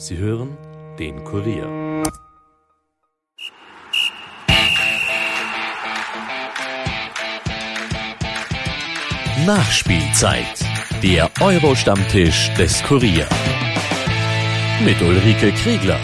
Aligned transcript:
Sie 0.00 0.16
hören 0.16 0.56
den 0.98 1.22
Kurier. 1.24 1.66
Nachspielzeit. 9.44 10.46
Der 11.02 11.30
Euro-Stammtisch 11.42 12.50
des 12.54 12.82
Kurier. 12.84 13.28
Mit 14.82 15.02
Ulrike 15.02 15.52
Kriegler. 15.52 16.00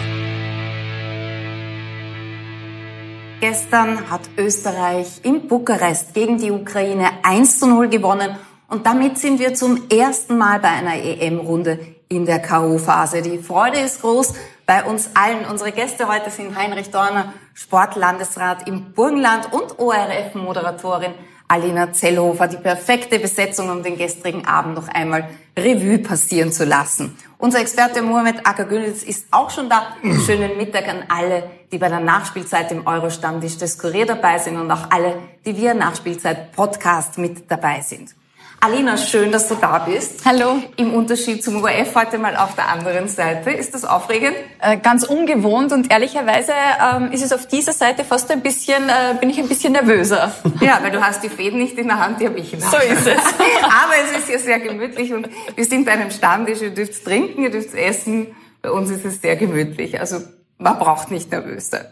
Gestern 3.39 4.11
hat 4.11 4.29
Österreich 4.37 5.21
in 5.23 5.47
Bukarest 5.47 6.13
gegen 6.13 6.37
die 6.37 6.51
Ukraine 6.51 7.09
1 7.23 7.59
zu 7.59 7.65
0 7.65 7.87
gewonnen 7.89 8.35
und 8.67 8.85
damit 8.85 9.17
sind 9.17 9.39
wir 9.39 9.55
zum 9.55 9.89
ersten 9.89 10.37
Mal 10.37 10.59
bei 10.59 10.69
einer 10.69 11.03
EM-Runde 11.03 11.96
in 12.09 12.25
der 12.25 12.39
K.O.-Phase. 12.39 13.21
Die 13.21 13.37
Freude 13.37 13.79
ist 13.79 14.01
groß 14.01 14.33
bei 14.65 14.83
uns 14.83 15.11
allen. 15.13 15.45
Unsere 15.45 15.71
Gäste 15.71 16.07
heute 16.07 16.29
sind 16.29 16.55
Heinrich 16.55 16.91
Dorner, 16.91 17.33
Sportlandesrat 17.53 18.67
im 18.67 18.93
Burgenland 18.93 19.51
und 19.51 19.79
ORF-Moderatorin 19.79 21.13
Alina 21.47 21.93
Zellhofer. 21.93 22.47
Die 22.47 22.57
perfekte 22.57 23.19
Besetzung, 23.19 23.69
um 23.69 23.83
den 23.83 23.97
gestrigen 23.97 24.45
Abend 24.45 24.75
noch 24.75 24.87
einmal 24.89 25.29
Revue 25.57 25.99
passieren 25.99 26.51
zu 26.51 26.65
lassen. 26.65 27.17
Unser 27.37 27.59
Experte 27.61 28.01
Mohamed 28.01 28.45
Akagülitz 28.45 29.03
ist 29.03 29.27
auch 29.31 29.49
schon 29.49 29.69
da. 29.69 29.95
Schönen 30.25 30.57
Mittag 30.57 30.87
an 30.87 31.03
alle, 31.07 31.49
die 31.71 31.77
bei 31.77 31.87
der 31.87 31.99
Nachspielzeit 31.99 32.71
im 32.71 32.85
Euro-Stammtisch 32.85 33.57
des 33.57 33.77
Kurier 33.77 34.05
dabei 34.05 34.37
sind 34.39 34.57
und 34.57 34.71
auch 34.71 34.89
alle, 34.89 35.15
die 35.45 35.55
via 35.55 35.73
Nachspielzeit-Podcast 35.73 37.17
mit 37.17 37.49
dabei 37.49 37.81
sind. 37.81 38.15
Alina, 38.59 38.97
schön, 38.97 39.31
dass 39.31 39.47
du 39.47 39.55
da 39.55 39.77
bist. 39.79 40.25
Hallo. 40.25 40.63
Im 40.77 40.91
Unterschied 40.95 41.43
zum 41.43 41.61
ORF 41.61 41.93
heute 41.93 42.17
mal 42.17 42.35
auf 42.35 42.55
der 42.55 42.67
anderen 42.69 43.07
Seite. 43.07 43.51
Ist 43.51 43.75
das 43.75 43.85
aufregend? 43.85 44.33
Äh, 44.59 44.77
ganz 44.77 45.03
ungewohnt 45.03 45.71
und 45.71 45.91
ehrlicherweise 45.91 46.53
ähm, 46.81 47.11
ist 47.11 47.23
es 47.23 47.31
auf 47.31 47.47
dieser 47.47 47.71
Seite 47.71 48.03
fast 48.03 48.31
ein 48.31 48.41
bisschen, 48.41 48.89
äh, 48.89 49.15
bin 49.19 49.29
ich 49.29 49.37
ein 49.37 49.47
bisschen 49.47 49.73
nervöser. 49.73 50.33
Ja, 50.59 50.79
weil 50.81 50.89
du 50.91 51.05
hast 51.05 51.23
die 51.23 51.29
Fäden 51.29 51.59
nicht 51.59 51.77
in 51.77 51.87
der 51.87 51.99
Hand, 51.99 52.19
die 52.19 52.25
habe 52.25 52.39
ich 52.39 52.51
in 52.51 52.59
der 52.59 52.71
Hand. 52.71 52.81
So 52.81 52.93
ist 52.93 53.07
es. 53.07 53.17
Aber 53.63 53.93
es 54.03 54.17
ist 54.17 54.27
hier 54.27 54.39
sehr 54.39 54.59
gemütlich 54.59 55.13
und 55.13 55.29
wir 55.55 55.65
sind 55.65 55.85
bei 55.85 55.91
einem 55.91 56.09
Stammtisch, 56.09 56.61
ihr 56.61 56.71
dürft 56.71 57.05
trinken, 57.05 57.43
ihr 57.43 57.51
dürft 57.51 57.75
essen. 57.75 58.35
Bei 58.63 58.71
uns 58.71 58.89
ist 58.89 59.05
es 59.05 59.21
sehr 59.21 59.35
gemütlich. 59.35 59.99
Also 59.99 60.21
man 60.57 60.79
braucht 60.79 61.11
nicht 61.11 61.31
nervös 61.31 61.69
sein. 61.69 61.85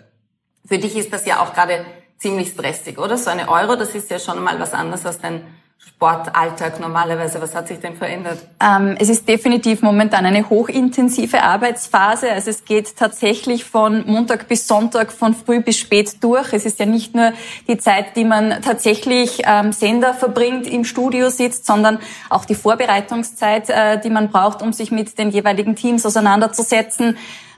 Für 0.68 0.80
dich 0.80 0.98
ist 0.98 1.14
das 1.14 1.28
ja 1.28 1.42
auch 1.42 1.54
gerade 1.54 1.86
ziemlich 2.18 2.50
stressig, 2.50 2.98
oder? 2.98 3.18
So 3.18 3.30
eine 3.30 3.50
Euro, 3.50 3.76
das 3.76 3.94
ist 3.94 4.10
ja 4.10 4.18
schon 4.18 4.44
mal 4.44 4.60
was 4.60 4.74
anderes 4.74 5.06
als 5.06 5.20
dein 5.20 5.46
Sportalltag 5.78 6.80
normalerweise? 6.80 7.42
Was 7.42 7.56
hat 7.56 7.68
sich 7.68 7.80
denn 7.80 7.96
verändert? 7.96 8.40
Ähm, 8.60 8.98
es 9.00 9.08
ist 9.08 9.30
definitiv 9.30 9.82
momentan 9.82 10.26
eine 10.26 10.50
hochintensive 10.50 11.42
Arbeitsphase. 11.42 12.32
Also 12.32 12.50
es 12.50 12.66
geht 12.66 12.98
tatsächlich 12.98 13.64
von 13.64 14.04
Montag 14.06 14.48
bis 14.48 14.68
Sonntag, 14.68 15.12
von 15.12 15.34
früh 15.34 15.62
bis 15.62 15.78
spät 15.78 16.24
durch. 16.24 16.52
Es 16.54 16.66
ist 16.66 16.80
ja 16.80 16.86
nicht 16.86 17.16
nur 17.16 17.32
die 17.68 17.78
Zeit, 17.78 18.18
die 18.18 18.26
man 18.26 18.62
tatsächlich 18.62 19.44
ähm, 19.46 19.72
Sender 19.72 20.14
verbringt, 20.14 20.68
im 20.68 20.84
Studio 20.84 21.30
sitzt, 21.30 21.66
sondern 21.66 22.00
auch 22.30 22.46
die 22.46 22.56
Vorbereitungszeit, 22.56 23.70
äh, 23.70 24.00
die 24.00 24.10
man 24.10 24.30
braucht, 24.30 24.62
um 24.62 24.74
sich 24.74 24.92
mit 24.92 25.18
den 25.18 25.30
jeweiligen 25.30 25.76
Teams 25.76 26.06
auseinanderzusetzen. 26.06 27.18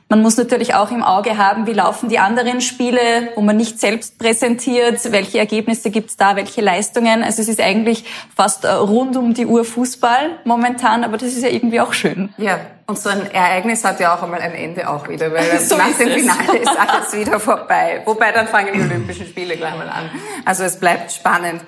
Man 0.09 0.22
muss 0.22 0.38
natürlich 0.38 0.73
auch 0.73 0.89
im 0.91 1.03
Auge 1.03 1.38
haben, 1.38 1.67
wie 1.67 1.73
laufen 1.73 2.08
die 2.08 2.17
anderen 2.17 2.61
Spiele, 2.61 3.30
wo 3.36 3.41
man 3.41 3.58
nicht 3.58 3.77
selbst 3.77 4.17
präsentiert, 4.17 5.11
welche 5.11 5.38
Ergebnisse 5.38 5.89
gibt's 5.89 6.16
da, 6.16 6.38
welche 6.38 6.61
Leistungen. 6.61 7.23
Also 7.23 7.41
es 7.41 7.50
ist 7.50 7.59
eigentlich 7.59 8.05
fast 8.33 8.63
äh, 8.63 8.69
rund 8.69 9.17
um 9.17 9.33
die 9.33 9.45
Uhr 9.45 9.66
Fußball 9.66 10.39
momentan, 10.45 11.03
aber 11.03 11.17
das 11.17 11.33
ist 11.33 11.44
ja 11.44 11.50
irgendwie 11.50 11.81
auch 11.81 11.91
schön. 11.91 12.33
Ja, 12.38 12.58
und 12.85 12.97
so 12.97 13.09
ein 13.09 13.30
Ereignis 13.31 13.83
hat 13.83 14.00
ja 14.00 14.16
auch 14.16 14.23
einmal 14.23 14.39
ein 14.39 14.53
Ende 14.53 14.89
auch 14.89 15.09
wieder, 15.09 15.30
weil 15.33 15.59
so 15.59 15.75
nach 15.75 15.88
dem 15.88 16.09
Finale 16.09 16.58
ist 16.58 16.80
alles 16.80 17.13
wieder 17.13 17.38
vorbei. 17.38 18.02
Wobei 18.05 18.31
dann 18.31 18.47
fangen 18.47 18.69
die 18.73 18.81
Olympischen 18.81 19.28
Spiele 19.28 19.58
gleich 19.58 19.75
mal 19.75 19.89
an. 19.89 20.09
Also 20.46 20.63
es 20.63 20.79
bleibt 20.79 21.12
spannend. 21.12 21.62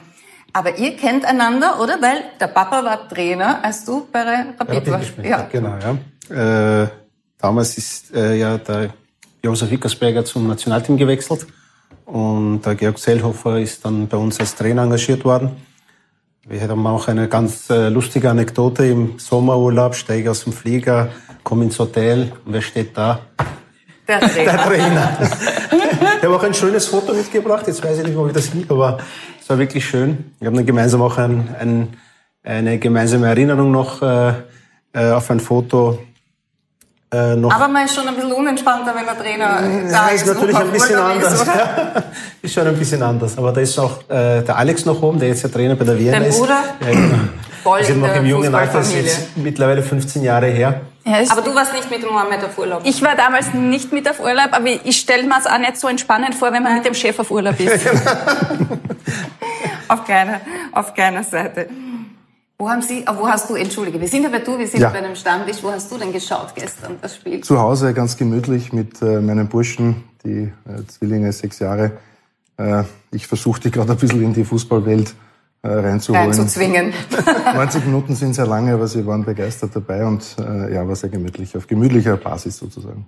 Aber 0.53 0.78
ihr 0.78 0.95
kennt 0.95 1.25
einander, 1.25 1.79
oder? 1.81 2.01
Weil 2.01 2.23
der 2.39 2.47
Papa 2.47 2.85
war 2.85 3.09
Trainer, 3.09 3.59
als 3.63 3.83
du 3.83 4.07
bei 4.09 4.23
Rapid, 4.57 4.89
warst. 4.89 5.13
Ja, 5.22 5.45
genau, 5.51 5.75
ja. 5.78 6.83
Äh 6.83 6.88
Damals 7.39 7.77
ist 7.77 8.13
äh, 8.13 8.35
ja 8.35 8.57
der 8.57 8.94
Josef 9.41 9.72
Wickersberger 9.72 10.25
zum 10.25 10.47
Nationalteam 10.47 10.97
gewechselt 10.97 11.47
und 12.05 12.61
der 12.66 12.75
Georg 12.75 12.97
Zellhofer 12.97 13.59
ist 13.59 13.85
dann 13.85 14.07
bei 14.09 14.17
uns 14.17 14.39
als 14.41 14.55
Trainer 14.55 14.83
engagiert 14.83 15.23
worden. 15.23 15.51
Wir 16.45 16.61
haben 16.61 16.85
auch 16.85 17.07
eine 17.07 17.29
ganz 17.29 17.69
äh, 17.69 17.88
lustige 17.88 18.29
Anekdote. 18.29 18.85
Im 18.88 19.19
Sommerurlaub 19.19 19.95
steige 19.95 20.23
ich 20.23 20.29
aus 20.29 20.44
dem 20.44 20.51
Flieger, 20.51 21.09
komme 21.44 21.63
ins 21.63 21.79
Hotel 21.79 22.33
und 22.45 22.51
wer 22.51 22.61
steht 22.61 22.97
da? 22.97 23.22
Der 24.05 24.19
Trainer. 24.19 24.51
Der 24.51 24.57
Trainer. 24.66 25.17
ich 26.17 26.23
habe 26.23 26.35
auch 26.35 26.44
ein 26.44 26.53
schönes 26.53 26.88
Foto 26.88 27.13
mitgebracht. 27.13 27.67
Jetzt 27.67 27.81
weiß 27.83 27.99
ich 27.99 28.07
nicht, 28.07 28.17
ob 28.17 28.28
ich 28.28 28.33
das 28.33 28.47
hin, 28.47 28.66
aber 28.67 28.97
es 29.39 29.47
war 29.47 29.57
wirklich 29.57 29.85
schön. 29.85 30.33
Wir 30.39 30.47
haben 30.47 30.55
dann 30.55 30.66
gemeinsam 30.66 31.01
auch 31.03 31.17
ein, 31.17 31.55
ein, 31.57 31.88
eine 32.44 32.79
gemeinsame 32.79 33.28
Erinnerung 33.28 33.72
noch 33.72 34.01
äh, 34.01 34.33
äh 34.94 35.11
auf 35.11 35.29
ein 35.31 35.39
Foto 35.39 35.99
äh, 37.12 37.36
noch 37.36 37.52
Aber 37.52 37.68
man 37.68 37.86
ist 37.86 37.96
schon 37.96 38.08
ein 38.08 38.16
bisschen 38.16 38.31
unentspannter, 38.31 38.94
wenn 38.96 39.06
der 39.06 39.18
Trainer 39.18 39.64
äh, 39.64 39.92
da 39.92 40.09
ist. 40.09 40.28
natürlich 40.28 40.56
ein 40.56 40.72
bisschen 40.72 41.00
anders. 41.00 41.34
Ist, 41.34 41.47
ist, 42.44 42.53
schon 42.53 42.68
ein 42.68 42.78
bisschen 42.78 43.02
anders. 43.02 43.38
Aber 43.38 43.52
da 43.52 43.62
ist 43.62 43.80
auch 43.80 44.02
äh, 44.09 44.42
der 44.42 44.56
Alex 44.56 44.86
noch 44.86 45.02
oben, 45.02 45.20
der 45.20 45.30
jetzt 45.30 45.44
der 45.44 45.52
Trainer 45.52 45.75
bei 45.75 45.86
der 45.86 45.97
Vienna 45.97 46.18
ist. 46.20 46.40
Dein 46.40 46.42
Bruder? 46.42 46.64
Ja, 46.81 46.92
genau. 46.92 47.16
Voll 47.64 47.84
sind 47.84 48.00
noch 48.00 48.16
im 48.16 48.25
jungen 48.25 48.56
Alter, 48.56 48.78
das 48.78 48.88
ist 48.88 48.96
jetzt 48.96 49.38
mittlerweile 49.38 49.81
15 49.81 50.24
Jahre 50.24 50.46
her. 50.47 50.81
Ja, 51.06 51.18
aber 51.30 51.42
du 51.42 51.53
warst 51.56 51.74
nicht 51.74 51.90
mit 51.90 52.03
dem 52.03 52.09
Mohammed 52.09 52.44
auf 52.44 52.58
Urlaub? 52.58 52.81
Ich 52.86 53.02
war 53.02 53.16
damals 53.16 53.53
nicht 53.53 53.91
mit 53.91 54.09
auf 54.09 54.20
Urlaub, 54.20 54.50
aber 54.52 54.68
ich 54.84 54.97
stelle 54.97 55.24
mir 55.24 55.38
es 55.40 55.47
auch 55.47 55.58
nicht 55.58 55.78
so 55.78 55.88
entspannend 55.88 56.36
vor, 56.36 56.53
wenn 56.53 56.64
man 56.64 56.76
mit 56.76 56.86
dem 56.86 56.94
Chef 56.94 57.20
auf 57.20 57.31
Urlaub 57.31 57.59
ist. 57.59 57.86
auf 59.88 60.06
keiner, 60.06 60.40
auf 60.72 60.94
keiner 60.94 61.24
Seite. 61.24 61.68
Wo 62.62 62.70
haben 62.70 62.81
Sie, 62.81 63.06
wo 63.08 63.25
hast 63.25 63.50
du, 63.50 63.56
entschuldige, 63.56 64.02
wir 64.02 64.08
sind 64.09 64.25
aber 64.25 64.40
du, 64.40 64.59
wir 64.59 64.68
sind 64.68 64.81
ja. 64.81 64.90
bei 64.90 64.97
einem 64.97 65.16
Stammtisch, 65.16 65.64
wo 65.64 65.72
hast 65.72 65.90
du 65.90 65.97
denn 65.97 66.12
geschaut 66.12 66.53
gestern, 66.56 66.97
das 67.02 67.16
Spiel? 67.16 67.40
Zu 67.40 67.58
Hause, 67.58 67.94
ganz 67.94 68.18
gemütlich 68.18 68.74
mit 68.74 69.02
äh, 69.02 69.22
meinen 69.22 69.47
Burschen, 69.47 70.03
die 70.25 70.52
äh, 70.68 70.86
Zwillinge, 70.86 71.31
sechs 71.31 71.59
Jahre. 71.59 71.94
Äh, 72.58 72.84
ich 73.12 73.28
versuche 73.28 73.62
die 73.62 73.72
gerade 73.72 73.94
ein 73.94 73.97
bisschen 73.97 74.22
in 74.22 74.34
die 74.34 74.44
Fußballwelt 74.44 75.16
äh, 75.62 75.70
reinzuholen. 75.70 76.25
Reinzuzwingen. 76.25 76.94
90 77.56 77.86
Minuten 77.86 78.14
sind 78.16 78.34
sehr 78.34 78.46
lange, 78.46 78.74
aber 78.74 78.90
sie 78.90 79.08
waren 79.08 79.24
begeistert 79.24 79.74
dabei 79.74 80.06
und 80.06 80.36
äh, 80.38 80.74
ja, 80.74 80.86
war 80.86 80.97
sehr 80.97 81.09
gemütlich, 81.09 81.56
auf 81.56 81.66
gemütlicher 81.66 82.18
Basis 82.18 82.58
sozusagen. 82.58 83.08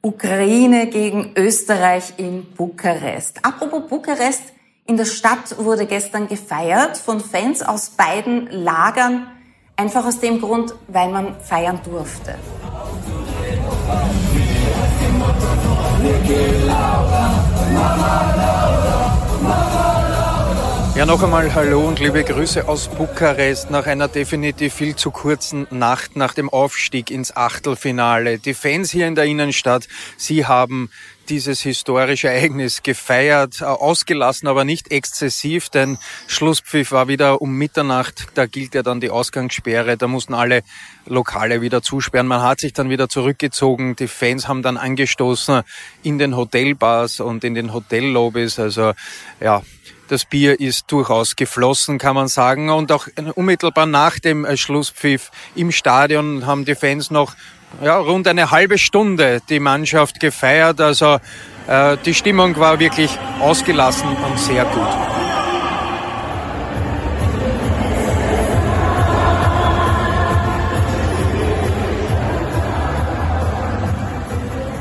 Ukraine 0.00 0.86
gegen 0.86 1.32
Österreich 1.36 2.14
in 2.16 2.46
Bukarest. 2.56 3.38
Apropos 3.44 3.86
Bukarest, 3.86 4.44
in 4.86 4.96
der 4.96 5.04
Stadt 5.04 5.58
wurde 5.58 5.86
gestern 5.86 6.28
gefeiert 6.28 6.96
von 6.96 7.20
Fans 7.20 7.62
aus 7.62 7.90
beiden 7.90 8.48
Lagern, 8.50 9.26
einfach 9.76 10.06
aus 10.06 10.20
dem 10.20 10.40
Grund, 10.40 10.74
weil 10.86 11.10
man 11.10 11.40
feiern 11.40 11.80
durfte. 11.84 12.36
Ja, 20.94 21.04
noch 21.04 21.22
einmal 21.22 21.54
Hallo 21.54 21.86
und 21.86 21.98
liebe 21.98 22.24
Grüße 22.24 22.68
aus 22.68 22.88
Bukarest 22.88 23.70
nach 23.70 23.86
einer 23.86 24.08
definitiv 24.08 24.72
viel 24.72 24.96
zu 24.96 25.10
kurzen 25.10 25.66
Nacht 25.70 26.16
nach 26.16 26.32
dem 26.32 26.48
Aufstieg 26.48 27.10
ins 27.10 27.36
Achtelfinale. 27.36 28.38
Die 28.38 28.54
Fans 28.54 28.92
hier 28.92 29.06
in 29.06 29.14
der 29.14 29.24
Innenstadt, 29.24 29.88
sie 30.16 30.46
haben 30.46 30.90
dieses 31.30 31.60
historische 31.60 32.28
Ereignis 32.28 32.82
gefeiert, 32.82 33.60
äh, 33.60 33.64
ausgelassen, 33.64 34.48
aber 34.48 34.64
nicht 34.64 34.90
exzessiv, 34.90 35.68
denn 35.68 35.98
Schlusspfiff 36.26 36.92
war 36.92 37.08
wieder 37.08 37.42
um 37.42 37.56
Mitternacht, 37.56 38.26
da 38.34 38.46
gilt 38.46 38.74
ja 38.74 38.82
dann 38.82 39.00
die 39.00 39.10
Ausgangssperre, 39.10 39.96
da 39.96 40.08
mussten 40.08 40.34
alle 40.34 40.62
Lokale 41.06 41.60
wieder 41.60 41.82
zusperren. 41.82 42.26
Man 42.26 42.42
hat 42.42 42.60
sich 42.60 42.72
dann 42.72 42.90
wieder 42.90 43.08
zurückgezogen, 43.08 43.96
die 43.96 44.08
Fans 44.08 44.48
haben 44.48 44.62
dann 44.62 44.76
angestoßen 44.76 45.62
in 46.02 46.18
den 46.18 46.36
Hotelbars 46.36 47.20
und 47.20 47.44
in 47.44 47.54
den 47.54 47.72
Hotellobbys, 47.72 48.58
also 48.58 48.92
ja, 49.40 49.62
das 50.08 50.24
Bier 50.24 50.60
ist 50.60 50.90
durchaus 50.92 51.36
geflossen, 51.36 51.98
kann 51.98 52.14
man 52.14 52.28
sagen. 52.28 52.70
Und 52.70 52.92
auch 52.92 53.08
unmittelbar 53.34 53.86
nach 53.86 54.18
dem 54.18 54.44
äh, 54.44 54.56
Schlusspfiff 54.56 55.30
im 55.54 55.72
Stadion 55.72 56.46
haben 56.46 56.64
die 56.64 56.74
Fans 56.74 57.10
noch 57.10 57.34
ja, 57.82 57.98
rund 57.98 58.26
eine 58.28 58.50
halbe 58.50 58.78
Stunde 58.78 59.40
die 59.48 59.60
Mannschaft 59.60 60.20
gefeiert. 60.20 60.80
Also 60.80 61.18
äh, 61.66 61.96
die 62.04 62.14
Stimmung 62.14 62.56
war 62.56 62.78
wirklich 62.78 63.18
ausgelassen 63.40 64.08
und 64.08 64.38
sehr 64.38 64.64
gut. 64.64 64.88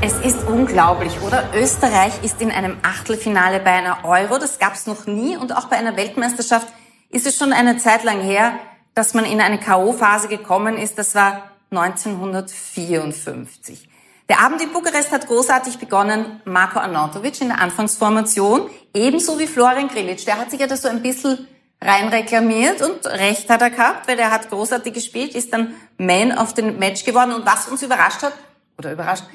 Es 0.02 0.14
ist 0.20 0.48
unglaublich, 0.48 1.20
oder? 1.22 1.50
Österreich 1.56 2.14
ist 2.22 2.40
in 2.40 2.52
einem 2.52 2.78
Achtelfinale 2.84 3.60
bei 3.60 3.72
einer 3.72 4.06
Euro. 4.06 4.38
Das 4.38 4.60
gab 4.60 4.76
es 4.76 4.86
noch 4.86 5.08
nie. 5.08 5.36
Und 5.36 5.56
auch 5.56 5.66
bei 5.66 5.78
einer 5.78 5.98
Weltmeisterschaft 5.98 6.68
ist 7.10 7.26
es 7.26 7.38
schon 7.38 7.54
eine 7.54 7.78
Zeit 7.78 8.04
lang 8.04 8.22
her, 8.22 8.54
dass 8.94 9.16
man 9.16 9.26
in 9.26 9.42
eine 9.42 9.60
K.O.-Phase 9.60 10.28
gekommen 10.28 10.78
ist. 10.78 11.00
Das 11.00 11.16
war 11.16 11.55
1954. 11.78 13.90
Der 14.28 14.40
Abend 14.40 14.62
in 14.62 14.74
Bukarest 14.74 15.12
hat 15.12 15.28
großartig 15.28 15.78
begonnen. 15.78 16.42
Marko 16.46 16.80
Arnautovic 16.80 17.42
in 17.42 17.50
der 17.50 17.60
Anfangsformation, 17.60 18.70
ebenso 18.94 19.38
wie 19.38 19.48
Florian 19.48 19.88
Grilic. 19.88 20.26
Der 20.26 20.40
hat 20.40 20.50
sich 20.50 20.60
ja 20.60 20.68
da 20.68 20.78
so 20.78 20.88
ein 20.88 21.04
bisschen 21.04 21.48
reinreklamiert 21.82 22.82
und 22.82 23.06
recht 23.06 23.50
hat 23.50 23.62
er 23.62 23.70
gehabt, 23.70 24.08
weil 24.08 24.18
der 24.18 24.32
hat 24.32 24.50
großartig 24.50 24.94
gespielt, 24.94 25.36
ist 25.36 25.54
dann 25.54 25.76
Man 25.98 26.38
of 26.38 26.54
the 26.56 26.64
Match 26.64 27.06
geworden. 27.06 27.34
Und 27.34 27.46
was 27.46 27.68
uns 27.68 27.84
überrascht 27.84 28.24
hat, 28.24 28.34
oder 28.78 28.94
überrascht, 28.94 29.26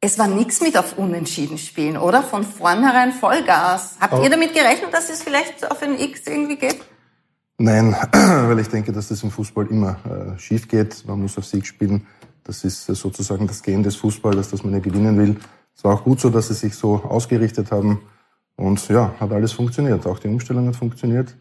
es 0.00 0.18
war 0.18 0.28
nichts 0.28 0.60
mit 0.60 0.76
auf 0.76 0.98
Unentschieden 0.98 1.58
spielen, 1.58 1.96
oder? 1.96 2.22
Von 2.22 2.44
vornherein 2.44 3.12
Vollgas. 3.12 3.96
Habt 4.00 4.14
oh. 4.14 4.22
ihr 4.22 4.30
damit 4.30 4.52
gerechnet, 4.52 4.92
dass 4.92 5.10
es 5.10 5.22
vielleicht 5.22 5.70
auf 5.70 5.82
ein 5.82 5.98
X 5.98 6.22
irgendwie 6.26 6.56
geht? 6.56 6.80
Nein, 7.58 7.96
weil 8.12 8.58
ich 8.58 8.68
denke, 8.68 8.92
dass 8.92 9.08
das 9.08 9.22
im 9.22 9.30
Fußball 9.30 9.66
immer 9.68 9.96
äh, 10.04 10.38
schief 10.38 10.68
geht. 10.68 11.04
Man 11.06 11.22
muss 11.22 11.38
auf 11.38 11.46
Sieg 11.46 11.66
spielen. 11.66 12.06
Das 12.44 12.64
ist 12.64 12.86
sozusagen 12.86 13.46
das 13.46 13.62
Gehen 13.62 13.82
des 13.82 13.96
Fußballs, 13.96 14.50
dass 14.50 14.62
man 14.62 14.72
ja 14.74 14.78
gewinnen 14.78 15.18
will. 15.18 15.36
Es 15.74 15.82
war 15.82 15.94
auch 15.94 16.04
gut 16.04 16.20
so, 16.20 16.30
dass 16.30 16.48
sie 16.48 16.54
sich 16.54 16.74
so 16.74 16.96
ausgerichtet 16.96 17.70
haben. 17.72 18.00
Und 18.56 18.88
ja, 18.88 19.14
hat 19.18 19.32
alles 19.32 19.52
funktioniert. 19.52 20.06
Auch 20.06 20.18
die 20.18 20.28
Umstellung 20.28 20.66
hat 20.68 20.76
funktioniert. 20.76 21.34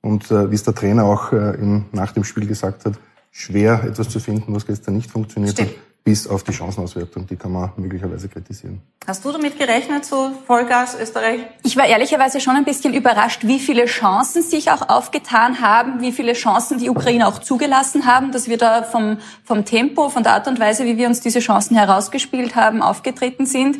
Und 0.00 0.30
äh, 0.30 0.50
wie 0.50 0.54
es 0.54 0.62
der 0.62 0.74
Trainer 0.74 1.04
auch 1.04 1.32
äh, 1.32 1.54
im, 1.54 1.86
nach 1.92 2.12
dem 2.12 2.24
Spiel 2.24 2.46
gesagt 2.46 2.84
hat, 2.84 2.94
schwer 3.30 3.84
etwas 3.84 4.08
zu 4.08 4.20
finden, 4.20 4.54
was 4.54 4.66
gestern 4.66 4.94
nicht 4.94 5.10
funktioniert 5.10 5.52
Stimmt. 5.52 5.70
hat 5.70 5.87
bis 6.08 6.26
auf 6.26 6.42
die 6.42 6.52
Chancenauswertung. 6.52 7.26
Die 7.26 7.36
kann 7.36 7.52
man 7.52 7.70
möglicherweise 7.76 8.30
kritisieren. 8.30 8.80
Hast 9.06 9.22
du 9.26 9.30
damit 9.30 9.58
gerechnet, 9.58 10.06
so 10.06 10.30
Vollgas 10.46 10.96
Österreich? 10.98 11.40
Ich 11.64 11.76
war 11.76 11.84
ehrlicherweise 11.84 12.40
schon 12.40 12.56
ein 12.56 12.64
bisschen 12.64 12.94
überrascht, 12.94 13.42
wie 13.44 13.58
viele 13.58 13.84
Chancen 13.84 14.42
sich 14.42 14.70
auch 14.70 14.88
aufgetan 14.88 15.60
haben, 15.60 16.00
wie 16.00 16.12
viele 16.12 16.32
Chancen 16.32 16.78
die 16.78 16.88
Ukrainer 16.88 17.28
auch 17.28 17.40
zugelassen 17.40 18.06
haben, 18.06 18.32
dass 18.32 18.48
wir 18.48 18.56
da 18.56 18.84
vom, 18.84 19.18
vom 19.44 19.66
Tempo, 19.66 20.08
von 20.08 20.22
der 20.22 20.32
Art 20.32 20.48
und 20.48 20.58
Weise, 20.58 20.86
wie 20.86 20.96
wir 20.96 21.08
uns 21.08 21.20
diese 21.20 21.40
Chancen 21.40 21.76
herausgespielt 21.76 22.56
haben, 22.56 22.80
aufgetreten 22.80 23.44
sind. 23.44 23.76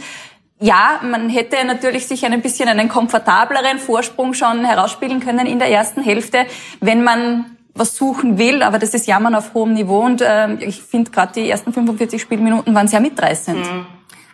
Ja, 0.61 1.01
man 1.03 1.31
hätte 1.31 1.65
natürlich 1.65 2.09
sich 2.09 2.27
ein 2.27 2.43
bisschen 2.43 2.69
einen 2.69 2.91
komfortableren 2.91 3.79
Vorsprung 3.79 4.35
schon 4.35 4.67
herausspielen 4.67 5.21
können 5.21 5.47
in 5.47 5.59
der 5.59 5.71
ersten 5.71 6.03
Hälfte, 6.03 6.45
wenn 6.81 7.03
man 7.03 7.58
was 7.79 7.97
suchen 7.97 8.39
will, 8.39 8.63
aber 8.63 8.79
das 8.79 8.95
ist 8.95 9.07
Jammern 9.07 9.35
auf 9.35 9.55
hohem 9.55 9.75
Niveau 9.75 10.05
und 10.05 10.21
äh, 10.21 10.55
ich 10.55 10.83
finde 10.83 11.11
gerade 11.11 11.33
die 11.35 11.49
ersten 11.49 11.73
45 11.73 12.21
Spielminuten 12.21 12.75
waren 12.75 12.89
sehr 12.89 13.01
mitreißend. 13.01 13.59
Mhm. 13.59 13.87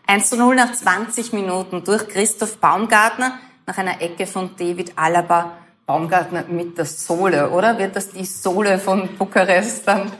1 0.07 0.31
zu 0.31 0.37
0 0.37 0.55
nach 0.55 0.73
20 0.73 1.33
Minuten 1.33 1.83
durch 1.85 2.09
Christoph 2.09 2.59
Baumgartner 2.59 3.39
nach 3.67 3.79
einer 3.79 4.01
Ecke 4.01 4.27
von 4.27 4.51
David 4.59 4.93
Alaba. 4.97 5.53
Baumgartner 5.87 6.45
mit 6.49 6.79
der 6.79 6.87
Sohle, 6.87 7.51
oder? 7.51 7.79
Wird 7.79 7.95
das 7.95 8.11
die 8.11 8.25
Sohle 8.25 8.79
von 8.79 9.07
Bukarest 9.19 9.87
dann? 9.87 10.11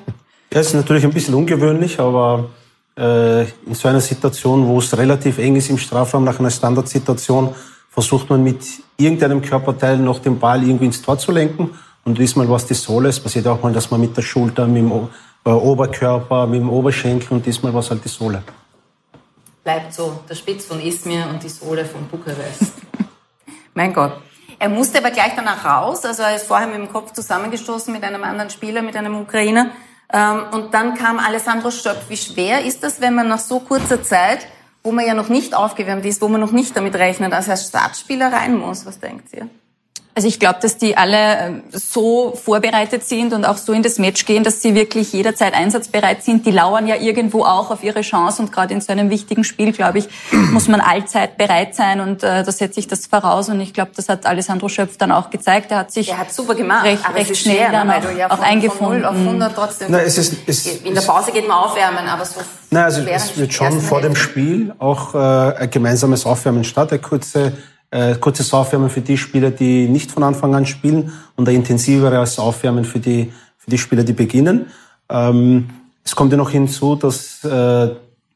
Ja, 0.53 0.61
ist 0.61 0.75
natürlich 0.75 1.05
ein 1.05 1.13
bisschen 1.13 1.35
ungewöhnlich, 1.35 1.99
aber 1.99 2.51
äh, 2.99 3.43
in 3.43 3.73
so 3.73 3.89
einer 3.89 4.01
Situation, 4.01 4.67
wo 4.67 4.79
es 4.79 4.97
relativ 4.97 5.39
eng 5.39 5.57
ist 5.57 5.71
im 5.71 5.79
Strafraum, 5.79 6.25
nach 6.25 6.39
einer 6.39 6.51
Standardsituation, 6.51 7.55
versucht 7.91 8.29
man 8.29 8.43
mit 8.43 8.63
irgendeinem 8.99 9.41
Körperteil 9.41 9.97
noch 9.99 10.19
den 10.19 10.39
Ball 10.39 10.63
irgendwie 10.63 10.87
ins 10.87 11.01
Tor 11.01 11.19
zu 11.19 11.33
lenken 11.33 11.71
und 12.05 12.19
diesmal 12.19 12.49
war 12.49 12.57
es 12.57 12.67
die 12.67 12.75
Sohle. 12.75 13.09
Es 13.09 13.21
passiert 13.21 13.47
auch 13.47 13.63
mal, 13.63 13.73
dass 13.73 13.91
man 13.91 14.01
mit 14.01 14.17
der 14.17 14.23
Schulter, 14.23 14.67
mit 14.67 14.83
dem 14.83 15.09
äh, 15.45 15.51
Oberkörper, 15.51 16.47
mit 16.47 16.61
dem 16.61 16.71
Oberschenkel 16.71 17.33
und 17.33 17.47
diesmal 17.47 17.73
war 17.73 17.81
es 17.81 17.91
halt 17.91 18.05
die 18.05 18.09
Sohle. 18.09 18.43
Bleibt 19.63 19.95
so, 19.95 20.21
der 20.29 20.35
Spitz 20.35 20.67
von 20.67 20.81
Izmir 20.81 21.27
und 21.31 21.43
die 21.43 21.49
Sohle 21.49 21.85
von 21.85 22.07
Bukarest. 22.09 22.73
mein 23.75 23.93
Gott. 23.93 24.13
Er 24.59 24.69
musste 24.69 24.99
aber 24.99 25.11
gleich 25.11 25.33
danach 25.35 25.65
raus, 25.65 26.05
also 26.05 26.23
er 26.23 26.37
ist 26.37 26.47
vorher 26.47 26.67
mit 26.67 26.77
dem 26.77 26.93
Kopf 26.93 27.13
zusammengestoßen 27.13 27.93
mit 27.93 28.05
einem 28.05 28.23
anderen 28.23 28.51
Spieler, 28.51 28.83
mit 28.83 28.97
einem 28.97 29.17
Ukrainer. 29.17 29.71
Ähm, 30.13 30.43
und 30.53 30.75
dann 30.75 30.95
kam 30.95 31.19
Alessandro 31.19 31.71
Stöck. 31.71 31.97
Wie 32.09 32.17
schwer 32.17 32.65
ist 32.65 32.83
das, 32.83 33.01
wenn 33.01 33.15
man 33.15 33.29
nach 33.29 33.39
so 33.39 33.61
kurzer 33.61 34.03
Zeit, 34.03 34.47
wo 34.83 34.93
man 34.93 35.07
ja 35.07 35.15
noch 35.15 35.29
nicht 35.29 35.55
aufgewärmt 35.55 36.05
ist, 36.05 36.21
wo 36.21 36.29
man 36.29 36.41
noch 36.41 36.53
nicht 36.53 36.77
damit 36.77 36.95
rechnet, 36.95 37.33
als 37.33 37.49
er 37.49 37.57
Startspieler 37.57 38.33
rein 38.33 38.57
muss? 38.57 38.87
Was 38.87 39.01
denkt 39.01 39.33
ihr? 39.33 39.49
Also 40.17 40.29
ich 40.29 40.39
glaube, 40.39 40.61
dass 40.63 40.77
die 40.77 40.97
alle 40.97 41.17
äh, 41.17 41.51
so 41.73 42.39
vorbereitet 42.41 43.05
sind 43.05 43.33
und 43.33 43.45
auch 43.45 43.57
so 43.57 43.73
in 43.73 43.83
das 43.83 43.99
Match 43.99 44.27
gehen, 44.27 44.45
dass 44.45 44.63
sie 44.63 44.77
wirklich 44.77 45.13
jederzeit 45.13 45.55
einsatzbereit 45.55 46.23
sind. 46.23 46.47
Die 46.47 46.53
lauern 46.53 46.87
ja 46.87 46.95
irgendwo 46.95 47.45
auch 47.45 47.73
auf 47.73 47.83
ihre 47.83 48.03
Chance 48.03 48.43
und 48.43 48.53
gerade 48.53 48.73
in 48.73 48.81
so 48.81 48.93
einem 48.93 49.11
wichtigen 49.11 49.43
Spiel, 49.43 49.73
glaube 49.73 49.99
ich, 49.99 50.09
muss 50.53 50.69
man 50.69 50.81
allzeit 50.81 51.37
bereit 51.37 51.75
sein 51.75 52.01
und 52.01 52.23
äh, 52.23 52.45
da 52.45 52.53
setze 52.53 52.79
ich 52.79 52.87
das 52.87 53.07
voraus 53.07 53.49
und 53.49 53.61
ich 53.61 53.75
glaube, 53.75 53.91
das 53.97 54.09
hat 54.09 54.25
Alessandro 54.25 54.69
Schöpf 54.69 54.97
dann 54.99 55.11
auch 55.11 55.31
gezeigt. 55.31 55.73
Er 55.73 55.79
hat 55.79 55.91
sich 55.91 56.11
er 56.11 56.19
hat 56.19 56.33
super 56.33 56.55
gemacht, 56.55 56.85
recht, 56.85 57.03
recht 57.13 57.37
schnell 57.37 57.57
schwer, 57.57 57.73
dann 57.73 57.91
auch, 57.91 58.17
ja 58.17 58.31
auch 58.31 58.37
von, 58.37 58.45
eingefunden. 58.45 59.03
Von 59.03 59.03
0 59.03 59.05
auf 59.05 59.17
100 59.17 59.55
trotzdem. 59.55 59.91
Nein, 59.91 60.05
es 60.07 60.17
ist, 60.17 60.37
es 60.47 60.67
in 60.67 60.95
der 60.95 61.03
Pause 61.03 61.33
geht 61.33 61.49
man 61.49 61.57
aufwärmen, 61.57 62.07
aber 62.07 62.25
so 62.25 62.41
Nein, 62.71 62.85
also 62.85 63.03
es 63.03 63.37
wird 63.37 63.53
schon 63.53 63.81
vor 63.81 64.01
dem 64.01 64.15
Spiel 64.15 64.75
auch 64.79 65.15
äh, 65.15 65.19
ein 65.19 65.71
gemeinsames 65.71 66.25
Aufwärmen 66.25 66.65
statt, 66.65 66.93
eine 66.93 67.01
kurze 67.01 67.53
äh, 67.95 68.17
kurzes 68.17 68.53
Aufwärmen 68.53 68.91
für 68.91 69.03
die 69.03 69.17
Spieler, 69.17 69.53
die 69.53 69.89
nicht 69.89 70.11
von 70.11 70.25
Anfang 70.25 70.53
an 70.57 70.67
spielen 70.67 71.13
und 71.37 71.49
ein 71.49 71.55
intensiveres 71.55 72.41
Aufwärmen 72.41 72.85
für 72.85 72.99
die, 72.99 73.33
für 73.57 73.71
die 73.71 73.79
Spieler, 73.79 74.03
die 74.03 74.13
beginnen. 74.13 74.67
Ähm, 75.09 75.71
es 76.03 76.17
kommt 76.17 76.33
ja 76.33 76.37
noch 76.37 76.51
hinzu, 76.51 76.97
dass 76.97 77.45
äh, 77.45 77.91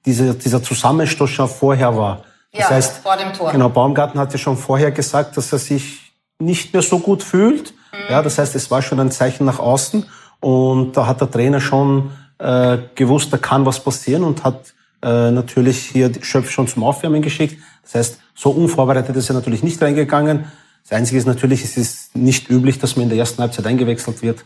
diese, 0.07 0.35
dieser 0.35 0.63
Zusammenstoß 0.63 1.31
schon 1.31 1.49
vorher 1.49 1.97
war. 1.97 2.23
Das 2.53 2.63
ja, 2.63 2.71
heißt, 2.71 2.99
vor 2.99 3.17
dem 3.17 3.33
Tor. 3.33 3.51
Genau, 3.51 3.69
Baumgarten 3.69 4.21
hat 4.21 4.33
ja 4.33 4.39
schon 4.39 4.57
vorher 4.57 4.93
gesagt, 4.93 5.37
dass 5.37 5.53
er 5.53 5.59
sich 5.59 6.13
nicht 6.39 6.73
mehr 6.73 6.83
so 6.83 7.01
gut 7.01 7.25
fühlt. 7.25 7.73
Mhm. 7.93 8.11
Ja, 8.11 8.23
das 8.23 8.39
heißt, 8.39 8.55
es 8.55 8.71
war 8.71 8.81
schon 8.81 9.01
ein 9.01 9.11
Zeichen 9.11 9.45
nach 9.45 9.59
außen. 9.59 10.07
Und 10.39 10.97
da 10.97 11.09
hat 11.09 11.21
der 11.21 11.33
Trainer 11.33 11.61
schon 11.61 12.13
äh, 12.39 12.79
gewusst, 12.95 13.33
da 13.33 13.39
kann 13.39 13.67
was 13.67 13.81
passieren 13.81 14.23
und 14.23 14.45
hat 14.45 14.73
äh, 15.03 15.33
natürlich 15.33 15.81
hier 15.81 16.13
Schöpf 16.23 16.49
schon 16.51 16.69
zum 16.69 16.85
Aufwärmen 16.85 17.23
geschickt. 17.23 17.61
Das 17.83 17.95
heißt, 17.97 18.19
so 18.38 18.50
unvorbereitet 18.50 19.17
ist 19.17 19.29
er 19.31 19.35
natürlich 19.35 19.64
nicht 19.64 19.82
reingegangen. 19.82 20.44
Das 20.85 20.96
Einzige 20.96 21.19
ist 21.19 21.26
natürlich, 21.26 21.64
es 21.64 21.76
ist 21.76 22.17
nicht 22.17 22.49
üblich, 22.49 22.79
dass 22.79 22.94
man 22.94 23.05
in 23.05 23.08
der 23.08 23.19
ersten 23.19 23.43
Halbzeit 23.43 23.67
eingewechselt 23.67 24.23
wird. 24.23 24.44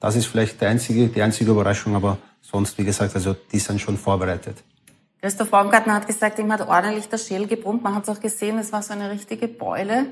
Das 0.00 0.16
ist 0.16 0.26
vielleicht 0.26 0.60
die 0.60 0.66
einzige, 0.66 1.06
die 1.06 1.22
einzige 1.22 1.52
Überraschung, 1.52 1.94
aber 1.94 2.18
sonst, 2.42 2.76
wie 2.78 2.84
gesagt, 2.84 3.14
also 3.14 3.36
die 3.52 3.60
sind 3.60 3.80
schon 3.80 3.96
vorbereitet. 3.96 4.56
Christoph 5.20 5.50
Baumgartner 5.50 5.94
hat 5.94 6.08
gesagt, 6.08 6.40
ihm 6.40 6.52
hat 6.52 6.66
ordentlich 6.66 7.08
der 7.08 7.18
Schädel 7.18 7.46
gebrummt. 7.46 7.84
Man 7.84 7.94
hat 7.94 8.08
es 8.08 8.08
auch 8.08 8.20
gesehen, 8.20 8.58
es 8.58 8.72
war 8.72 8.82
so 8.82 8.92
eine 8.92 9.08
richtige 9.08 9.46
Beule. 9.46 10.06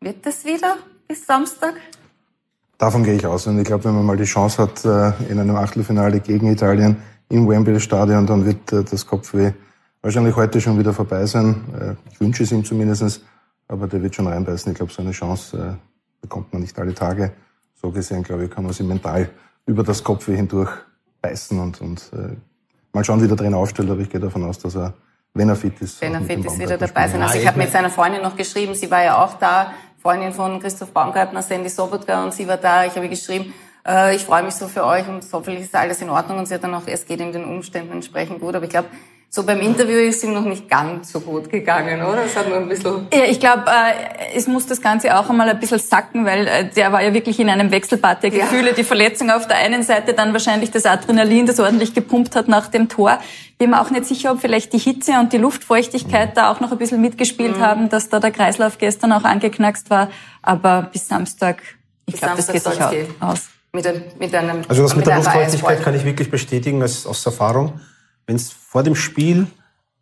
Wird 0.00 0.24
das 0.24 0.46
wieder 0.46 0.78
bis 1.06 1.26
Samstag? 1.26 1.74
Davon 2.78 3.04
gehe 3.04 3.14
ich 3.14 3.26
aus. 3.26 3.46
Und 3.46 3.58
ich 3.58 3.64
glaube, 3.64 3.84
wenn 3.84 3.94
man 3.94 4.06
mal 4.06 4.16
die 4.16 4.24
Chance 4.24 4.62
hat, 4.62 4.84
äh, 4.86 5.30
in 5.30 5.38
einem 5.38 5.56
Achtelfinale 5.56 6.20
gegen 6.20 6.50
Italien 6.50 6.96
im 7.28 7.46
Wembley 7.46 7.78
Stadion, 7.78 8.26
dann 8.26 8.46
wird 8.46 8.72
äh, 8.72 8.84
das 8.84 9.06
Kopfweh 9.06 9.52
wahrscheinlich 10.02 10.36
heute 10.36 10.60
schon 10.60 10.78
wieder 10.78 10.92
vorbei 10.92 11.24
sein. 11.26 11.64
Äh, 11.80 12.12
ich 12.12 12.20
wünsche 12.20 12.42
es 12.42 12.52
ihm 12.52 12.64
zumindest, 12.64 13.22
aber 13.68 13.86
der 13.86 14.02
wird 14.02 14.14
schon 14.14 14.26
reinbeißen. 14.26 14.72
Ich 14.72 14.76
glaube, 14.76 14.92
so 14.92 15.02
eine 15.02 15.12
Chance 15.12 15.56
äh, 15.56 16.20
bekommt 16.20 16.52
man 16.52 16.62
nicht 16.62 16.78
alle 16.78 16.94
Tage. 16.94 17.32
So 17.80 17.90
gesehen, 17.90 18.22
glaube 18.22 18.44
ich, 18.44 18.50
kann 18.50 18.64
man 18.64 18.72
sie 18.72 18.82
mental 18.82 19.30
über 19.66 19.82
das 19.82 20.04
Kopfweh 20.04 20.36
hindurch 20.36 20.70
beißen 21.20 21.58
und, 21.58 21.80
und 21.80 22.10
mal 22.92 23.04
schauen, 23.04 23.22
wie 23.22 23.28
der 23.28 23.36
Trainer 23.36 23.56
aufstellt, 23.56 23.90
aber 23.90 24.00
ich 24.00 24.10
gehe 24.10 24.20
davon 24.20 24.44
aus, 24.44 24.58
dass 24.58 24.76
er, 24.76 24.94
wenn 25.34 25.48
er 25.48 25.56
fit 25.56 25.80
ist, 25.80 26.00
wenn 26.00 26.14
er 26.14 26.22
fit 26.22 26.44
ist, 26.44 26.58
wieder 26.58 26.76
dabei 26.76 27.08
sein. 27.08 27.22
Also 27.22 27.38
ich 27.38 27.46
habe 27.46 27.58
mit 27.58 27.70
seiner 27.70 27.90
Freundin 27.90 28.22
noch 28.22 28.36
geschrieben, 28.36 28.74
sie 28.74 28.90
war 28.90 29.02
ja 29.02 29.24
auch 29.24 29.34
da, 29.38 29.72
Freundin 30.00 30.32
von 30.32 30.58
Christoph 30.60 30.90
Baumgartner, 30.90 31.42
Sandy 31.42 31.68
Sobotka, 31.68 32.24
und 32.24 32.34
sie 32.34 32.48
war 32.48 32.56
da. 32.56 32.84
Ich 32.84 32.96
habe 32.96 33.08
geschrieben, 33.08 33.54
äh, 33.86 34.16
ich 34.16 34.24
freue 34.24 34.42
mich 34.42 34.54
so 34.54 34.66
für 34.66 34.84
euch 34.84 35.06
und 35.08 35.24
hoffentlich 35.32 35.64
ist 35.64 35.74
alles 35.76 36.02
in 36.02 36.10
Ordnung 36.10 36.38
und 36.38 36.46
sie 36.46 36.54
hat 36.54 36.64
dann 36.64 36.74
auch, 36.74 36.82
es 36.86 37.06
geht 37.06 37.20
in 37.20 37.32
den 37.32 37.44
Umständen 37.44 37.92
entsprechend 37.92 38.40
gut. 38.40 38.54
Aber 38.56 38.64
ich 38.64 38.70
glaube, 38.70 38.88
so 39.34 39.44
beim 39.44 39.60
Interview 39.60 39.96
ist 39.96 40.22
ihm 40.24 40.34
noch 40.34 40.44
nicht 40.44 40.68
ganz 40.68 41.10
so 41.10 41.20
gut 41.20 41.48
gegangen, 41.48 42.02
oder? 42.02 42.24
Es 42.26 42.36
hat 42.36 42.50
nur 42.50 42.58
ein 42.58 42.68
bisschen... 42.68 43.06
Ja, 43.14 43.24
ich 43.24 43.40
glaube, 43.40 43.64
äh, 43.66 44.36
es 44.36 44.46
muss 44.46 44.66
das 44.66 44.82
Ganze 44.82 45.18
auch 45.18 45.30
einmal 45.30 45.48
ein 45.48 45.58
bisschen 45.58 45.78
sacken, 45.78 46.26
weil 46.26 46.46
äh, 46.46 46.68
der 46.68 46.92
war 46.92 47.02
ja 47.02 47.14
wirklich 47.14 47.40
in 47.40 47.48
einem 47.48 47.70
Wechselbad 47.70 48.22
der 48.22 48.28
Gefühle. 48.28 48.68
Ja. 48.68 48.74
Die 48.74 48.84
Verletzung 48.84 49.30
auf 49.30 49.48
der 49.48 49.56
einen 49.56 49.84
Seite, 49.84 50.12
dann 50.12 50.34
wahrscheinlich 50.34 50.70
das 50.70 50.84
Adrenalin, 50.84 51.46
das 51.46 51.58
ordentlich 51.60 51.94
gepumpt 51.94 52.36
hat 52.36 52.48
nach 52.48 52.68
dem 52.68 52.90
Tor. 52.90 53.20
Bin 53.56 53.70
mir 53.70 53.80
auch 53.80 53.88
nicht 53.88 54.04
sicher, 54.04 54.32
ob 54.32 54.42
vielleicht 54.42 54.74
die 54.74 54.78
Hitze 54.78 55.12
und 55.12 55.32
die 55.32 55.38
Luftfeuchtigkeit 55.38 56.30
mhm. 56.30 56.34
da 56.34 56.52
auch 56.52 56.60
noch 56.60 56.70
ein 56.70 56.76
bisschen 56.76 57.00
mitgespielt 57.00 57.56
mhm. 57.56 57.62
haben, 57.62 57.88
dass 57.88 58.10
da 58.10 58.20
der 58.20 58.32
Kreislauf 58.32 58.76
gestern 58.76 59.12
auch 59.12 59.24
angeknackst 59.24 59.88
war. 59.88 60.10
Aber 60.42 60.90
bis 60.92 61.08
Samstag, 61.08 61.62
ich 62.04 62.16
glaube, 62.16 62.36
das 62.36 62.48
geht 62.48 62.62
sich 62.62 62.78
aus 63.18 63.48
mit, 63.72 63.86
ein, 63.86 64.02
mit 64.18 64.34
einem. 64.34 64.60
Also 64.68 64.82
das 64.82 64.94
mit, 64.94 64.98
mit 64.98 65.06
der 65.06 65.16
Luftfeuchtigkeit 65.16 65.82
kann 65.82 65.94
ich 65.94 66.04
wirklich 66.04 66.30
bestätigen 66.30 66.82
als, 66.82 67.06
aus 67.06 67.24
Erfahrung. 67.24 67.80
Wenn 68.26 68.36
es 68.36 68.50
vor 68.52 68.82
dem 68.82 68.94
Spiel 68.94 69.46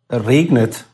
regnet 0.09 0.85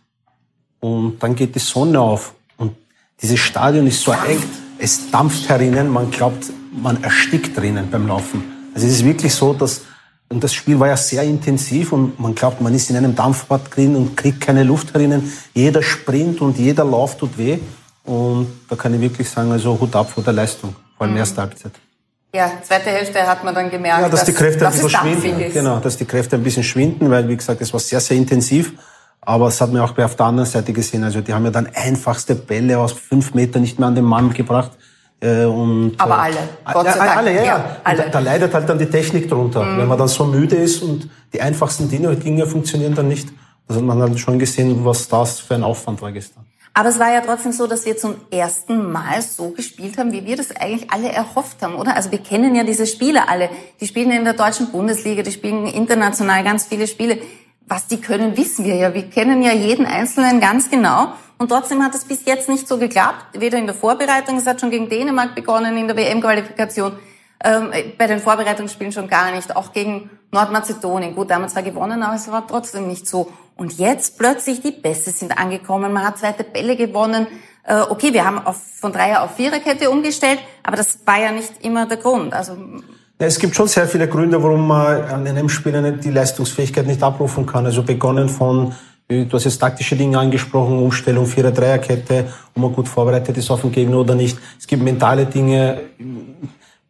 und 0.79 1.19
dann 1.19 1.35
geht 1.35 1.55
die 1.55 1.59
Sonne 1.59 1.99
auf 1.99 2.35
und 2.57 2.75
dieses 3.21 3.39
Stadion 3.39 3.87
ist 3.87 4.01
so 4.01 4.11
eng, 4.11 4.41
es 4.79 5.09
dampft 5.11 5.49
herinnen, 5.49 5.89
man 5.89 6.11
glaubt, 6.11 6.51
man 6.71 7.03
erstickt 7.03 7.57
drinnen 7.57 7.89
beim 7.89 8.07
Laufen. 8.07 8.43
Also 8.73 8.87
es 8.87 8.93
ist 8.93 9.05
wirklich 9.05 9.33
so, 9.33 9.53
dass 9.53 9.81
und 10.29 10.43
das 10.43 10.53
Spiel 10.53 10.77
war 10.79 10.89
ja 10.89 10.97
sehr 10.97 11.23
intensiv 11.23 11.93
und 11.93 12.19
man 12.19 12.35
glaubt, 12.35 12.59
man 12.59 12.73
ist 12.73 12.89
in 12.89 12.97
einem 12.97 13.15
Dampfbad 13.15 13.73
drin 13.73 13.95
und 13.95 14.17
kriegt 14.17 14.41
keine 14.41 14.63
Luft 14.63 14.93
herinnen. 14.93 15.31
Jeder 15.53 15.81
Sprint 15.81 16.41
und 16.41 16.57
jeder 16.57 16.83
Lauf 16.83 17.17
tut 17.17 17.37
weh. 17.37 17.59
Und 18.03 18.47
da 18.69 18.75
kann 18.75 18.93
ich 18.93 18.99
wirklich 18.99 19.29
sagen, 19.29 19.51
also 19.51 19.79
Hut 19.79 19.95
ab 19.95 20.09
vor 20.09 20.23
der 20.23 20.33
Leistung, 20.33 20.75
vor 20.97 21.05
allem 21.05 21.13
mhm. 21.13 21.19
erste 21.19 21.41
Halbzeit. 21.41 21.71
Ja, 22.35 22.51
zweite 22.61 22.89
Hälfte 22.89 23.25
hat 23.25 23.43
man 23.43 23.55
dann 23.55 23.69
gemerkt, 23.69 24.01
ja, 24.01 24.09
dass, 24.09 24.19
dass 24.19 24.25
die 24.25 24.33
Kräfte 24.33 24.67
ein 24.67 24.73
bisschen 24.73 24.89
schwinden. 24.89 25.53
Genau, 25.53 25.79
dass 25.79 25.97
die 25.97 26.05
Kräfte 26.05 26.35
ein 26.35 26.43
bisschen 26.43 26.63
schwinden, 26.63 27.09
weil 27.09 27.27
wie 27.27 27.37
gesagt, 27.37 27.61
es 27.61 27.71
war 27.71 27.79
sehr, 27.79 27.99
sehr 27.99 28.17
intensiv. 28.17 28.73
Aber 29.21 29.47
es 29.47 29.59
hat 29.59 29.73
man 29.73 29.81
auch 29.81 29.97
auf 29.97 30.15
der 30.15 30.25
anderen 30.25 30.47
Seite 30.47 30.71
gesehen. 30.71 31.03
Also 31.03 31.19
die 31.19 31.33
haben 31.33 31.43
ja 31.43 31.51
dann 31.51 31.67
einfachste 31.73 32.33
Bälle 32.35 32.79
aus 32.79 32.93
fünf 32.93 33.33
Metern 33.33 33.61
nicht 33.61 33.77
mehr 33.77 33.89
an 33.89 33.95
den 33.95 34.05
Mann 34.05 34.33
gebracht. 34.33 34.71
Äh, 35.19 35.45
und, 35.45 35.95
Aber 35.97 36.15
äh, 36.15 36.19
alle, 36.19 36.37
Gott 36.71 36.85
sei 36.85 36.97
Dank. 36.97 37.17
Alle, 37.17 37.35
ja. 37.35 37.43
ja 37.43 37.77
alle. 37.83 37.97
Da, 37.97 38.09
da, 38.09 38.19
leidet 38.19 38.53
halt 38.53 38.69
dann 38.69 38.77
die 38.77 38.85
Technik 38.85 39.27
drunter. 39.27 39.63
Mhm. 39.63 39.79
Wenn 39.79 39.87
man 39.87 39.97
dann 39.97 40.07
so 40.07 40.25
müde 40.25 40.55
ist 40.55 40.81
und 40.81 41.09
die 41.33 41.41
einfachsten 41.41 41.89
Dinge, 41.89 42.15
Dinge 42.15 42.45
funktionieren 42.45 42.95
dann 42.95 43.07
nicht. 43.07 43.29
Also 43.67 43.81
man 43.81 44.01
hat 44.01 44.17
schon 44.19 44.39
gesehen, 44.39 44.85
was 44.85 45.07
das 45.07 45.39
für 45.39 45.55
ein 45.55 45.63
Aufwand 45.63 46.01
war 46.01 46.11
gestern. 46.11 46.45
Aber 46.77 46.89
es 46.89 46.99
war 46.99 47.11
ja 47.11 47.21
trotzdem 47.21 47.53
so, 47.53 47.65
dass 47.65 47.87
wir 47.87 47.97
zum 47.97 48.17
ersten 48.29 48.91
Mal 48.91 49.23
so 49.23 49.49
gespielt 49.49 49.97
haben, 49.97 50.11
wie 50.11 50.27
wir 50.27 50.37
das 50.37 50.55
eigentlich 50.55 50.91
alle 50.91 51.09
erhofft 51.09 51.63
haben, 51.63 51.73
oder? 51.73 51.95
Also 51.95 52.11
wir 52.11 52.19
kennen 52.19 52.53
ja 52.53 52.63
diese 52.63 52.85
Spiele 52.85 53.27
alle. 53.27 53.49
Die 53.81 53.87
spielen 53.87 54.11
in 54.11 54.23
der 54.23 54.33
deutschen 54.35 54.71
Bundesliga, 54.71 55.23
die 55.23 55.31
spielen 55.31 55.65
international 55.65 56.43
ganz 56.43 56.65
viele 56.65 56.85
Spiele. 56.85 57.17
Was 57.65 57.87
die 57.87 57.99
können, 57.99 58.37
wissen 58.37 58.63
wir 58.63 58.75
ja. 58.75 58.93
Wir 58.93 59.09
kennen 59.09 59.41
ja 59.41 59.53
jeden 59.53 59.87
Einzelnen 59.87 60.39
ganz 60.39 60.69
genau. 60.69 61.13
Und 61.39 61.49
trotzdem 61.49 61.83
hat 61.83 61.95
es 61.95 62.05
bis 62.05 62.25
jetzt 62.25 62.47
nicht 62.47 62.67
so 62.67 62.77
geklappt. 62.77 63.39
Weder 63.39 63.57
in 63.57 63.65
der 63.65 63.73
Vorbereitung, 63.73 64.37
es 64.37 64.45
hat 64.45 64.61
schon 64.61 64.69
gegen 64.69 64.87
Dänemark 64.87 65.33
begonnen, 65.33 65.77
in 65.77 65.87
der 65.87 65.97
WM-Qualifikation. 65.97 66.91
Ähm, 67.43 67.71
bei 67.97 68.05
den 68.05 68.19
Vorbereitungsspielen 68.19 68.93
schon 68.93 69.07
gar 69.07 69.31
nicht. 69.31 69.55
Auch 69.55 69.73
gegen 69.73 70.11
Nordmazedonien. 70.31 71.15
Gut, 71.15 71.31
da 71.31 71.35
haben 71.35 71.41
wir 71.41 71.47
zwar 71.47 71.63
gewonnen, 71.63 72.03
aber 72.03 72.17
es 72.17 72.31
war 72.31 72.45
trotzdem 72.45 72.87
nicht 72.87 73.07
so. 73.07 73.31
Und 73.57 73.77
jetzt 73.79 74.17
plötzlich 74.17 74.61
die 74.61 74.71
Pässe 74.71 75.11
sind 75.11 75.37
angekommen, 75.37 75.91
man 75.91 76.05
hat 76.05 76.19
zweite 76.19 76.43
Bälle 76.43 76.75
gewonnen. 76.75 77.27
Äh, 77.63 77.81
okay, 77.89 78.13
wir 78.13 78.23
haben 78.23 78.39
auf, 78.45 78.57
von 78.79 78.91
Dreier 78.93 79.23
auf 79.23 79.35
Viererkette 79.35 79.89
umgestellt, 79.89 80.39
aber 80.63 80.77
das 80.77 80.99
war 81.05 81.19
ja 81.19 81.31
nicht 81.31 81.53
immer 81.63 81.87
der 81.87 81.97
Grund. 81.97 82.33
Also 82.33 82.55
es 83.19 83.39
gibt 83.39 83.55
schon 83.55 83.67
sehr 83.67 83.87
viele 83.87 84.07
Gründe, 84.07 84.41
warum 84.41 84.67
man 84.67 85.01
an 85.05 85.27
einem 85.27 85.49
Spieler 85.49 85.91
die 85.91 86.11
Leistungsfähigkeit 86.11 86.85
nicht 86.85 87.01
abrufen 87.01 87.47
kann. 87.47 87.65
Also 87.65 87.81
begonnen 87.81 88.29
von, 88.29 88.73
du 89.07 89.27
hast 89.31 89.45
jetzt 89.45 89.57
taktische 89.57 89.95
Dinge 89.95 90.19
angesprochen, 90.19 90.77
Umstellung 90.77 91.25
Vierer, 91.25 91.51
Dreierkette, 91.51 92.25
ob 92.53 92.61
man 92.61 92.73
gut 92.73 92.87
vorbereitet 92.87 93.35
ist 93.37 93.49
auf 93.49 93.61
den 93.61 93.71
Gegner 93.71 93.97
oder 93.97 94.13
nicht. 94.13 94.37
Es 94.59 94.67
gibt 94.67 94.83
mentale 94.83 95.25
Dinge, 95.25 95.81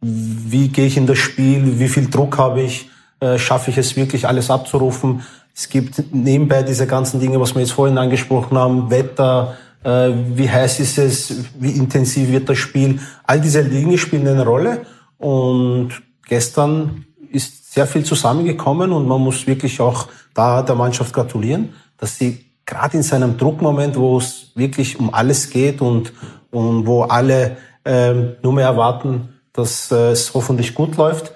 wie 0.02 0.68
gehe 0.68 0.88
ich 0.88 0.98
in 0.98 1.08
das 1.08 1.18
Spiel, 1.18 1.80
wie 1.80 1.88
viel 1.88 2.10
Druck 2.10 2.38
habe 2.38 2.62
ich, 2.62 2.90
äh, 3.22 3.40
schaffe 3.40 3.72
ich 3.72 3.78
es 3.78 3.96
wirklich 3.96 4.28
alles 4.28 4.52
abzurufen. 4.52 5.24
Es 5.60 5.70
gibt 5.70 6.14
nebenbei 6.14 6.62
diese 6.62 6.86
ganzen 6.86 7.20
Dinge, 7.20 7.40
was 7.42 7.56
wir 7.56 7.62
jetzt 7.62 7.72
vorhin 7.72 7.98
angesprochen 7.98 8.56
haben, 8.60 8.92
Wetter, 8.92 9.58
äh, 9.84 10.12
wie 10.36 10.48
heiß 10.48 10.80
ist 10.80 11.00
es, 11.00 11.46
wie 11.60 11.72
intensiv 11.72 12.30
wird 12.30 12.48
das 12.48 12.60
Spiel. 12.60 13.00
All 13.24 13.42
diese 13.42 13.64
Dinge 13.64 13.98
spielen 13.98 14.28
eine 14.28 14.46
Rolle 14.46 14.86
und 15.18 15.90
gestern 16.28 17.06
ist 17.32 17.74
sehr 17.74 17.88
viel 17.88 18.04
zusammengekommen 18.06 18.92
und 18.92 19.08
man 19.08 19.20
muss 19.20 19.48
wirklich 19.48 19.82
auch 19.82 20.10
da 20.36 20.62
der 20.62 20.76
Mannschaft 20.76 21.12
gratulieren, 21.12 21.74
dass 21.98 22.20
sie 22.20 22.46
gerade 22.64 22.98
in 22.98 23.02
seinem 23.02 23.36
Druckmoment, 23.36 23.96
wo 23.96 24.20
es 24.20 24.52
wirklich 24.54 25.00
um 25.00 25.12
alles 25.12 25.50
geht 25.50 25.82
und, 25.82 26.14
und 26.52 26.86
wo 26.86 27.02
alle 27.02 27.58
äh, 27.84 28.14
nur 28.44 28.54
mehr 28.54 28.68
erwarten, 28.68 29.30
dass 29.54 29.92
äh, 29.92 30.12
es 30.12 30.36
hoffentlich 30.36 30.76
gut 30.76 30.98
läuft, 30.98 31.32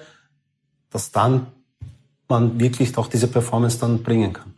dass 0.92 1.12
dann 1.12 1.48
man 2.32 2.60
wirklich 2.60 2.98
auch 2.98 3.08
diese 3.08 3.28
Performance 3.28 3.80
dann 3.80 4.02
bringen 4.02 4.34
kann. 4.34 4.54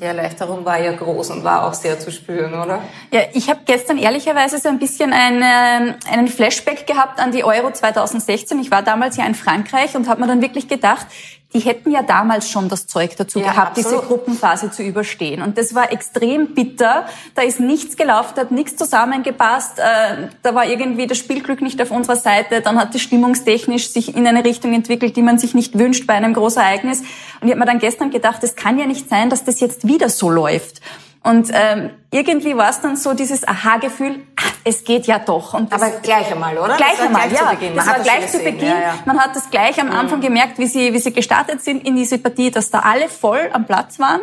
Die 0.00 0.06
Erleichterung 0.06 0.64
war 0.64 0.80
ja 0.80 0.92
groß 0.92 1.30
und 1.30 1.44
war 1.44 1.68
auch 1.68 1.74
sehr 1.74 2.00
zu 2.00 2.10
spüren, 2.10 2.54
oder? 2.54 2.80
Ja, 3.12 3.20
ich 3.34 3.50
habe 3.50 3.60
gestern 3.66 3.98
ehrlicherweise 3.98 4.58
so 4.58 4.70
ein 4.70 4.78
bisschen 4.78 5.12
eine, 5.12 5.96
einen 6.10 6.28
Flashback 6.28 6.86
gehabt 6.86 7.20
an 7.20 7.32
die 7.32 7.44
Euro 7.44 7.70
2016. 7.70 8.58
Ich 8.60 8.70
war 8.70 8.82
damals 8.82 9.18
ja 9.18 9.26
in 9.26 9.34
Frankreich 9.34 9.94
und 9.96 10.08
habe 10.08 10.22
mir 10.22 10.26
dann 10.26 10.40
wirklich 10.40 10.68
gedacht, 10.68 11.06
die 11.52 11.60
hätten 11.60 11.90
ja 11.90 12.02
damals 12.02 12.48
schon 12.48 12.68
das 12.68 12.86
Zeug 12.86 13.16
dazu 13.16 13.40
ja, 13.40 13.50
gehabt, 13.50 13.78
absolut. 13.78 14.02
diese 14.02 14.08
Gruppenphase 14.08 14.70
zu 14.70 14.82
überstehen. 14.82 15.42
Und 15.42 15.58
das 15.58 15.74
war 15.74 15.92
extrem 15.92 16.54
bitter. 16.54 17.06
Da 17.34 17.42
ist 17.42 17.58
nichts 17.58 17.96
gelaufen, 17.96 18.32
da 18.36 18.42
hat 18.42 18.52
nichts 18.52 18.76
zusammengepasst. 18.76 19.78
Äh, 19.78 20.28
da 20.42 20.54
war 20.54 20.66
irgendwie 20.66 21.06
das 21.06 21.18
Spielglück 21.18 21.60
nicht 21.60 21.82
auf 21.82 21.90
unserer 21.90 22.16
Seite. 22.16 22.60
Dann 22.60 22.78
hat 22.78 22.94
es 22.94 23.02
stimmungstechnisch 23.02 23.90
sich 23.90 24.14
in 24.14 24.26
eine 24.26 24.44
Richtung 24.44 24.72
entwickelt, 24.74 25.16
die 25.16 25.22
man 25.22 25.38
sich 25.38 25.54
nicht 25.54 25.76
wünscht 25.76 26.06
bei 26.06 26.14
einem 26.14 26.34
Großereignis. 26.34 27.00
Und 27.40 27.48
ich 27.48 27.50
habe 27.50 27.58
mir 27.58 27.66
dann 27.66 27.80
gestern 27.80 28.10
gedacht, 28.10 28.44
es 28.44 28.54
kann 28.54 28.78
ja 28.78 28.86
nicht 28.86 29.08
sein, 29.08 29.28
dass 29.28 29.44
das 29.44 29.58
jetzt 29.58 29.88
wieder 29.88 30.08
so 30.08 30.30
läuft. 30.30 30.80
Und 31.22 31.50
ähm, 31.52 31.90
irgendwie 32.10 32.56
war 32.56 32.70
es 32.70 32.80
dann 32.80 32.96
so 32.96 33.12
dieses 33.12 33.46
Aha-Gefühl, 33.46 34.20
es 34.64 34.84
geht 34.84 35.06
ja 35.06 35.18
doch. 35.18 35.52
Und 35.52 35.72
Aber 35.72 35.90
gleich 36.02 36.32
einmal, 36.32 36.56
oder? 36.56 36.76
Gleich 36.76 37.00
einmal, 37.00 37.28
gleich 37.28 37.40
ja. 37.40 37.70
Das 37.74 37.86
war 37.86 38.00
gleich 38.00 38.28
zu 38.28 38.38
Beginn. 38.38 38.68
Ja, 38.68 38.80
ja. 38.80 38.94
Man 39.04 39.18
hat 39.20 39.36
das 39.36 39.50
gleich 39.50 39.78
am 39.80 39.88
mhm. 39.88 39.92
Anfang 39.92 40.20
gemerkt, 40.20 40.58
wie 40.58 40.66
sie, 40.66 40.94
wie 40.94 40.98
sie 40.98 41.12
gestartet 41.12 41.62
sind 41.62 41.86
in 41.86 41.94
diese 41.94 42.18
Partie, 42.18 42.50
dass 42.50 42.70
da 42.70 42.80
alle 42.80 43.08
voll 43.08 43.50
am 43.52 43.66
Platz 43.66 43.98
waren 43.98 44.20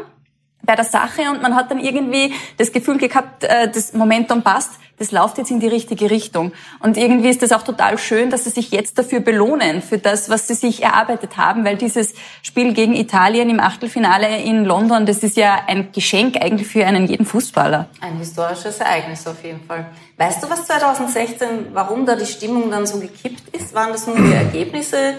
bei 0.67 0.75
der 0.75 0.85
Sache 0.85 1.23
und 1.31 1.41
man 1.41 1.55
hat 1.55 1.71
dann 1.71 1.79
irgendwie 1.79 2.33
das 2.57 2.71
Gefühl 2.71 2.99
gehabt, 2.99 3.43
äh, 3.43 3.71
das 3.71 3.93
Momentum 3.93 4.43
passt 4.43 4.73
das 4.97 5.11
läuft 5.11 5.37
jetzt 5.37 5.51
in 5.51 5.59
die 5.59 5.67
richtige 5.67 6.09
Richtung. 6.09 6.51
Und 6.79 6.97
irgendwie 6.97 7.29
ist 7.29 7.41
das 7.43 7.51
auch 7.51 7.61
total 7.61 7.97
schön, 7.97 8.29
dass 8.29 8.45
sie 8.45 8.49
sich 8.49 8.71
jetzt 8.71 8.97
dafür 8.97 9.19
belohnen, 9.19 9.81
für 9.81 9.99
das, 9.99 10.29
was 10.29 10.47
sie 10.47 10.55
sich 10.55 10.83
erarbeitet 10.83 11.37
haben, 11.37 11.63
weil 11.63 11.77
dieses 11.77 12.13
Spiel 12.41 12.73
gegen 12.73 12.95
Italien 12.95 13.49
im 13.49 13.59
Achtelfinale 13.59 14.41
in 14.41 14.65
London, 14.65 15.05
das 15.05 15.19
ist 15.19 15.37
ja 15.37 15.61
ein 15.67 15.91
Geschenk 15.91 16.37
eigentlich 16.41 16.67
für 16.67 16.85
einen 16.85 17.05
jeden 17.05 17.25
Fußballer. 17.25 17.87
Ein 18.01 18.17
historisches 18.17 18.79
Ereignis 18.79 19.27
auf 19.27 19.43
jeden 19.43 19.63
Fall. 19.63 19.85
Weißt 20.17 20.43
du, 20.43 20.49
was 20.49 20.65
2016, 20.65 21.47
warum 21.73 22.05
da 22.05 22.15
die 22.15 22.25
Stimmung 22.25 22.71
dann 22.71 22.87
so 22.87 22.99
gekippt 22.99 23.55
ist? 23.55 23.75
Waren 23.75 23.91
das 23.91 24.07
nur 24.07 24.17
die 24.17 24.33
Ergebnisse? 24.33 25.13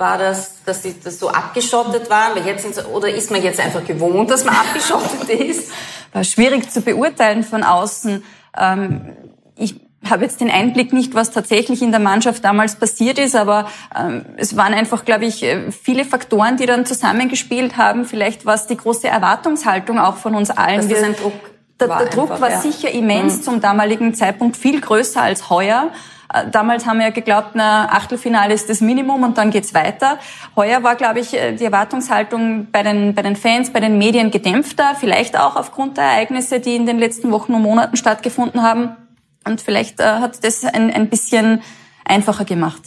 War 0.00 0.16
das, 0.16 0.64
dass 0.64 0.82
sie 0.82 0.94
das 1.04 1.18
so 1.18 1.28
abgeschottet 1.28 2.08
waren? 2.08 2.34
Weil 2.34 2.46
jetzt 2.46 2.74
sie, 2.74 2.86
oder 2.86 3.10
ist 3.10 3.30
man 3.30 3.42
jetzt 3.42 3.60
einfach 3.60 3.84
gewohnt, 3.84 4.30
dass 4.30 4.46
man 4.46 4.54
abgeschottet 4.66 5.28
ist? 5.28 5.70
War 6.14 6.24
schwierig 6.24 6.70
zu 6.70 6.80
beurteilen 6.80 7.42
von 7.42 7.62
außen. 7.62 8.24
Ähm, 8.58 9.12
ich 9.56 9.78
habe 10.08 10.24
jetzt 10.24 10.40
den 10.40 10.50
Einblick 10.50 10.94
nicht, 10.94 11.14
was 11.14 11.32
tatsächlich 11.32 11.82
in 11.82 11.90
der 11.90 12.00
Mannschaft 12.00 12.42
damals 12.42 12.76
passiert 12.76 13.18
ist, 13.18 13.36
aber 13.36 13.68
ähm, 13.94 14.24
es 14.38 14.56
waren 14.56 14.72
einfach, 14.72 15.04
glaube 15.04 15.26
ich, 15.26 15.42
äh, 15.42 15.70
viele 15.70 16.06
Faktoren, 16.06 16.56
die 16.56 16.64
dann 16.64 16.86
zusammengespielt 16.86 17.76
haben. 17.76 18.06
Vielleicht 18.06 18.46
war 18.46 18.54
es 18.54 18.66
die 18.66 18.78
große 18.78 19.06
Erwartungshaltung 19.06 19.98
auch 19.98 20.16
von 20.16 20.34
uns 20.34 20.48
allen. 20.48 20.88
Das 20.88 20.98
ist 20.98 21.04
ein 21.04 21.14
Druck 21.14 21.34
der, 21.78 21.88
der 21.88 22.06
Druck 22.06 22.30
einfach, 22.30 22.40
war 22.40 22.50
ja. 22.52 22.60
sicher 22.60 22.90
immens 22.90 23.36
mhm. 23.36 23.42
zum 23.42 23.60
damaligen 23.60 24.14
Zeitpunkt, 24.14 24.56
viel 24.56 24.80
größer 24.80 25.20
als 25.20 25.50
heuer. 25.50 25.90
Äh, 26.32 26.50
damals 26.50 26.86
haben 26.86 26.98
wir 26.98 27.06
ja 27.06 27.12
geglaubt, 27.12 27.50
na, 27.54 27.88
Achtelfinale 27.90 28.54
ist 28.54 28.68
das 28.68 28.80
Minimum 28.80 29.22
und 29.22 29.38
dann 29.38 29.50
geht's 29.50 29.74
weiter. 29.74 30.18
Heuer 30.56 30.82
war, 30.82 30.96
glaube 30.96 31.20
ich, 31.20 31.34
äh, 31.34 31.52
die 31.52 31.64
Erwartungshaltung 31.64 32.68
bei 32.70 32.82
den, 32.82 33.14
bei 33.14 33.22
den 33.22 33.36
Fans, 33.36 33.72
bei 33.72 33.80
den 33.80 33.98
Medien 33.98 34.30
gedämpfter, 34.30 34.94
vielleicht 34.98 35.38
auch 35.38 35.56
aufgrund 35.56 35.96
der 35.96 36.04
Ereignisse, 36.04 36.60
die 36.60 36.76
in 36.76 36.86
den 36.86 36.98
letzten 36.98 37.30
Wochen 37.30 37.54
und 37.54 37.62
Monaten 37.62 37.96
stattgefunden 37.96 38.62
haben. 38.62 38.96
Und 39.44 39.60
vielleicht 39.60 40.00
äh, 40.00 40.04
hat 40.04 40.44
das 40.44 40.64
ein, 40.64 40.92
ein 40.92 41.08
bisschen 41.08 41.62
einfacher 42.04 42.44
gemacht. 42.44 42.82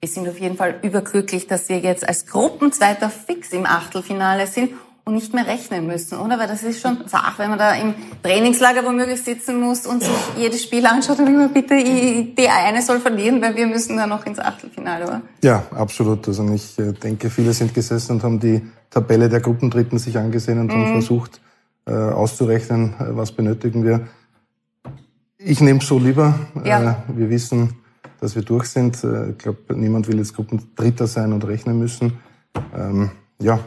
Wir 0.00 0.08
sind 0.08 0.28
auf 0.28 0.38
jeden 0.38 0.56
Fall 0.56 0.76
überglücklich, 0.82 1.48
dass 1.48 1.68
wir 1.68 1.80
jetzt 1.80 2.06
als 2.06 2.26
Gruppenzweiter 2.26 3.10
fix 3.10 3.52
im 3.52 3.66
Achtelfinale 3.66 4.46
sind 4.46 4.70
und 5.08 5.14
nicht 5.14 5.32
mehr 5.32 5.46
rechnen 5.46 5.86
müssen, 5.86 6.18
oder? 6.18 6.38
Weil 6.38 6.48
das 6.48 6.62
ist 6.62 6.80
schon 6.80 6.98
Sache, 7.06 7.38
wenn 7.38 7.50
man 7.50 7.58
da 7.58 7.74
im 7.74 7.94
Trainingslager 8.22 8.84
womöglich 8.84 9.22
sitzen 9.22 9.58
muss 9.58 9.86
und 9.86 10.02
sich 10.02 10.12
jedes 10.36 10.62
Spiel 10.62 10.84
anschaut 10.84 11.18
und 11.18 11.26
immer 11.26 11.48
bitte, 11.48 11.82
der 12.36 12.54
eine 12.66 12.82
soll 12.82 13.00
verlieren, 13.00 13.40
weil 13.40 13.56
wir 13.56 13.66
müssen 13.66 13.96
da 13.96 14.06
noch 14.06 14.26
ins 14.26 14.38
Achtelfinale, 14.38 15.06
oder? 15.06 15.22
Ja, 15.42 15.64
absolut. 15.74 16.28
Also 16.28 16.46
ich 16.52 16.78
äh, 16.78 16.92
denke, 16.92 17.30
viele 17.30 17.54
sind 17.54 17.72
gesessen 17.72 18.12
und 18.12 18.22
haben 18.22 18.38
die 18.38 18.60
Tabelle 18.90 19.30
der 19.30 19.40
Gruppendritten 19.40 19.98
sich 19.98 20.18
angesehen 20.18 20.60
und 20.60 20.66
mhm. 20.66 20.72
haben 20.72 20.92
versucht 20.92 21.40
äh, 21.86 21.92
auszurechnen, 21.92 22.94
äh, 23.00 23.16
was 23.16 23.32
benötigen 23.32 23.84
wir. 23.84 24.06
Ich 25.38 25.62
nehme 25.62 25.80
so 25.80 25.98
lieber. 25.98 26.38
Ja. 26.64 26.82
Äh, 27.08 27.16
wir 27.16 27.30
wissen, 27.30 27.76
dass 28.20 28.34
wir 28.34 28.42
durch 28.42 28.66
sind. 28.66 29.02
Äh, 29.04 29.30
ich 29.30 29.38
glaube, 29.38 29.74
niemand 29.74 30.06
will 30.06 30.18
jetzt 30.18 30.34
Gruppendritter 30.34 31.06
sein 31.06 31.32
und 31.32 31.46
rechnen 31.46 31.78
müssen. 31.78 32.18
Ähm, 32.76 33.10
ja, 33.40 33.60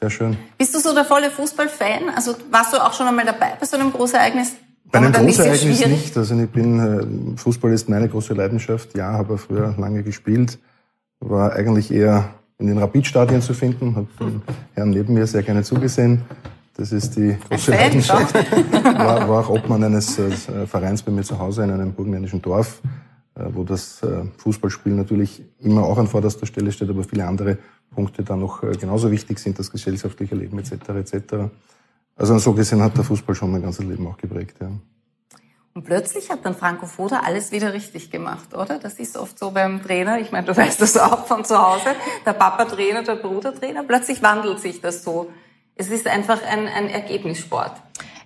sehr 0.00 0.10
schön. 0.10 0.36
Bist 0.56 0.74
du 0.74 0.78
so 0.78 0.94
der 0.94 1.04
volle 1.04 1.30
Fußballfan? 1.30 2.08
Also 2.14 2.34
warst 2.50 2.72
du 2.72 2.78
auch 2.78 2.94
schon 2.94 3.06
einmal 3.06 3.26
dabei 3.26 3.52
bei 3.58 3.66
so 3.66 3.76
einem 3.76 3.92
Großereignis? 3.92 4.52
Bei 4.90 4.98
einem 4.98 5.12
Großereignis 5.12 5.86
nicht. 5.86 6.16
Also 6.16 6.38
ich 6.38 6.48
bin, 6.48 7.34
äh, 7.34 7.36
Fußball 7.36 7.72
ist 7.72 7.88
meine 7.88 8.08
große 8.08 8.34
Leidenschaft. 8.34 8.96
Ja, 8.96 9.12
habe 9.12 9.36
früher 9.36 9.74
lange 9.78 10.02
gespielt. 10.02 10.58
War 11.20 11.52
eigentlich 11.52 11.92
eher 11.92 12.30
in 12.58 12.66
den 12.66 12.78
Rapidstadien 12.78 13.42
zu 13.42 13.52
finden. 13.52 13.94
Habe 13.94 14.08
den 14.20 14.42
Herrn 14.74 14.90
neben 14.90 15.14
mir 15.14 15.26
sehr 15.26 15.42
gerne 15.42 15.62
zugesehen. 15.62 16.22
Das 16.76 16.92
ist 16.92 17.16
die 17.16 17.36
große 17.50 17.70
Leidenschaft. 17.70 18.34
War, 18.82 19.28
war 19.28 19.40
auch 19.40 19.50
Obmann 19.50 19.84
eines 19.84 20.18
äh, 20.18 20.30
Vereins 20.66 21.02
bei 21.02 21.12
mir 21.12 21.22
zu 21.22 21.38
Hause 21.38 21.62
in 21.64 21.70
einem 21.70 21.92
burgenländischen 21.92 22.40
Dorf, 22.40 22.80
äh, 23.34 23.42
wo 23.52 23.64
das 23.64 24.00
Fußballspiel 24.38 24.94
natürlich 24.94 25.42
immer 25.58 25.82
auch 25.82 25.98
an 25.98 26.06
vorderster 26.06 26.46
Stelle 26.46 26.72
steht, 26.72 26.88
aber 26.88 27.04
viele 27.04 27.26
andere 27.26 27.58
Punkte 28.00 28.22
dann 28.22 28.40
noch 28.40 28.62
äh, 28.62 28.72
genauso 28.72 29.10
wichtig 29.10 29.38
sind, 29.38 29.58
das 29.58 29.70
gesellschaftliche 29.70 30.34
Leben 30.34 30.58
etc. 30.58 30.72
etc. 30.72 31.34
Also 32.16 32.38
so 32.38 32.54
gesehen 32.54 32.82
hat 32.82 32.96
der 32.96 33.04
Fußball 33.04 33.34
schon 33.34 33.52
mein 33.52 33.60
ganzes 33.60 33.84
Leben 33.84 34.06
auch 34.06 34.16
geprägt. 34.16 34.56
Ja. 34.60 34.70
Und 35.74 35.84
plötzlich 35.84 36.30
hat 36.30 36.44
dann 36.44 36.54
Franco 36.54 36.86
Foda 36.86 37.20
alles 37.20 37.52
wieder 37.52 37.74
richtig 37.74 38.10
gemacht, 38.10 38.54
oder? 38.54 38.78
Das 38.78 38.94
ist 38.94 39.18
oft 39.18 39.38
so 39.38 39.50
beim 39.50 39.82
Trainer. 39.82 40.18
Ich 40.18 40.32
meine, 40.32 40.46
du 40.46 40.56
weißt 40.56 40.80
das 40.80 40.96
auch 40.96 41.26
von 41.26 41.44
zu 41.44 41.58
Hause. 41.58 41.94
Der 42.24 42.32
Papa 42.32 42.64
Trainer, 42.64 43.02
der 43.02 43.16
Bruder 43.16 43.54
Trainer. 43.54 43.84
Plötzlich 43.84 44.22
wandelt 44.22 44.60
sich 44.60 44.80
das 44.80 45.04
so. 45.04 45.30
Es 45.76 45.88
ist 45.88 46.06
einfach 46.06 46.42
ein, 46.42 46.66
ein 46.66 46.88
Ergebnissport. 46.88 47.72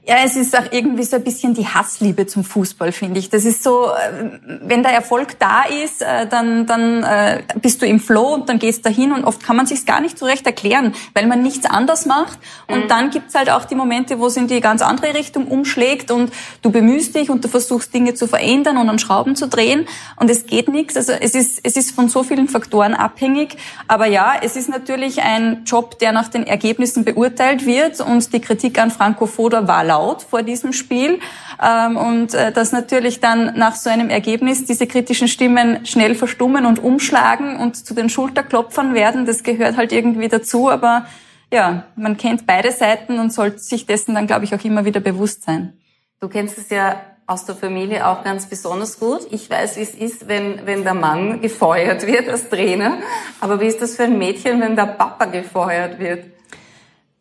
Ja, 0.07 0.17
es 0.23 0.37
ist 0.37 0.55
auch 0.55 0.71
irgendwie 0.71 1.05
so 1.05 1.17
ein 1.17 1.25
bisschen 1.25 1.55
die 1.55 1.67
Hassliebe 1.67 2.27
zum 2.27 2.45
Fußball, 2.45 2.93
finde 2.93 3.19
ich. 3.19 3.31
Das 3.31 3.47
ist 3.47 3.63
so, 3.63 3.87
äh, 3.87 4.39
wenn 4.63 4.83
der 4.83 4.93
Erfolg 4.93 5.39
da 5.39 5.63
ist, 5.63 6.03
äh, 6.03 6.27
dann, 6.27 6.67
dann 6.67 7.03
äh, 7.03 7.43
bist 7.63 7.81
du 7.81 7.87
im 7.87 8.01
Flow 8.01 8.35
und 8.35 8.51
dann 8.51 8.59
gehst 8.59 8.85
du 8.85 8.91
dahin 8.91 9.13
und 9.13 9.25
oft 9.25 9.43
kann 9.43 9.57
man 9.57 9.65
sich 9.65 9.87
gar 9.87 10.03
nicht 10.03 10.19
so 10.19 10.27
recht 10.27 10.45
erklären, 10.45 10.95
weil 11.15 11.27
man 11.27 11.43
nichts 11.43 11.65
anders 11.65 12.05
macht. 12.05 12.39
Und 12.67 12.85
mhm. 12.85 12.89
dann 12.89 13.11
gibt's 13.11 13.35
halt 13.35 13.49
auch 13.49 13.65
die 13.65 13.77
Momente, 13.77 14.19
wo 14.19 14.27
es 14.27 14.37
in 14.37 14.47
die 14.47 14.61
ganz 14.61 14.83
andere 14.83 15.15
Richtung 15.15 15.47
umschlägt 15.47 16.11
und 16.11 16.31
du 16.61 16.71
bemühst 16.71 17.15
dich 17.15 17.31
und 17.31 17.43
du 17.43 17.49
versuchst 17.49 17.95
Dinge 17.95 18.13
zu 18.13 18.27
verändern 18.27 18.77
und 18.77 18.91
an 18.91 18.99
Schrauben 18.99 19.37
zu 19.37 19.49
drehen 19.49 19.87
und 20.17 20.29
es 20.29 20.45
geht 20.45 20.69
nichts. 20.69 20.99
Also 20.99 21.13
es 21.13 21.35
ist, 21.35 21.61
es 21.63 21.77
ist 21.77 21.93
von 21.93 22.11
so 22.11 22.23
vielen 22.25 22.49
Faktoren 22.49 22.93
abhängig. 22.93 23.57
Aber 23.89 24.05
ja, 24.05 24.35
es 24.43 24.55
ist 24.57 24.69
natürlich 24.69 25.23
ein 25.23 25.65
Job, 25.65 25.99
der 25.99 26.13
nach 26.13 26.29
den 26.29 26.47
Ergebnissen 26.47 27.05
beurteilt 27.05 27.65
wird 27.65 28.03
und 28.03 28.35
die 28.35 28.41
Kritik 28.43 28.79
an 28.79 28.91
Franco 28.91 29.25
Foda 29.25 29.67
war 29.67 29.94
laut 29.95 30.23
vor 30.23 30.43
diesem 30.43 30.73
Spiel 30.73 31.21
ähm, 31.63 31.97
und 31.97 32.35
äh, 32.35 32.51
dass 32.53 32.73
natürlich 32.73 33.21
dann 33.21 33.57
nach 33.57 33.77
so 33.77 33.91
einem 33.91 34.11
Ergebnis 34.11 34.65
diese 34.65 34.87
kritischen 34.87 35.29
Stimmen 35.29 35.87
schnell 35.87 36.15
verstummen 36.15 36.67
und 36.67 36.79
umschlagen 36.79 37.57
und 37.57 37.77
zu 37.77 37.95
den 37.95 38.09
Schulterklopfern 38.09 38.95
werden, 38.95 39.25
das 39.25 39.43
gehört 39.43 39.77
halt 39.77 39.93
irgendwie 39.93 40.29
dazu, 40.29 40.69
aber 40.71 41.07
ja, 41.53 41.85
man 41.95 42.17
kennt 42.17 42.47
beide 42.47 42.73
Seiten 42.73 43.21
und 43.21 43.33
sollte 43.33 43.59
sich 43.59 43.87
dessen 43.87 44.15
dann, 44.15 44.27
glaube 44.27 44.45
ich, 44.45 44.55
auch 44.55 44.65
immer 44.65 44.85
wieder 44.85 45.01
bewusst 45.01 45.45
sein. 45.45 45.75
Du 46.21 46.29
kennst 46.29 46.59
es 46.59 46.71
ja 46.71 47.01
aus 47.27 47.45
der 47.47 47.55
Familie 47.55 48.07
auch 48.07 48.25
ganz 48.25 48.47
besonders 48.47 48.99
gut. 48.99 49.21
Ich 49.31 49.49
weiß, 49.49 49.77
wie 49.77 49.83
es 49.83 49.95
ist, 49.95 50.29
wenn, 50.29 50.67
wenn 50.67 50.83
der 50.83 50.95
Mann 50.95 51.41
gefeuert 51.41 52.07
wird 52.07 52.29
als 52.29 52.51
Trainer. 52.51 52.99
Aber 53.41 53.61
wie 53.61 53.67
ist 53.67 53.81
das 53.81 53.97
für 53.97 54.05
ein 54.05 54.19
Mädchen, 54.19 54.61
wenn 54.61 54.75
der 54.75 54.87
Papa 54.87 55.27
gefeuert 55.27 55.99
wird? 55.99 56.34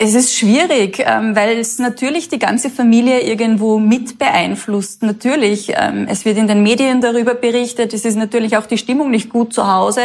Es 0.05 0.15
ist 0.15 0.35
schwierig, 0.35 1.01
ähm, 1.07 1.33
weil 1.33 1.57
es 1.57 1.79
natürlich 1.79 2.27
die 2.27 2.37
ganze 2.37 2.69
Familie 2.69 3.21
irgendwo 3.21 3.79
mit 3.79 4.19
beeinflusst. 4.19 5.01
Natürlich, 5.01 5.71
ähm, 5.77 6.07
es 6.09 6.25
wird 6.25 6.37
in 6.37 6.45
den 6.45 6.61
Medien 6.61 6.99
darüber 6.99 7.35
berichtet. 7.35 7.93
Es 7.93 8.03
ist 8.03 8.17
natürlich 8.17 8.57
auch 8.57 8.65
die 8.65 8.77
Stimmung 8.77 9.11
nicht 9.11 9.29
gut 9.29 9.53
zu 9.53 9.65
Hause. 9.65 10.01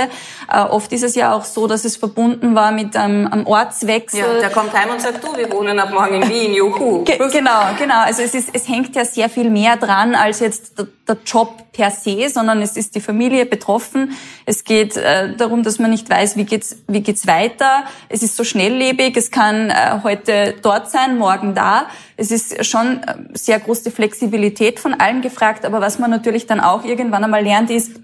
Äh, 0.53 0.61
oft 0.61 0.93
ist 0.93 1.03
es 1.03 1.17
ja 1.17 1.33
auch 1.35 1.45
so, 1.45 1.67
dass 1.67 1.85
es 1.85 1.97
verbunden 1.97 2.55
war 2.55 2.71
mit 2.71 2.95
einem 2.95 3.45
Ortswechsel. 3.45 4.21
Ja, 4.21 4.39
der 4.39 4.51
kommt 4.51 4.73
heim 4.73 4.91
und 4.91 5.01
sagt, 5.01 5.25
du, 5.25 5.37
wir 5.37 5.51
wohnen 5.51 5.77
ab 5.81 5.93
morgen 5.93 6.23
in 6.23 6.29
Wien, 6.29 6.55
juhu. 6.55 7.03
Ge 7.03 7.19
genau, 7.33 7.75
genau. 7.77 8.03
Also 8.03 8.23
es 8.23 8.35
ist, 8.35 8.51
es 8.53 8.69
hängt 8.69 8.95
ja 8.95 9.05
sehr 9.05 9.29
viel 9.29 9.51
mehr 9.51 9.77
dran 9.77 10.15
als 10.15 10.39
jetzt 10.39 10.79
der, 10.79 10.87
der 11.09 11.17
Job 11.27 11.73
per 11.73 11.91
se, 11.91 12.29
sondern 12.29 12.63
es 12.63 12.77
ist 12.77 12.95
die 12.95 13.01
Familie 13.01 13.47
betroffen. 13.47 14.17
Es 14.47 14.63
geht 14.63 14.97
äh, 14.97 15.35
darum, 15.37 15.65
dass 15.65 15.81
man 15.81 15.91
nicht 15.91 16.09
weiß, 16.09 16.37
wie 16.37 16.45
geht's, 16.45 16.77
wie 16.87 17.01
geht's 17.01 17.27
weiter. 17.27 17.85
Es 18.09 18.23
ist 18.23 18.37
so 18.37 18.45
schnelllebig. 18.45 19.17
Es 19.17 19.31
kann 19.31 19.71
äh, 19.97 20.03
heute 20.03 20.55
dort 20.63 20.91
sein, 20.91 21.19
morgen 21.19 21.55
da. 21.55 21.87
Es 22.17 22.31
ist 22.31 22.65
schon 22.65 23.03
äh, 23.03 23.15
sehr 23.35 23.59
große 23.61 23.91
Flexibilität 23.91 24.81
von 24.81 24.95
allen 24.95 25.23
gefragt. 25.23 25.65
Aber 25.65 25.81
was 25.81 25.99
man 25.99 26.11
natürlich 26.11 26.47
dann 26.47 26.61
auch 26.61 26.85
irgendwann 26.85 27.25
einmal 27.25 27.43
lernt, 27.43 27.71
ist, 27.71 28.01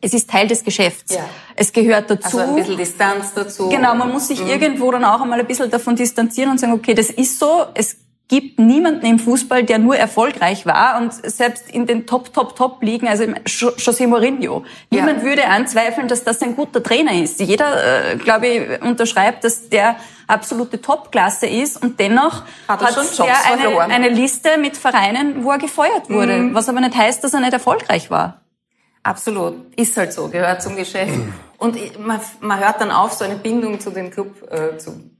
es 0.00 0.14
ist 0.14 0.30
Teil 0.30 0.48
des 0.48 0.64
Geschäfts. 0.64 1.14
Ja. 1.14 1.24
Es 1.56 1.72
gehört 1.72 2.10
dazu. 2.10 2.38
Also 2.38 2.50
ein 2.50 2.56
bisschen 2.56 2.76
Distanz 2.76 3.34
dazu. 3.34 3.68
Genau, 3.68 3.94
man 3.94 4.10
muss 4.10 4.28
sich 4.28 4.42
mhm. 4.42 4.48
irgendwo 4.48 4.90
dann 4.90 5.04
auch 5.04 5.20
einmal 5.20 5.40
ein 5.40 5.46
bisschen 5.46 5.70
davon 5.70 5.96
distanzieren 5.96 6.50
und 6.50 6.58
sagen, 6.58 6.72
okay, 6.72 6.94
das 6.94 7.10
ist 7.10 7.38
so, 7.38 7.66
es 7.74 7.96
gibt 8.30 8.60
niemanden 8.60 9.04
im 9.04 9.18
Fußball, 9.18 9.64
der 9.64 9.80
nur 9.80 9.96
erfolgreich 9.96 10.64
war 10.64 11.00
und 11.00 11.12
selbst 11.12 11.68
in 11.68 11.86
den 11.86 12.06
Top, 12.06 12.32
Top, 12.32 12.54
Top 12.54 12.80
liegen, 12.80 13.08
also 13.08 13.24
José 13.24 14.06
Mourinho. 14.06 14.64
Niemand 14.88 15.18
ja. 15.18 15.24
würde 15.24 15.46
anzweifeln, 15.48 16.06
dass 16.06 16.22
das 16.22 16.40
ein 16.40 16.54
guter 16.54 16.80
Trainer 16.80 17.12
ist. 17.20 17.40
Jeder, 17.40 18.12
äh, 18.12 18.16
glaube 18.16 18.46
ich, 18.46 18.82
unterschreibt, 18.82 19.42
dass 19.42 19.68
der 19.68 19.96
absolute 20.28 20.80
Topklasse 20.80 21.48
ist 21.48 21.82
und 21.82 21.98
dennoch 21.98 22.44
hat, 22.68 22.80
hat 22.80 22.96
er 22.96 23.80
eine, 23.80 23.94
eine, 23.94 24.08
Liste 24.10 24.58
mit 24.58 24.76
Vereinen, 24.76 25.42
wo 25.42 25.50
er 25.50 25.58
gefeuert 25.58 26.08
wurde, 26.08 26.36
mhm. 26.36 26.54
was 26.54 26.68
aber 26.68 26.80
nicht 26.80 26.96
heißt, 26.96 27.24
dass 27.24 27.34
er 27.34 27.40
nicht 27.40 27.52
erfolgreich 27.52 28.12
war. 28.12 28.42
Absolut, 29.02 29.76
ist 29.76 29.96
halt 29.96 30.12
so, 30.12 30.28
gehört 30.28 30.62
zum 30.62 30.76
Geschäft. 30.76 31.18
Und 31.58 31.76
man, 31.98 32.20
man 32.38 32.60
hört 32.60 32.80
dann 32.80 32.92
auf, 32.92 33.12
so 33.12 33.24
eine 33.24 33.34
Bindung 33.34 33.80
zu 33.80 33.90
dem 33.90 34.12
Club 34.12 34.48
äh, 34.52 34.78
zu 34.78 35.10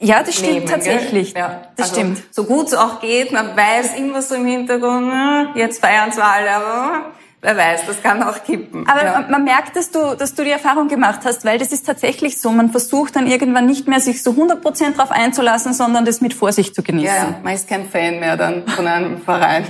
ja, 0.00 0.22
das 0.22 0.34
stimmt 0.36 0.52
nehmen, 0.52 0.66
tatsächlich. 0.66 1.34
Ja, 1.34 1.62
das 1.76 1.90
also, 1.90 2.00
stimmt. 2.00 2.22
So 2.30 2.44
gut 2.44 2.68
es 2.68 2.74
auch 2.74 3.00
geht, 3.00 3.32
man 3.32 3.56
weiß 3.56 3.96
immer 3.96 4.22
so 4.22 4.36
im 4.36 4.46
Hintergrund, 4.46 5.12
hm, 5.12 5.48
jetzt 5.54 5.80
feiern 5.80 6.12
zwar 6.12 6.34
alle, 6.34 6.50
aber 6.50 7.12
wer 7.40 7.56
weiß, 7.56 7.86
das 7.86 8.02
kann 8.02 8.22
auch 8.22 8.44
kippen. 8.44 8.88
Aber 8.88 9.04
ja. 9.04 9.26
man 9.28 9.44
merkt, 9.44 9.76
dass 9.76 9.90
du, 9.90 10.16
dass 10.16 10.34
du 10.34 10.44
die 10.44 10.50
Erfahrung 10.50 10.88
gemacht 10.88 11.20
hast, 11.24 11.44
weil 11.44 11.58
das 11.58 11.72
ist 11.72 11.84
tatsächlich 11.84 12.40
so. 12.40 12.50
Man 12.50 12.70
versucht 12.70 13.16
dann 13.16 13.26
irgendwann 13.26 13.66
nicht 13.66 13.88
mehr 13.88 14.00
sich 14.00 14.22
so 14.22 14.30
100 14.30 14.62
Prozent 14.62 14.98
drauf 14.98 15.10
einzulassen, 15.10 15.72
sondern 15.72 16.04
das 16.04 16.20
mit 16.20 16.34
Vorsicht 16.34 16.74
zu 16.74 16.82
genießen. 16.82 17.16
Ja, 17.16 17.40
man 17.42 17.54
ist 17.54 17.68
kein 17.68 17.88
Fan 17.88 18.20
mehr 18.20 18.36
dann 18.36 18.66
von 18.68 18.86
einem 18.86 19.20
Verein. 19.24 19.64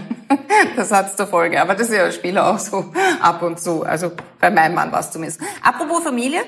Das 0.76 0.90
hat's 0.90 1.16
der 1.16 1.26
Folge. 1.26 1.60
Aber 1.60 1.74
das 1.74 1.88
ist 1.88 1.96
ja 1.96 2.10
Spieler 2.12 2.48
auch 2.50 2.58
so 2.58 2.92
ab 3.22 3.42
und 3.42 3.60
zu. 3.60 3.82
Also 3.82 4.12
bei 4.40 4.50
meinem 4.50 4.74
Mann 4.74 4.92
war 4.92 5.00
es 5.00 5.10
zumindest. 5.10 5.40
Apropos 5.62 6.02
Familie. 6.02 6.42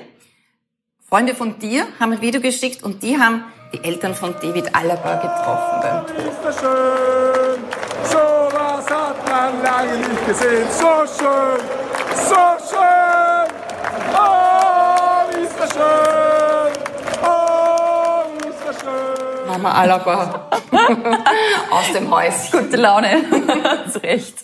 Freunde 1.09 1.35
von 1.35 1.59
dir 1.59 1.85
haben 1.99 2.13
ein 2.13 2.21
Video 2.21 2.39
geschickt 2.39 2.83
und 2.83 3.03
die 3.03 3.19
haben 3.19 3.43
die 3.73 3.83
Eltern 3.83 4.13
von 4.13 4.35
David 4.41 4.73
Alaba 4.75 5.15
getroffen. 5.15 6.15
Ist 6.17 6.43
das 6.43 6.55
schön, 6.59 7.63
so 8.03 8.17
was 8.17 8.89
hat 8.89 9.29
man 9.29 9.63
lange 9.63 9.97
nicht 9.97 10.27
gesehen. 10.27 10.67
So 10.71 11.05
schön, 11.17 11.59
so 12.15 12.35
schön. 12.69 13.47
Oh, 14.13 15.43
ist 15.43 15.59
das 15.59 15.69
schön. 15.71 16.83
Oh, 17.23 18.49
ist 18.49 18.67
das 18.67 18.79
schön. 18.81 19.47
Mama 19.47 19.71
Alaba 19.73 20.49
aus 21.71 21.93
dem 21.93 22.13
Häuschen. 22.13 22.63
Gute 22.65 22.77
Laune. 22.77 23.23
Zu 23.91 24.03
Recht. 24.03 24.35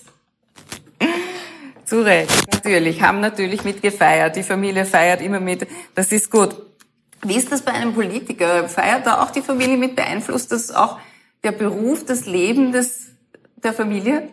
Zu 1.85 2.01
Recht, 2.01 2.53
natürlich. 2.53 3.01
Haben 3.01 3.21
natürlich 3.21 3.63
mitgefeiert. 3.63 4.35
Die 4.35 4.43
Familie 4.43 4.85
feiert 4.85 5.21
immer 5.21 5.39
mit. 5.39 5.67
Das 5.95 6.11
ist 6.11 6.29
gut. 6.29 6.66
Wie 7.27 7.35
ist 7.35 7.51
das 7.51 7.61
bei 7.61 7.73
einem 7.73 7.93
Politiker? 7.93 8.69
Feiert 8.69 9.05
da 9.05 9.21
auch 9.21 9.31
die 9.31 9.41
Familie 9.41 9.75
mit? 9.75 9.97
Beeinflusst 9.97 10.53
das 10.53 10.71
auch 10.71 10.97
der 11.43 11.51
Beruf, 11.51 12.05
das 12.05 12.25
Leben 12.25 12.71
des, 12.71 13.07
der 13.61 13.73
Familie? 13.73 14.29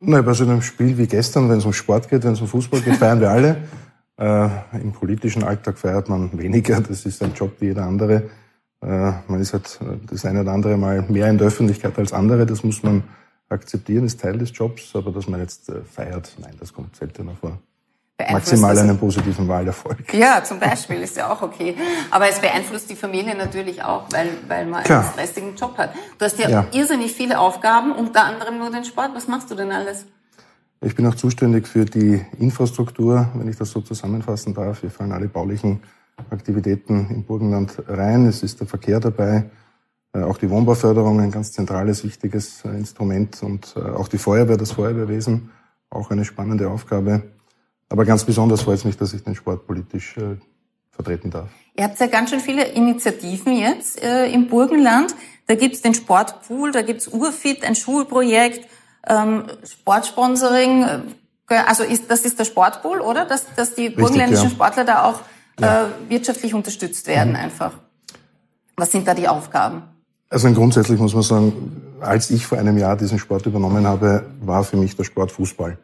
Na, 0.00 0.20
bei 0.22 0.32
so 0.32 0.42
einem 0.42 0.60
Spiel 0.60 0.98
wie 0.98 1.06
gestern, 1.06 1.48
wenn 1.48 1.58
es 1.58 1.64
um 1.64 1.72
Sport 1.72 2.08
geht, 2.08 2.24
wenn 2.24 2.32
es 2.32 2.40
um 2.40 2.48
Fußball 2.48 2.80
geht, 2.80 2.96
feiern 2.96 3.20
wir 3.20 3.30
alle. 3.30 3.56
Äh, 4.20 4.48
Im 4.72 4.90
politischen 4.90 5.44
Alltag 5.44 5.78
feiert 5.78 6.08
man 6.08 6.36
weniger. 6.36 6.80
Das 6.80 7.06
ist 7.06 7.22
ein 7.22 7.34
Job 7.34 7.52
wie 7.60 7.66
jeder 7.66 7.84
andere. 7.84 8.24
Äh, 8.82 9.12
man 9.28 9.40
ist 9.40 9.52
halt 9.52 9.78
das 10.10 10.24
eine 10.24 10.40
oder 10.40 10.50
andere 10.50 10.76
Mal 10.76 11.02
mehr 11.02 11.30
in 11.30 11.38
der 11.38 11.46
Öffentlichkeit 11.46 11.96
als 11.96 12.12
andere. 12.12 12.44
Das 12.44 12.64
muss 12.64 12.82
man 12.82 13.04
akzeptieren, 13.48 14.06
ist 14.06 14.20
Teil 14.20 14.36
des 14.36 14.50
Jobs. 14.52 14.96
Aber 14.96 15.12
dass 15.12 15.28
man 15.28 15.38
jetzt 15.38 15.68
äh, 15.68 15.82
feiert, 15.84 16.34
nein, 16.40 16.56
das 16.58 16.72
kommt 16.72 16.96
seltener 16.96 17.36
vor 17.40 17.60
maximal 18.18 18.76
einen 18.78 18.98
positiven 18.98 19.46
Wahlerfolg. 19.46 19.98
Ja, 20.12 20.42
zum 20.42 20.58
Beispiel 20.58 21.02
ist 21.02 21.16
ja 21.16 21.30
auch 21.32 21.42
okay. 21.42 21.76
Aber 22.10 22.28
es 22.28 22.40
beeinflusst 22.40 22.90
die 22.90 22.96
Familie 22.96 23.36
natürlich 23.36 23.82
auch, 23.82 24.06
weil, 24.10 24.30
weil 24.48 24.66
man 24.66 24.82
Klar. 24.82 25.02
einen 25.02 25.12
stressigen 25.12 25.54
Job 25.56 25.78
hat. 25.78 25.94
Du 26.18 26.24
hast 26.24 26.38
ja, 26.38 26.48
ja 26.48 26.66
irrsinnig 26.72 27.12
viele 27.12 27.38
Aufgaben, 27.38 27.92
unter 27.92 28.24
anderem 28.24 28.58
nur 28.58 28.70
den 28.70 28.84
Sport. 28.84 29.10
Was 29.14 29.28
machst 29.28 29.50
du 29.50 29.54
denn 29.54 29.70
alles? 29.70 30.06
Ich 30.80 30.94
bin 30.94 31.06
auch 31.06 31.14
zuständig 31.14 31.66
für 31.66 31.84
die 31.84 32.24
Infrastruktur, 32.38 33.28
wenn 33.34 33.48
ich 33.48 33.56
das 33.56 33.70
so 33.70 33.80
zusammenfassen 33.80 34.54
darf. 34.54 34.82
Wir 34.82 34.90
fallen 34.90 35.12
alle 35.12 35.28
baulichen 35.28 35.82
Aktivitäten 36.30 37.08
im 37.10 37.24
Burgenland 37.24 37.82
rein. 37.88 38.26
Es 38.26 38.42
ist 38.42 38.60
der 38.60 38.66
Verkehr 38.66 39.00
dabei, 39.00 39.44
äh, 40.12 40.22
auch 40.22 40.38
die 40.38 40.50
Wohnbauförderung 40.50 41.20
ein 41.20 41.30
ganz 41.30 41.52
zentrales, 41.52 42.04
wichtiges 42.04 42.64
äh, 42.64 42.70
Instrument 42.70 43.42
und 43.42 43.74
äh, 43.76 43.80
auch 43.80 44.08
die 44.08 44.18
Feuerwehr, 44.18 44.56
das 44.56 44.72
Feuerwehrwesen, 44.72 45.50
auch 45.90 46.10
eine 46.10 46.24
spannende 46.24 46.68
Aufgabe. 46.70 47.22
Aber 47.88 48.04
ganz 48.04 48.24
besonders 48.24 48.62
freut 48.62 48.78
es 48.78 48.84
mich, 48.84 48.96
dass 48.96 49.12
ich 49.14 49.24
den 49.24 49.34
Sport 49.34 49.66
politisch 49.66 50.16
äh, 50.16 50.36
vertreten 50.90 51.30
darf. 51.30 51.48
Ihr 51.76 51.84
habt 51.84 51.98
ja 52.00 52.06
ganz 52.06 52.30
schön 52.30 52.40
viele 52.40 52.64
Initiativen 52.64 53.56
jetzt 53.56 54.02
äh, 54.02 54.30
im 54.30 54.48
Burgenland. 54.48 55.14
Da 55.46 55.54
gibt's 55.54 55.80
den 55.80 55.94
Sportpool, 55.94 56.72
da 56.72 56.82
gibt's 56.82 57.08
Urfit, 57.08 57.64
ein 57.64 57.74
Schulprojekt, 57.74 58.68
ähm, 59.06 59.44
Sportsponsoring. 59.64 60.82
Äh, 61.48 61.54
also 61.66 61.84
ist, 61.84 62.10
das 62.10 62.22
ist 62.22 62.38
der 62.38 62.44
Sportpool, 62.44 63.00
oder? 63.00 63.24
Dass, 63.24 63.46
dass 63.54 63.74
die 63.74 63.86
Richtig, 63.86 64.00
burgenländischen 64.00 64.48
ja. 64.48 64.50
Sportler 64.50 64.84
da 64.84 65.04
auch 65.04 65.20
ja. 65.60 65.84
äh, 65.84 66.10
wirtschaftlich 66.10 66.52
unterstützt 66.52 67.06
werden 67.06 67.30
mhm. 67.30 67.36
einfach. 67.36 67.72
Was 68.76 68.92
sind 68.92 69.08
da 69.08 69.14
die 69.14 69.28
Aufgaben? 69.28 69.82
Also 70.30 70.52
grundsätzlich 70.52 71.00
muss 71.00 71.14
man 71.14 71.22
sagen, 71.22 71.82
als 72.00 72.30
ich 72.30 72.44
vor 72.44 72.58
einem 72.58 72.76
Jahr 72.76 72.96
diesen 72.96 73.18
Sport 73.18 73.46
übernommen 73.46 73.86
habe, 73.86 74.26
war 74.40 74.62
für 74.62 74.76
mich 74.76 74.94
der 74.94 75.04
Sport 75.04 75.32
Fußball. 75.32 75.78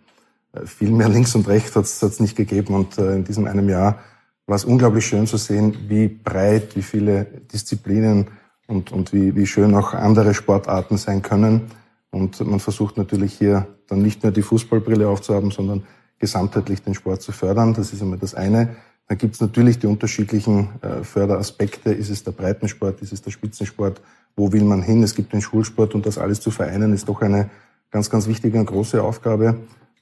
Äh, 0.55 0.67
viel 0.67 0.91
mehr 0.91 1.09
links 1.09 1.35
und 1.35 1.49
rechts 1.49 1.75
hat 1.75 1.85
es 1.85 2.21
nicht 2.21 2.37
gegeben. 2.37 2.75
Und 2.75 2.99
äh, 2.99 3.17
in 3.17 3.25
diesem 3.25 3.47
einem 3.47 3.69
Jahr 3.69 3.99
war 4.47 4.57
es 4.57 4.65
unglaublich 4.65 5.07
schön 5.07 5.27
zu 5.27 5.37
sehen, 5.37 5.77
wie 5.89 6.09
breit, 6.09 6.77
wie 6.77 6.83
viele 6.83 7.25
Disziplinen 7.53 8.29
und, 8.67 8.93
und 8.93 9.13
wie, 9.13 9.35
wie 9.35 9.47
schön 9.47 9.75
auch 9.75 9.95
andere 9.95 10.35
Sportarten 10.35 10.97
sein 10.97 11.23
können. 11.23 11.63
Und 12.11 12.41
man 12.47 12.61
versucht 12.61 12.97
natürlich 12.97 13.35
hier 13.35 13.67
dann 13.89 14.03
nicht 14.03 14.23
nur 14.23 14.33
die 14.33 14.43
Fußballbrille 14.43 15.09
aufzuhaben, 15.09 15.51
sondern 15.51 15.85
gesamtheitlich 16.19 16.83
den 16.83 16.95
Sport 16.95 17.23
zu 17.23 17.33
fördern. 17.33 17.75
Das 17.75 17.93
ist 17.93 18.03
einmal 18.03 18.19
das 18.19 18.35
eine. 18.35 18.77
Dann 19.09 19.19
gibt 19.19 19.35
es 19.35 19.41
natürlich 19.41 19.79
die 19.79 19.87
unterschiedlichen 19.87 20.69
äh, 20.81 21.03
Förderaspekte. 21.03 21.93
Ist 21.93 22.11
es 22.11 22.25
der 22.25 22.33
Breitensport? 22.33 23.03
Ist 23.03 23.13
es 23.13 23.21
der 23.21 23.31
Spitzensport? 23.31 24.01
Wo 24.37 24.53
will 24.53 24.65
man 24.65 24.83
hin? 24.83 25.03
Es 25.03 25.15
gibt 25.15 25.33
den 25.33 25.43
Schulsport 25.43 25.95
und 25.95 26.07
das 26.07 26.19
alles 26.19 26.41
zu 26.41 26.51
vereinen 26.51 26.93
ist 26.93 27.09
doch 27.09 27.21
eine 27.21 27.51
ganz, 27.91 28.09
ganz 28.11 28.27
wichtige 28.27 28.59
und 28.59 28.67
große 28.67 29.03
Aufgabe. 29.03 29.57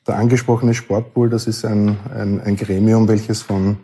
Der 0.06 0.16
angesprochene 0.16 0.74
Sportpool, 0.74 1.30
das 1.30 1.46
ist 1.46 1.64
ein, 1.64 1.96
ein, 2.12 2.40
ein 2.40 2.56
Gremium, 2.56 3.06
welches 3.06 3.42
von 3.42 3.78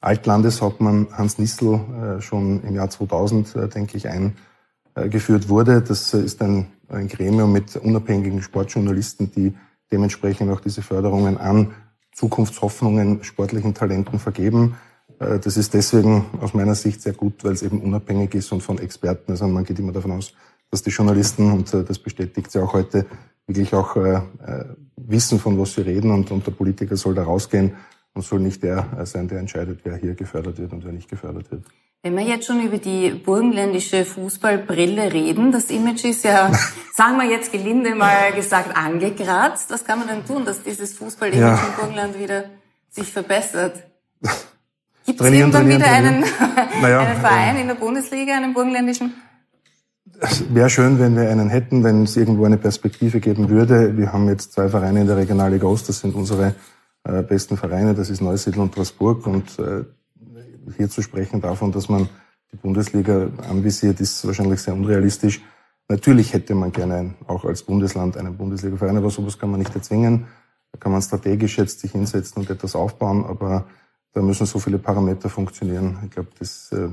Altlandeshauptmann 0.00 1.08
Hans 1.12 1.38
Nissel 1.38 1.80
äh, 2.18 2.20
schon 2.22 2.62
im 2.62 2.74
Jahr 2.74 2.88
2000, 2.88 3.56
äh, 3.56 3.68
denke 3.68 3.96
ich, 3.98 4.06
eingeführt 4.08 5.48
wurde. 5.48 5.82
Das 5.82 6.14
ist 6.14 6.40
ein, 6.40 6.68
ein 6.88 7.08
Gremium 7.08 7.52
mit 7.52 7.76
unabhängigen 7.76 8.40
Sportjournalisten, 8.40 9.30
die 9.32 9.54
dementsprechend 9.92 10.50
auch 10.50 10.60
diese 10.60 10.82
Förderungen 10.82 11.36
an 11.36 11.72
Zukunftshoffnungen, 12.12 13.22
sportlichen 13.22 13.74
Talenten 13.74 14.18
vergeben. 14.18 14.76
Äh, 15.18 15.38
das 15.38 15.56
ist 15.58 15.74
deswegen 15.74 16.24
aus 16.40 16.54
meiner 16.54 16.74
Sicht 16.76 17.02
sehr 17.02 17.12
gut, 17.12 17.44
weil 17.44 17.52
es 17.52 17.62
eben 17.62 17.80
unabhängig 17.80 18.34
ist 18.34 18.52
und 18.52 18.62
von 18.62 18.78
Experten. 18.78 19.32
Also 19.32 19.46
man 19.46 19.64
geht 19.64 19.78
immer 19.78 19.92
davon 19.92 20.12
aus, 20.12 20.32
dass 20.70 20.82
die 20.82 20.90
Journalisten, 20.90 21.52
und 21.52 21.74
äh, 21.74 21.84
das 21.84 21.98
bestätigt 21.98 22.50
sie 22.50 22.62
auch 22.62 22.72
heute, 22.72 23.06
wirklich 23.48 23.74
auch 23.74 23.96
äh, 23.96 24.20
wissen, 24.96 25.40
von 25.40 25.58
was 25.58 25.74
sie 25.74 25.80
reden 25.80 26.12
und, 26.12 26.30
und 26.30 26.46
der 26.46 26.52
Politiker 26.52 26.96
soll 26.96 27.14
da 27.14 27.24
rausgehen 27.24 27.76
und 28.14 28.22
soll 28.22 28.40
nicht 28.40 28.62
der 28.62 29.04
sein, 29.04 29.26
der 29.26 29.38
entscheidet, 29.38 29.80
wer 29.84 29.96
hier 29.96 30.14
gefördert 30.14 30.58
wird 30.58 30.72
und 30.72 30.84
wer 30.84 30.92
nicht 30.92 31.08
gefördert 31.08 31.50
wird. 31.50 31.64
Wenn 32.02 32.16
wir 32.16 32.22
jetzt 32.22 32.46
schon 32.46 32.62
über 32.62 32.78
die 32.78 33.10
burgenländische 33.10 34.04
Fußballbrille 34.04 35.12
reden, 35.12 35.50
das 35.50 35.68
Image 35.70 36.04
ist 36.04 36.24
ja, 36.24 36.52
sagen 36.94 37.16
wir 37.16 37.28
jetzt 37.28 37.50
gelinde 37.50 37.94
mal 37.96 38.32
gesagt, 38.32 38.76
angekratzt. 38.76 39.70
Was 39.70 39.84
kann 39.84 39.98
man 39.98 40.08
denn 40.08 40.24
tun, 40.24 40.44
dass 40.44 40.62
dieses 40.62 40.94
Fußball-Image 40.94 41.40
ja. 41.40 41.58
im 41.58 41.74
Burgenland 41.74 42.18
wieder 42.18 42.44
sich 42.88 43.10
verbessert? 43.10 43.82
Gibt 45.06 45.20
es 45.20 45.32
irgendwann 45.32 45.68
wieder 45.68 45.86
einen, 45.86 46.20
naja, 46.82 47.00
einen 47.00 47.20
Verein 47.20 47.56
in 47.56 47.66
der 47.66 47.74
Bundesliga, 47.74 48.36
einen 48.36 48.52
burgenländischen? 48.52 49.14
Es 50.20 50.52
wäre 50.52 50.68
schön, 50.68 50.98
wenn 50.98 51.14
wir 51.14 51.30
einen 51.30 51.48
hätten, 51.48 51.84
wenn 51.84 52.02
es 52.02 52.16
irgendwo 52.16 52.44
eine 52.44 52.56
Perspektive 52.56 53.20
geben 53.20 53.48
würde. 53.48 53.96
Wir 53.96 54.12
haben 54.12 54.26
jetzt 54.26 54.52
zwei 54.52 54.68
Vereine 54.68 55.02
in 55.02 55.06
der 55.06 55.16
Regionalliga 55.16 55.66
Ost, 55.68 55.88
das 55.88 56.00
sind 56.00 56.16
unsere 56.16 56.56
äh, 57.04 57.22
besten 57.22 57.56
Vereine, 57.56 57.94
das 57.94 58.10
ist 58.10 58.20
Neusiedl 58.20 58.58
und 58.58 58.72
Straßburg 58.72 59.24
und 59.28 59.58
äh, 59.60 59.84
hier 60.76 60.90
zu 60.90 61.02
sprechen 61.02 61.40
davon, 61.40 61.70
dass 61.70 61.88
man 61.88 62.08
die 62.50 62.56
Bundesliga 62.56 63.28
anvisiert, 63.48 64.00
ist 64.00 64.26
wahrscheinlich 64.26 64.60
sehr 64.60 64.74
unrealistisch. 64.74 65.40
Natürlich 65.88 66.32
hätte 66.32 66.56
man 66.56 66.72
gerne 66.72 67.14
auch 67.28 67.44
als 67.44 67.62
Bundesland 67.62 68.16
einen 68.16 68.36
Bundesliga-Verein, 68.36 68.96
aber 68.96 69.10
sowas 69.10 69.38
kann 69.38 69.52
man 69.52 69.60
nicht 69.60 69.74
erzwingen. 69.74 70.26
Da 70.72 70.78
kann 70.80 70.90
man 70.90 71.00
strategisch 71.00 71.58
jetzt 71.58 71.78
sich 71.78 71.92
hinsetzen 71.92 72.42
und 72.42 72.50
etwas 72.50 72.74
aufbauen, 72.74 73.24
aber 73.24 73.66
da 74.14 74.20
müssen 74.20 74.46
so 74.46 74.58
viele 74.58 74.78
Parameter 74.78 75.28
funktionieren. 75.28 75.98
Ich 76.04 76.10
glaube, 76.10 76.30
das 76.40 76.72
äh, 76.72 76.88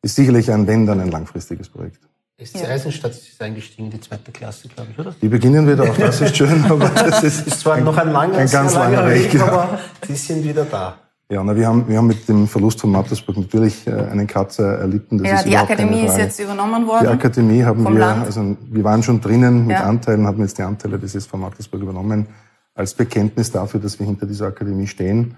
ist 0.00 0.14
sicherlich 0.14 0.50
ein, 0.50 0.66
wenn, 0.66 0.86
dann 0.86 1.00
ein 1.00 1.10
langfristiges 1.10 1.68
Projekt. 1.68 2.00
SC 2.42 2.62
ja. 2.62 2.68
Eisenstadt 2.68 3.12
ist 3.12 3.40
eingestiegen, 3.40 3.90
die 3.90 4.00
zweite 4.00 4.32
Klasse, 4.32 4.66
glaube 4.68 4.90
ich, 4.90 4.98
oder? 4.98 5.14
Die 5.22 5.28
beginnen 5.28 5.68
wieder, 5.68 5.84
auch 5.84 5.96
das 5.96 6.20
ist 6.20 6.36
schön, 6.36 6.64
aber 6.64 6.88
das 6.88 7.22
ist, 7.22 7.46
ist 7.46 7.60
zwar 7.60 7.74
ein, 7.74 7.84
noch 7.84 7.96
ein 7.96 8.10
langer, 8.10 8.38
ein 8.38 8.50
ganz 8.50 8.74
langer 8.74 9.08
Weg, 9.08 9.32
Weg 9.34 9.40
aber 9.40 9.78
sie 10.04 10.16
sind 10.16 10.42
wieder 10.42 10.64
da. 10.64 10.96
Ja, 11.30 11.42
na, 11.44 11.54
wir 11.54 11.66
haben, 11.66 11.88
wir 11.88 11.96
haben 11.96 12.08
mit 12.08 12.28
dem 12.28 12.48
Verlust 12.48 12.80
von 12.80 12.90
Mattersburg 12.90 13.36
natürlich 13.36 13.86
äh, 13.86 13.92
einen 13.92 14.26
Kratzer 14.26 14.78
erlitten. 14.78 15.18
Das 15.18 15.28
ja, 15.28 15.36
ist 15.36 15.46
die 15.46 15.56
Akademie 15.56 16.06
ist 16.06 16.18
jetzt 16.18 16.40
übernommen 16.40 16.86
worden. 16.86 17.04
Die 17.04 17.12
Akademie 17.12 17.64
haben 17.64 17.84
wir, 17.84 17.90
Land. 17.98 18.26
also 18.26 18.56
wir 18.68 18.84
waren 18.84 19.02
schon 19.02 19.20
drinnen 19.20 19.66
mit 19.66 19.76
ja. 19.76 19.84
Anteilen, 19.84 20.26
haben 20.26 20.40
jetzt 20.42 20.58
die 20.58 20.62
Anteile 20.62 20.98
des 20.98 21.14
SV 21.14 21.36
Mattersburg 21.36 21.82
übernommen, 21.82 22.26
als 22.74 22.94
Bekenntnis 22.94 23.52
dafür, 23.52 23.80
dass 23.80 23.98
wir 23.98 24.06
hinter 24.06 24.26
dieser 24.26 24.48
Akademie 24.48 24.88
stehen. 24.88 25.36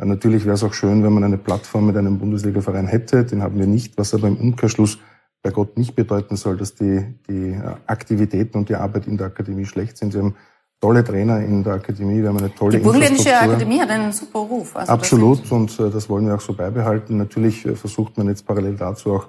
Äh, 0.00 0.06
natürlich 0.06 0.44
wäre 0.44 0.54
es 0.54 0.62
auch 0.62 0.74
schön, 0.74 1.02
wenn 1.02 1.12
man 1.12 1.24
eine 1.24 1.38
Plattform 1.38 1.86
mit 1.86 1.96
einem 1.96 2.18
Bundesliga-Verein 2.18 2.86
hätte. 2.86 3.24
Den 3.24 3.42
haben 3.42 3.58
wir 3.58 3.66
nicht, 3.66 3.98
was 3.98 4.14
aber 4.14 4.28
im 4.28 4.36
Umkehrschluss 4.36 4.98
bei 5.46 5.52
Gott 5.52 5.78
nicht 5.78 5.94
bedeuten 5.94 6.34
soll, 6.34 6.56
dass 6.56 6.74
die, 6.74 7.06
die 7.28 7.50
äh, 7.50 7.60
Aktivitäten 7.86 8.58
und 8.58 8.68
die 8.68 8.74
Arbeit 8.74 9.06
in 9.06 9.16
der 9.16 9.28
Akademie 9.28 9.64
schlecht 9.64 9.96
sind. 9.96 10.12
Wir 10.12 10.22
haben 10.22 10.34
tolle 10.80 11.04
Trainer 11.04 11.38
in 11.38 11.62
der 11.62 11.74
Akademie, 11.74 12.20
wir 12.20 12.30
haben 12.30 12.38
eine 12.38 12.52
tolle 12.52 12.78
Die 12.78 12.82
Burgenländische 12.82 13.38
Akademie 13.38 13.78
hat 13.78 13.90
einen 13.90 14.10
super 14.10 14.40
Ruf. 14.40 14.74
Also 14.74 14.92
Absolut 14.92 15.52
und 15.52 15.78
äh, 15.78 15.88
das 15.88 16.08
wollen 16.08 16.26
wir 16.26 16.34
auch 16.34 16.40
so 16.40 16.52
beibehalten. 16.52 17.16
Natürlich 17.16 17.64
äh, 17.64 17.76
versucht 17.76 18.18
man 18.18 18.26
jetzt 18.26 18.44
parallel 18.44 18.74
dazu 18.74 19.14
auch 19.14 19.26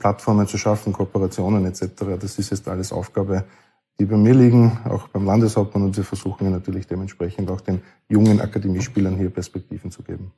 Plattformen 0.00 0.48
zu 0.48 0.58
schaffen, 0.58 0.92
Kooperationen 0.92 1.64
etc. 1.66 2.18
Das 2.20 2.36
ist 2.36 2.50
jetzt 2.50 2.66
alles 2.66 2.92
Aufgabe, 2.92 3.44
die 4.00 4.06
bei 4.06 4.16
mir 4.16 4.34
liegen, 4.34 4.76
auch 4.88 5.06
beim 5.06 5.24
Landeshauptmann 5.24 5.84
und 5.84 5.96
wir 5.96 6.02
versuchen 6.02 6.50
natürlich 6.50 6.88
dementsprechend 6.88 7.48
auch 7.48 7.60
den 7.60 7.80
jungen 8.08 8.40
Akademiespielern 8.40 9.16
hier 9.16 9.30
Perspektiven 9.30 9.92
zu 9.92 10.02
geben. 10.02 10.32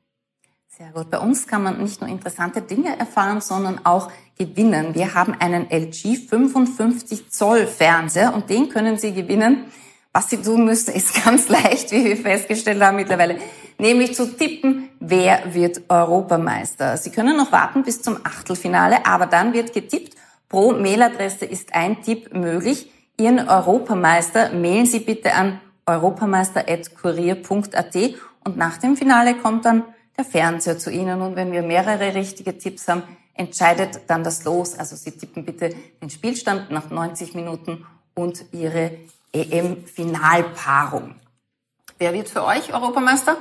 Sehr 0.77 0.91
gut. 0.91 1.09
Bei 1.09 1.21
uns 1.21 1.47
kann 1.47 1.63
man 1.63 1.81
nicht 1.81 2.01
nur 2.01 2.11
interessante 2.11 2.61
Dinge 2.61 2.99
erfahren, 2.99 3.41
sondern 3.41 3.81
auch 3.85 4.11
gewinnen. 4.39 4.95
Wir 4.95 5.15
haben 5.15 5.35
einen 5.39 5.71
LG 5.71 6.29
55 6.29 7.31
Zoll 7.31 7.67
Fernseher 7.67 8.35
und 8.35 8.51
den 8.51 8.69
können 8.69 8.99
Sie 8.99 9.13
gewinnen 9.13 9.67
was 10.15 10.31
Sie 10.31 10.39
tun 10.39 10.65
müssen, 10.65 10.95
ist 10.95 11.23
ganz 11.25 11.49
leicht, 11.49 11.91
wie 11.91 12.05
wir 12.05 12.17
festgestellt 12.17 12.81
haben 12.81 12.95
mittlerweile, 12.97 13.37
nämlich 13.79 14.15
zu 14.15 14.35
tippen, 14.35 14.89
wer 15.01 15.53
wird 15.53 15.91
Europameister. 15.91 16.97
Sie 16.97 17.11
können 17.11 17.37
noch 17.37 17.53
warten 17.53 17.83
bis 17.83 18.01
zum 18.01 18.17
Achtelfinale, 18.25 19.05
aber 19.05 19.27
dann 19.27 19.53
wird 19.53 19.75
getippt. 19.75 20.15
Pro 20.49 20.73
Mailadresse 20.73 21.45
ist 21.45 21.75
ein 21.75 22.01
Tipp 22.03 22.33
möglich. 22.33 22.91
Ihren 23.19 23.47
Europameister 23.49 24.53
mailen 24.53 24.87
Sie 24.87 25.01
bitte 25.01 25.35
an 25.35 25.61
europameister.kurier.at 25.87 27.97
und 28.45 28.57
nach 28.57 28.79
dem 28.79 28.97
Finale 28.97 29.35
kommt 29.35 29.65
dann 29.65 29.83
der 30.17 30.25
Fernseher 30.25 30.79
zu 30.79 30.93
Ihnen. 30.93 31.21
Und 31.21 31.35
wenn 31.35 31.51
wir 31.51 31.63
mehrere 31.63 32.15
richtige 32.15 32.57
Tipps 32.57 32.87
haben, 32.87 33.03
entscheidet 33.35 34.03
dann 34.07 34.25
das 34.25 34.45
Los. 34.45 34.79
Also 34.79 34.97
Sie 34.97 35.13
tippen 35.13 35.45
bitte 35.45 35.75
den 36.01 36.11
Spielstand 36.11 36.71
nach 36.71 36.91
90 36.91 37.35
Minuten 37.35 37.85
und 38.15 38.45
Ihre 38.53 38.93
EM-Finalpaarung. 39.33 41.17
Wer 41.99 42.13
wird 42.13 42.29
für 42.29 42.45
euch 42.45 42.73
Europameister? 42.73 43.37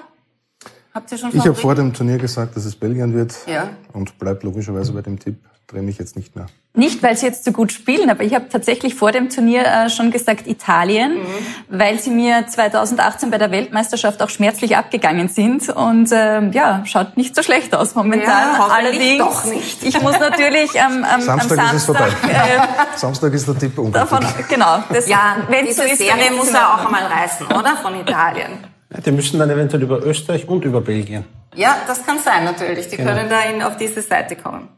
Habt 0.94 1.12
ihr 1.12 1.18
schon 1.18 1.32
Ich 1.34 1.40
habe 1.40 1.56
vor 1.56 1.76
dem 1.76 1.94
Turnier 1.94 2.18
gesagt, 2.18 2.56
dass 2.56 2.66
es 2.66 2.76
Belgien 2.76 3.14
wird. 3.14 3.36
Ja. 3.48 3.70
Und 3.94 4.20
bleibt 4.20 4.44
logischerweise 4.44 4.94
bei 4.94 5.02
dem 5.02 5.20
Tipp 5.20 5.38
drehe 5.68 5.82
mich 5.82 5.98
jetzt 5.98 6.16
nicht 6.16 6.36
mehr. 6.36 6.48
Nicht, 6.76 7.04
weil 7.04 7.16
sie 7.16 7.28
jetzt 7.28 7.46
so 7.46 7.52
gut 7.52 7.72
spielen, 7.72 8.10
aber 8.10 8.24
ich 8.24 8.34
habe 8.34 8.50
tatsächlich 8.50 8.96
vor 8.96 9.12
dem 9.12 9.30
Turnier 9.30 9.64
äh, 9.64 9.90
schon 9.92 10.10
gesagt 10.10 10.48
Italien, 10.48 11.20
mhm. 11.20 11.28
weil 11.70 12.00
sie 12.00 12.10
mir 12.10 12.48
2018 12.48 13.30
bei 13.30 13.38
der 13.38 13.52
Weltmeisterschaft 13.52 14.24
auch 14.24 14.30
schmerzlich 14.30 14.76
abgegangen 14.76 15.28
sind 15.28 15.70
und 15.70 16.12
äh, 16.12 16.50
ja, 16.50 16.84
schaut 16.86 17.16
nicht 17.16 17.36
so 17.36 17.44
schlecht 17.44 17.76
aus 17.76 17.94
momentan. 17.94 18.58
Ja, 18.58 18.70
Allerdings, 18.72 19.20
doch 19.20 19.46
nicht. 19.46 19.84
ich 19.84 20.02
muss 20.02 20.20
natürlich 20.20 20.74
ähm, 20.74 21.06
am, 21.06 21.22
Samstag, 21.22 21.60
am 21.60 21.68
Samstag 21.68 21.68
ist 21.68 21.74
es 21.74 21.86
vorbei. 21.86 22.08
Äh, 22.08 22.98
Samstag 22.98 23.34
ist 23.34 23.48
der 23.48 23.60
Tipp 23.60 23.92
davon, 23.92 24.26
Genau. 24.50 24.84
Das, 24.92 25.08
ja, 25.08 25.38
wenn 25.50 25.68
diese 25.68 25.88
so 25.88 25.96
Serie 25.96 26.32
muss 26.36 26.52
er 26.52 26.74
auch 26.74 26.86
einmal 26.86 27.06
reißen, 27.06 27.46
oder? 27.46 27.78
Von 27.84 28.00
Italien. 28.00 28.52
Ja, 28.92 29.00
die 29.00 29.12
müssen 29.12 29.38
dann 29.38 29.52
eventuell 29.52 29.84
über 29.84 30.04
Österreich 30.04 30.48
und 30.48 30.66
über 30.66 30.82
Belgien. 30.82 31.24
Ja, 31.54 31.78
das 31.86 32.04
kann 32.04 32.18
sein 32.18 32.46
natürlich. 32.46 32.88
Die 32.88 32.98
genau. 32.98 33.12
können 33.12 33.30
da 33.30 33.42
in, 33.42 33.62
auf 33.62 33.78
diese 33.78 34.02
Seite 34.02 34.36
kommen. 34.36 34.70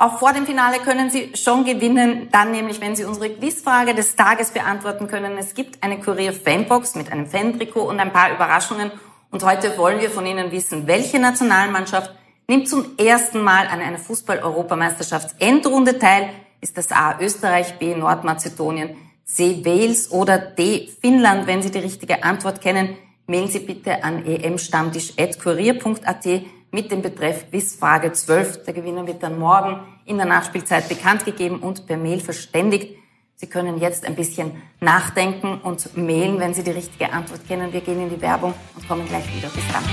Auch 0.00 0.20
vor 0.20 0.32
dem 0.32 0.46
Finale 0.46 0.78
können 0.78 1.10
Sie 1.10 1.32
schon 1.34 1.64
gewinnen, 1.64 2.28
dann 2.30 2.52
nämlich, 2.52 2.80
wenn 2.80 2.94
Sie 2.94 3.04
unsere 3.04 3.30
Quizfrage 3.30 3.96
des 3.96 4.14
Tages 4.14 4.52
beantworten 4.52 5.08
können. 5.08 5.36
Es 5.38 5.54
gibt 5.54 5.82
eine 5.82 5.98
Kurier-Fanbox 5.98 6.94
mit 6.94 7.10
einem 7.10 7.26
Fan-Trikot 7.26 7.82
und 7.82 7.98
ein 7.98 8.12
paar 8.12 8.32
Überraschungen. 8.32 8.92
Und 9.32 9.42
heute 9.42 9.76
wollen 9.76 10.00
wir 10.00 10.08
von 10.08 10.24
Ihnen 10.24 10.52
wissen, 10.52 10.86
welche 10.86 11.18
Nationalmannschaft 11.18 12.14
nimmt 12.46 12.68
zum 12.68 12.96
ersten 12.96 13.42
Mal 13.42 13.66
an 13.66 13.80
einer 13.80 13.98
Fußball-Europameisterschaftsendrunde 13.98 15.98
teil? 15.98 16.30
Ist 16.60 16.78
das 16.78 16.92
A 16.92 17.18
Österreich, 17.18 17.80
B 17.80 17.96
Nordmazedonien, 17.96 18.96
C 19.24 19.64
Wales 19.64 20.12
oder 20.12 20.38
D 20.38 20.88
Finnland? 21.00 21.48
Wenn 21.48 21.60
Sie 21.60 21.72
die 21.72 21.80
richtige 21.80 22.22
Antwort 22.22 22.60
kennen, 22.60 22.96
mailen 23.26 23.48
Sie 23.48 23.58
bitte 23.58 24.04
an 24.04 24.24
emstammtisch.kurier.at 24.24 26.26
mit 26.70 26.90
dem 26.90 27.02
Betreff 27.02 27.50
Quizfrage 27.50 28.12
12. 28.12 28.64
Der 28.64 28.74
Gewinner 28.74 29.06
wird 29.06 29.22
dann 29.22 29.38
morgen 29.38 29.80
in 30.04 30.16
der 30.16 30.26
Nachspielzeit 30.26 30.88
bekannt 30.88 31.24
gegeben 31.24 31.60
und 31.60 31.86
per 31.86 31.96
Mail 31.96 32.20
verständigt. 32.20 32.96
Sie 33.34 33.46
können 33.46 33.80
jetzt 33.80 34.04
ein 34.04 34.16
bisschen 34.16 34.50
nachdenken 34.80 35.60
und 35.62 35.96
mailen, 35.96 36.40
wenn 36.40 36.54
Sie 36.54 36.64
die 36.64 36.72
richtige 36.72 37.12
Antwort 37.12 37.46
kennen. 37.46 37.72
Wir 37.72 37.80
gehen 37.80 38.00
in 38.00 38.10
die 38.10 38.20
Werbung 38.20 38.52
und 38.74 38.88
kommen 38.88 39.06
gleich 39.06 39.24
wieder. 39.36 39.48
Bis 39.48 39.64
dann. 39.72 39.84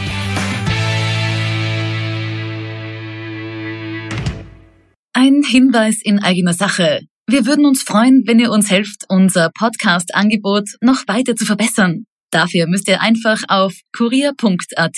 Ein 5.13 5.43
Hinweis 5.43 6.01
in 6.03 6.21
eigener 6.21 6.53
Sache. 6.53 7.01
Wir 7.27 7.45
würden 7.45 7.65
uns 7.65 7.83
freuen, 7.83 8.23
wenn 8.25 8.39
ihr 8.39 8.51
uns 8.51 8.69
helft, 8.69 9.05
unser 9.07 9.49
Podcast-Angebot 9.57 10.69
noch 10.81 11.07
weiter 11.07 11.35
zu 11.35 11.45
verbessern. 11.45 12.05
Dafür 12.31 12.67
müsst 12.67 12.87
ihr 12.87 13.01
einfach 13.01 13.43
auf 13.47 13.73
kurier.at 13.95 14.97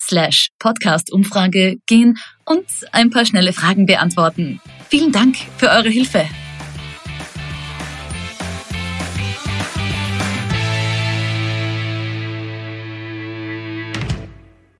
slash 0.00 0.48
podcastumfrage 0.58 1.76
gehen 1.86 2.18
und 2.44 2.66
ein 2.92 3.10
paar 3.10 3.24
schnelle 3.24 3.52
Fragen 3.52 3.86
beantworten. 3.86 4.60
Vielen 4.88 5.12
Dank 5.12 5.36
für 5.56 5.70
eure 5.70 5.88
Hilfe. 5.88 6.26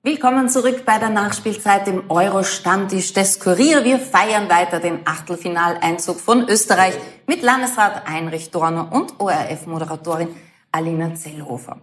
Willkommen 0.05 0.49
zurück 0.49 0.85
bei 0.85 0.99
der 0.99 1.09
Nachspielzeit 1.09 1.87
im 1.87 2.11
Euro-Stammtisch 2.11 3.13
des 3.13 3.39
Kurier. 3.39 3.83
Wir 3.83 3.97
feiern 3.97 4.47
weiter 4.49 4.79
den 4.79 4.99
Achtelfinaleinzug 5.03 6.19
von 6.19 6.47
Österreich 6.47 6.93
mit 7.25 7.41
Landesrat 7.41 8.07
Heinrich 8.07 8.51
Dorner 8.51 8.91
und 8.91 9.19
ORF-Moderatorin 9.19 10.27
Alina 10.75 11.15
Zellhofer. 11.15 11.77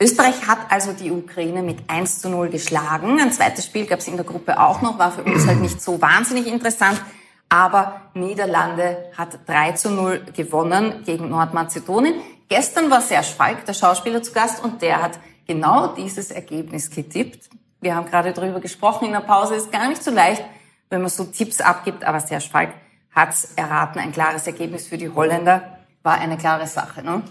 Österreich 0.00 0.48
hat 0.48 0.58
also 0.70 0.94
die 0.94 1.10
Ukraine 1.10 1.62
mit 1.62 1.78
1 1.88 2.22
zu 2.22 2.30
0 2.30 2.48
geschlagen. 2.48 3.20
Ein 3.20 3.32
zweites 3.32 3.66
Spiel 3.66 3.84
gab 3.84 3.98
es 3.98 4.08
in 4.08 4.16
der 4.16 4.24
Gruppe 4.24 4.58
auch 4.58 4.80
noch, 4.80 4.98
war 4.98 5.12
für 5.12 5.22
uns 5.22 5.46
halt 5.46 5.60
nicht 5.60 5.82
so 5.82 6.00
wahnsinnig 6.00 6.46
interessant. 6.46 7.02
Aber 7.50 8.00
Niederlande 8.14 9.10
hat 9.18 9.40
3 9.46 9.72
zu 9.72 9.90
0 9.90 10.24
gewonnen 10.34 11.02
gegen 11.04 11.28
Nordmazedonien. 11.28 12.14
Gestern 12.48 12.90
war 12.90 13.02
Serge 13.02 13.26
Falk, 13.26 13.66
der 13.66 13.74
Schauspieler, 13.74 14.22
zu 14.22 14.32
Gast 14.32 14.64
und 14.64 14.80
der 14.80 15.02
hat 15.02 15.18
genau 15.46 15.88
dieses 15.88 16.30
Ergebnis 16.30 16.90
getippt. 16.90 17.50
Wir 17.82 17.94
haben 17.94 18.06
gerade 18.06 18.32
darüber 18.32 18.60
gesprochen 18.60 19.04
in 19.06 19.12
der 19.12 19.20
Pause. 19.20 19.56
Ist 19.56 19.70
gar 19.70 19.86
nicht 19.86 20.02
so 20.02 20.10
leicht, 20.10 20.42
wenn 20.88 21.02
man 21.02 21.10
so 21.10 21.24
Tipps 21.24 21.60
abgibt, 21.60 22.04
aber 22.04 22.20
Serge 22.20 22.48
Falk 22.50 22.70
hat's 23.14 23.52
erraten. 23.56 23.98
Ein 24.00 24.12
klares 24.12 24.46
Ergebnis 24.46 24.86
für 24.86 24.96
die 24.96 25.10
Holländer 25.10 25.76
war 26.02 26.14
eine 26.18 26.38
klare 26.38 26.66
Sache. 26.66 27.02
Ne? 27.02 27.22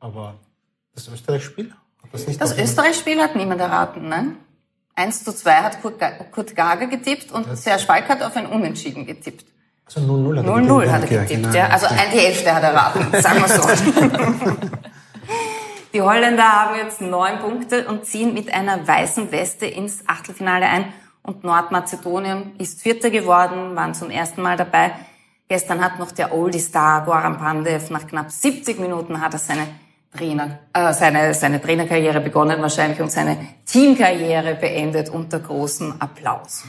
Aber 0.00 0.34
das 0.94 1.08
Österreich-Spiel? 1.08 1.72
Das, 2.12 2.26
das 2.38 2.58
Österreich-Spiel 2.58 3.20
hat 3.20 3.36
niemand 3.36 3.60
erraten, 3.60 4.08
ne? 4.08 4.36
1 4.96 5.24
zu 5.24 5.34
2 5.34 5.52
hat 5.52 5.80
Kurt, 5.80 5.94
Kurt 6.32 6.56
Gager 6.56 6.86
getippt 6.86 7.30
und 7.32 7.46
das 7.46 7.62
Serge 7.62 7.84
Falk 7.84 8.08
hat 8.08 8.22
auf 8.22 8.36
ein 8.36 8.46
Unentschieden 8.46 9.06
getippt. 9.06 9.46
Also 9.86 10.00
0-0 10.00 10.38
hat 10.38 10.46
er 10.46 10.52
0-0 10.52 10.90
hat 10.90 11.02
er 11.02 11.08
getippt, 11.08 11.54
ja. 11.54 11.64
Genau. 11.64 11.74
Also 11.74 11.86
ein 11.86 12.10
die 12.12 12.18
Hälfte 12.18 12.54
hat 12.54 12.62
er 12.62 12.70
erraten, 12.70 13.06
sagen 13.22 13.40
wir 13.40 13.48
so. 13.48 14.68
Die 15.92 16.02
Holländer 16.02 16.44
haben 16.44 16.76
jetzt 16.76 17.00
neun 17.00 17.40
Punkte 17.40 17.88
und 17.88 18.04
ziehen 18.04 18.32
mit 18.32 18.52
einer 18.54 18.86
weißen 18.86 19.32
Weste 19.32 19.66
ins 19.66 20.04
Achtelfinale 20.06 20.66
ein. 20.66 20.92
Und 21.22 21.42
Nordmazedonien 21.42 22.52
ist 22.58 22.80
Vierter 22.80 23.10
geworden, 23.10 23.74
waren 23.74 23.92
zum 23.94 24.08
ersten 24.08 24.40
Mal 24.40 24.56
dabei. 24.56 24.92
Gestern 25.48 25.82
hat 25.82 25.98
noch 25.98 26.12
der 26.12 26.32
Oldie-Star 26.32 27.04
Goran 27.04 27.38
Pandev 27.38 27.90
nach 27.90 28.06
knapp 28.06 28.30
70 28.30 28.78
Minuten 28.78 29.20
hat 29.20 29.32
er 29.32 29.40
seine 29.40 29.66
Trainer, 30.16 30.58
äh, 30.72 30.92
seine, 30.92 31.34
seine 31.34 31.60
Trainerkarriere 31.60 32.20
begonnen 32.20 32.60
wahrscheinlich 32.60 33.00
und 33.00 33.12
seine 33.12 33.36
Teamkarriere 33.64 34.56
beendet 34.56 35.08
unter 35.08 35.38
großem 35.38 35.94
Applaus. 36.00 36.64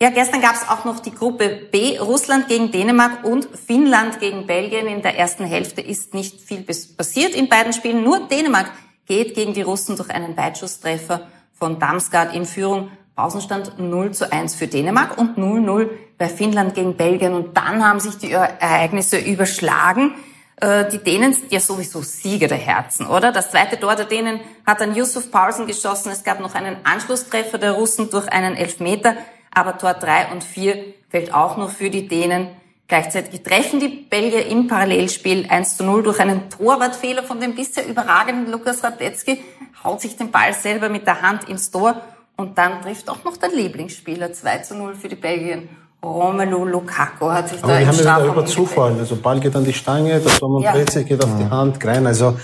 Ja, 0.00 0.10
gestern 0.10 0.40
gab 0.40 0.54
es 0.54 0.68
auch 0.68 0.84
noch 0.84 1.00
die 1.00 1.12
Gruppe 1.12 1.48
B, 1.72 1.98
Russland 1.98 2.46
gegen 2.46 2.70
Dänemark 2.70 3.24
und 3.24 3.48
Finnland 3.66 4.20
gegen 4.20 4.46
Belgien. 4.46 4.86
In 4.86 5.02
der 5.02 5.18
ersten 5.18 5.44
Hälfte 5.44 5.80
ist 5.80 6.14
nicht 6.14 6.40
viel 6.40 6.62
passiert 6.62 7.34
in 7.34 7.48
beiden 7.48 7.72
Spielen. 7.72 8.04
Nur 8.04 8.28
Dänemark 8.28 8.70
geht 9.06 9.34
gegen 9.34 9.54
die 9.54 9.62
Russen 9.62 9.96
durch 9.96 10.10
einen 10.10 10.36
Weitschusstreffer 10.36 11.26
von 11.52 11.80
Damsgaard 11.80 12.32
in 12.32 12.46
Führung. 12.46 12.92
Pausenstand 13.16 13.80
0 13.80 14.12
zu 14.12 14.30
1 14.30 14.54
für 14.54 14.68
Dänemark 14.68 15.18
und 15.18 15.36
0-0 15.36 15.88
bei 16.16 16.28
Finnland 16.28 16.76
gegen 16.76 16.96
Belgien. 16.96 17.34
Und 17.34 17.56
dann 17.56 17.84
haben 17.84 17.98
sich 17.98 18.18
die 18.18 18.30
Ereignisse 18.30 19.18
überschlagen. 19.18 20.14
Äh, 20.60 20.90
die 20.90 20.98
Dänen 20.98 21.32
sind 21.32 21.52
ja 21.52 21.60
sowieso 21.60 22.02
Sieger 22.02 22.48
der 22.48 22.58
Herzen, 22.58 23.06
oder? 23.06 23.32
Das 23.32 23.50
zweite 23.50 23.78
Tor 23.78 23.94
der 23.94 24.06
Dänen 24.06 24.40
hat 24.66 24.80
dann 24.80 24.94
Yusuf 24.94 25.30
Paulsen 25.30 25.66
geschossen. 25.66 26.10
Es 26.10 26.24
gab 26.24 26.40
noch 26.40 26.54
einen 26.54 26.76
Anschlusstreffer 26.84 27.58
der 27.58 27.72
Russen 27.72 28.10
durch 28.10 28.28
einen 28.28 28.56
Elfmeter 28.56 29.16
aber 29.58 29.78
Tor 29.78 29.94
3 29.94 30.32
und 30.32 30.44
4 30.44 30.94
fällt 31.08 31.34
auch 31.34 31.56
noch 31.56 31.70
für 31.70 31.90
die 31.90 32.06
Dänen. 32.06 32.48
Gleichzeitig 32.86 33.42
treffen 33.42 33.80
die 33.80 33.88
Belgier 33.88 34.46
im 34.46 34.66
Parallelspiel 34.66 35.46
1 35.48 35.76
zu 35.76 35.84
0 35.84 36.04
durch 36.04 36.20
einen 36.20 36.48
Torwartfehler 36.48 37.22
von 37.22 37.40
dem 37.40 37.54
bisher 37.54 37.86
überragenden 37.86 38.50
Lukas 38.50 38.82
Radetzky, 38.82 39.42
haut 39.84 40.00
sich 40.00 40.16
den 40.16 40.30
Ball 40.30 40.54
selber 40.54 40.88
mit 40.88 41.06
der 41.06 41.20
Hand 41.20 41.48
ins 41.48 41.70
Tor 41.70 42.00
und 42.36 42.56
dann 42.56 42.80
trifft 42.82 43.10
auch 43.10 43.24
noch 43.24 43.36
der 43.36 43.50
Lieblingsspieler 43.50 44.32
2 44.32 44.58
zu 44.58 44.74
0 44.76 44.94
für 44.94 45.08
die 45.08 45.16
Belgier. 45.16 45.64
Romelu 46.02 46.64
Lukaku 46.64 47.30
hat 47.30 47.48
sich 47.48 47.62
Aber 47.62 47.72
da 47.72 47.80
im 47.80 47.88
haben 47.88 47.98
ja 47.98 48.24
über 48.24 48.46
Zufall. 48.46 48.96
Also 48.98 49.16
Ball 49.16 49.40
geht 49.40 49.56
an 49.56 49.64
die 49.64 49.72
Stange, 49.72 50.20
der 50.20 50.32
Thomas 50.32 50.62
ja. 50.62 51.02
geht 51.02 51.24
auf 51.24 51.36
die 51.38 51.50
Hand, 51.50 51.80
Grein. 51.80 52.06
Also 52.06 52.38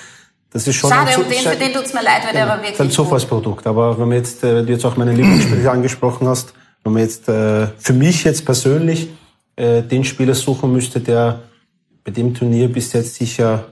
das 0.50 0.66
ist 0.66 0.76
schon 0.76 0.90
Schade, 0.90 1.10
ein, 1.10 1.22
um 1.22 1.28
den, 1.28 1.38
für 1.38 1.56
den 1.56 1.72
tut's 1.72 1.94
mir 1.94 2.02
leid, 2.02 2.24
weil 2.24 2.32
der 2.32 2.48
war 2.48 2.58
wirklich 2.58 2.80
ein 2.80 2.90
Zufallsprodukt. 2.90 3.66
Aber 3.66 3.98
wenn 3.98 4.08
man 4.08 4.18
jetzt, 4.18 4.42
äh, 4.42 4.64
du 4.64 4.72
jetzt 4.72 4.84
auch 4.84 4.96
meine 4.96 5.12
Lieblingsspieler 5.12 5.70
angesprochen 5.72 6.26
hast, 6.26 6.54
wenn 6.82 6.92
man 6.92 7.02
jetzt 7.02 7.28
äh, 7.28 7.68
für 7.78 7.92
mich 7.92 8.24
jetzt 8.24 8.44
persönlich 8.44 9.08
äh, 9.56 9.82
den 9.82 10.04
Spieler 10.04 10.34
suchen 10.34 10.72
müsste, 10.72 11.00
der 11.00 11.40
bei 12.04 12.10
dem 12.10 12.34
Turnier 12.34 12.72
bis 12.72 12.92
jetzt 12.92 13.14
sicher 13.14 13.64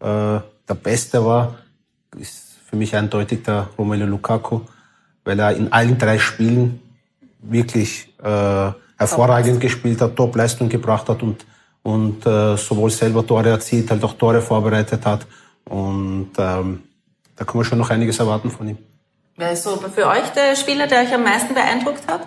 äh, 0.00 0.04
der 0.04 0.74
Beste 0.82 1.24
war, 1.24 1.56
ist 2.18 2.56
für 2.68 2.76
mich 2.76 2.96
eindeutig 2.96 3.42
der 3.44 3.68
Romelu 3.78 4.06
Lukaku, 4.06 4.60
weil 5.24 5.38
er 5.38 5.54
in 5.54 5.72
allen 5.72 5.96
drei 5.96 6.18
Spielen 6.18 6.80
wirklich 7.40 8.12
äh, 8.22 8.70
hervorragend 8.96 9.60
gespielt 9.60 10.00
hat, 10.00 10.16
Top-Leistung 10.16 10.68
gebracht 10.68 11.08
hat 11.08 11.22
und, 11.22 11.44
und 11.82 12.24
äh, 12.26 12.56
sowohl 12.56 12.90
selber 12.90 13.26
Tore 13.26 13.50
erzielt, 13.50 13.90
halt 13.90 14.02
auch 14.04 14.14
Tore 14.14 14.40
vorbereitet 14.40 15.04
hat. 15.04 15.26
Und 15.64 16.30
ähm, 16.38 16.82
da 17.34 17.44
kann 17.44 17.56
man 17.56 17.64
schon 17.64 17.78
noch 17.78 17.90
einiges 17.90 18.18
erwarten 18.18 18.50
von 18.50 18.68
ihm. 18.68 18.78
Wer 19.36 19.52
ist 19.52 19.64
so 19.64 19.76
für 19.76 20.06
euch 20.06 20.28
der 20.30 20.56
Spieler, 20.56 20.86
der 20.86 21.02
euch 21.02 21.12
am 21.12 21.22
meisten 21.22 21.52
beeindruckt 21.52 22.06
hat? 22.08 22.26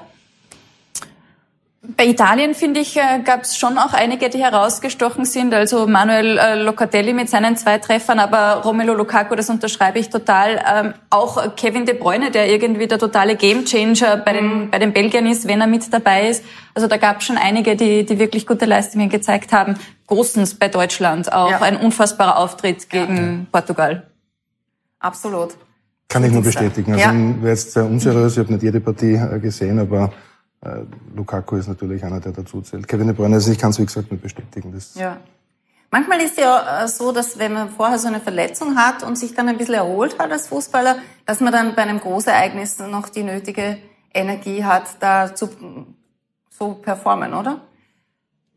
Bei 2.00 2.08
Italien, 2.08 2.56
finde 2.56 2.80
ich, 2.80 2.96
äh, 2.96 3.20
gab 3.26 3.42
es 3.42 3.58
schon 3.58 3.78
auch 3.78 3.92
einige, 3.92 4.30
die 4.30 4.38
herausgestochen 4.38 5.26
sind. 5.26 5.54
Also 5.54 5.86
Manuel 5.86 6.38
äh, 6.38 6.56
Locatelli 6.56 7.12
mit 7.12 7.28
seinen 7.28 7.58
zwei 7.58 7.78
Treffern, 7.78 8.20
aber 8.20 8.62
Romelu 8.64 8.94
Lukaku, 8.94 9.36
das 9.36 9.50
unterschreibe 9.50 10.00
ich 10.00 10.08
total. 10.08 10.64
Ähm, 10.66 10.94
auch 11.10 11.58
Kevin 11.58 11.86
De 11.86 11.94
Bruyne, 11.94 12.32
der 12.32 12.50
irgendwie 12.50 12.88
der 12.88 13.00
totale 13.00 13.36
Gamechanger 13.36 14.16
bei 14.16 14.32
den, 14.32 14.46
mhm. 14.46 14.70
bei 14.70 14.80
den 14.80 14.94
Belgiern 14.94 15.26
ist, 15.26 15.46
wenn 15.46 15.60
er 15.60 15.68
mit 15.68 15.92
dabei 15.92 16.30
ist. 16.30 16.46
Also 16.74 16.88
da 16.88 16.96
gab 16.96 17.18
es 17.20 17.26
schon 17.26 17.38
einige, 17.38 17.76
die, 17.76 18.06
die 18.06 18.18
wirklich 18.18 18.48
gute 18.48 18.64
Leistungen 18.64 19.10
gezeigt 19.10 19.52
haben. 19.52 19.76
Großens 20.08 20.54
bei 20.56 20.70
Deutschland 20.70 21.34
auch 21.34 21.52
ja. 21.52 21.62
ein 21.62 21.76
unfassbarer 21.76 22.38
Auftritt 22.38 22.90
gegen 22.90 23.18
ja. 23.18 23.46
Portugal. 23.52 24.08
Absolut. 25.00 25.50
Kann 26.08 26.24
ich 26.24 26.32
nur 26.32 26.44
bestätigen. 26.44 26.94
Also 26.94 27.04
ja. 27.04 27.14
wäre 27.42 27.50
jetzt 27.50 27.74
sehr 27.74 27.84
unseriös, 27.84 28.38
ich 28.38 28.40
habe 28.40 28.54
nicht 28.54 28.64
jede 28.64 28.80
Partie 28.80 29.16
äh, 29.16 29.38
gesehen, 29.40 29.80
aber 29.80 30.14
äh, 30.62 30.82
Lukaku 31.16 31.56
ist 31.56 31.68
natürlich 31.68 32.04
einer, 32.04 32.20
der 32.20 32.32
dazu 32.32 32.62
zählt. 32.62 32.88
Kevin 32.88 33.08
De 33.08 33.16
Bruyne, 33.16 33.36
also 33.36 33.52
ich 33.52 33.58
kann 33.58 33.72
es 33.72 33.80
wie 33.80 33.86
gesagt 33.86 34.12
nur 34.12 34.20
bestätigen. 34.20 34.72
Das 34.74 34.96
ja. 34.96 35.18
Manchmal 35.92 36.22
ist 36.22 36.38
ja 36.38 36.84
äh, 36.84 36.88
so, 36.88 37.12
dass 37.12 37.40
wenn 37.40 37.54
man 37.54 37.70
vorher 37.70 37.98
so 37.98 38.08
eine 38.08 38.20
Verletzung 38.20 38.76
hat 38.76 39.04
und 39.04 39.18
sich 39.18 39.34
dann 39.34 39.48
ein 39.48 39.58
bisschen 39.58 39.76
erholt 39.76 40.20
hat 40.20 40.32
als 40.32 40.48
Fußballer, 40.48 40.98
dass 41.26 41.40
man 41.40 41.52
dann 41.52 41.76
bei 41.76 41.82
einem 41.82 42.00
Großereignis 42.00 42.78
noch 42.80 43.10
die 43.10 43.24
nötige 43.24 43.78
Energie 44.14 44.64
hat, 44.64 44.84
da 45.00 45.34
zu 45.34 45.50
so 46.50 46.74
performen, 46.74 47.34
oder? 47.34 47.62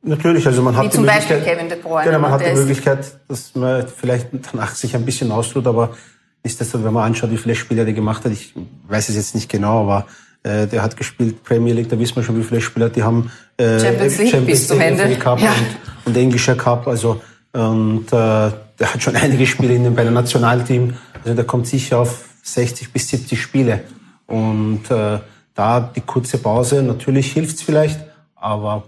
Natürlich, 0.02 0.44
also 0.46 0.62
man 0.62 0.76
hat 0.76 0.84
Wie 0.84 0.88
die 0.88 0.98
Möglichkeit, 0.98 1.28
Beispiel 1.28 1.54
Kevin 1.54 1.68
De 1.68 1.80
Bruyne. 1.80 2.06
Genau, 2.06 2.18
man 2.18 2.32
hat 2.32 2.44
die 2.44 2.52
Möglichkeit, 2.52 3.20
dass 3.28 3.54
man 3.54 3.86
vielleicht 3.86 4.28
danach 4.50 4.74
sich 4.74 4.96
ein 4.96 5.04
bisschen 5.04 5.30
ausruht, 5.30 5.66
aber 5.68 5.96
ist 6.42 6.60
das 6.60 6.72
so, 6.72 6.82
wenn 6.82 6.92
man 6.92 7.04
anschaut, 7.04 7.30
wie 7.30 7.36
viele 7.36 7.54
Spiele 7.54 7.84
der 7.84 7.94
gemacht 7.94 8.24
hat, 8.24 8.32
ich 8.32 8.52
weiß 8.88 9.10
es 9.10 9.14
jetzt 9.14 9.36
nicht 9.36 9.48
genau, 9.48 9.82
aber 9.82 10.06
äh, 10.42 10.66
der 10.66 10.82
hat 10.82 10.96
gespielt 10.96 11.42
Premier 11.44 11.74
League, 11.74 11.88
da 11.88 11.98
wissen 11.98 12.16
wir 12.16 12.22
schon, 12.22 12.38
wie 12.38 12.42
viele 12.42 12.60
Spieler 12.60 12.88
die 12.88 13.02
haben. 13.02 13.30
Äh, 13.56 13.78
Champions 13.78 14.18
League 14.18 14.30
Champions 14.30 14.60
bis 14.60 14.68
zum 14.68 14.80
Ende. 14.80 15.16
Cup 15.16 15.40
ja. 15.40 15.50
und, 15.50 16.06
und 16.06 16.16
englischer 16.16 16.54
Cup, 16.54 16.86
also 16.86 17.20
und 17.52 18.06
äh, 18.06 18.10
der 18.10 18.54
hat 18.80 19.02
schon 19.02 19.16
einige 19.22 19.46
Spiele 19.46 19.74
in 19.74 19.84
dem, 19.84 19.94
bei 19.94 20.04
dem 20.04 20.14
Nationalteam, 20.14 20.94
also 21.22 21.34
der 21.34 21.44
kommt 21.44 21.66
sicher 21.66 21.98
auf 22.00 22.24
60 22.42 22.92
bis 22.92 23.08
70 23.08 23.40
Spiele 23.40 23.84
und 24.26 24.90
äh, 24.90 25.18
da 25.54 25.80
die 25.80 26.00
kurze 26.00 26.38
Pause, 26.38 26.82
natürlich 26.82 27.32
hilft's 27.32 27.62
vielleicht, 27.62 28.00
aber 28.34 28.84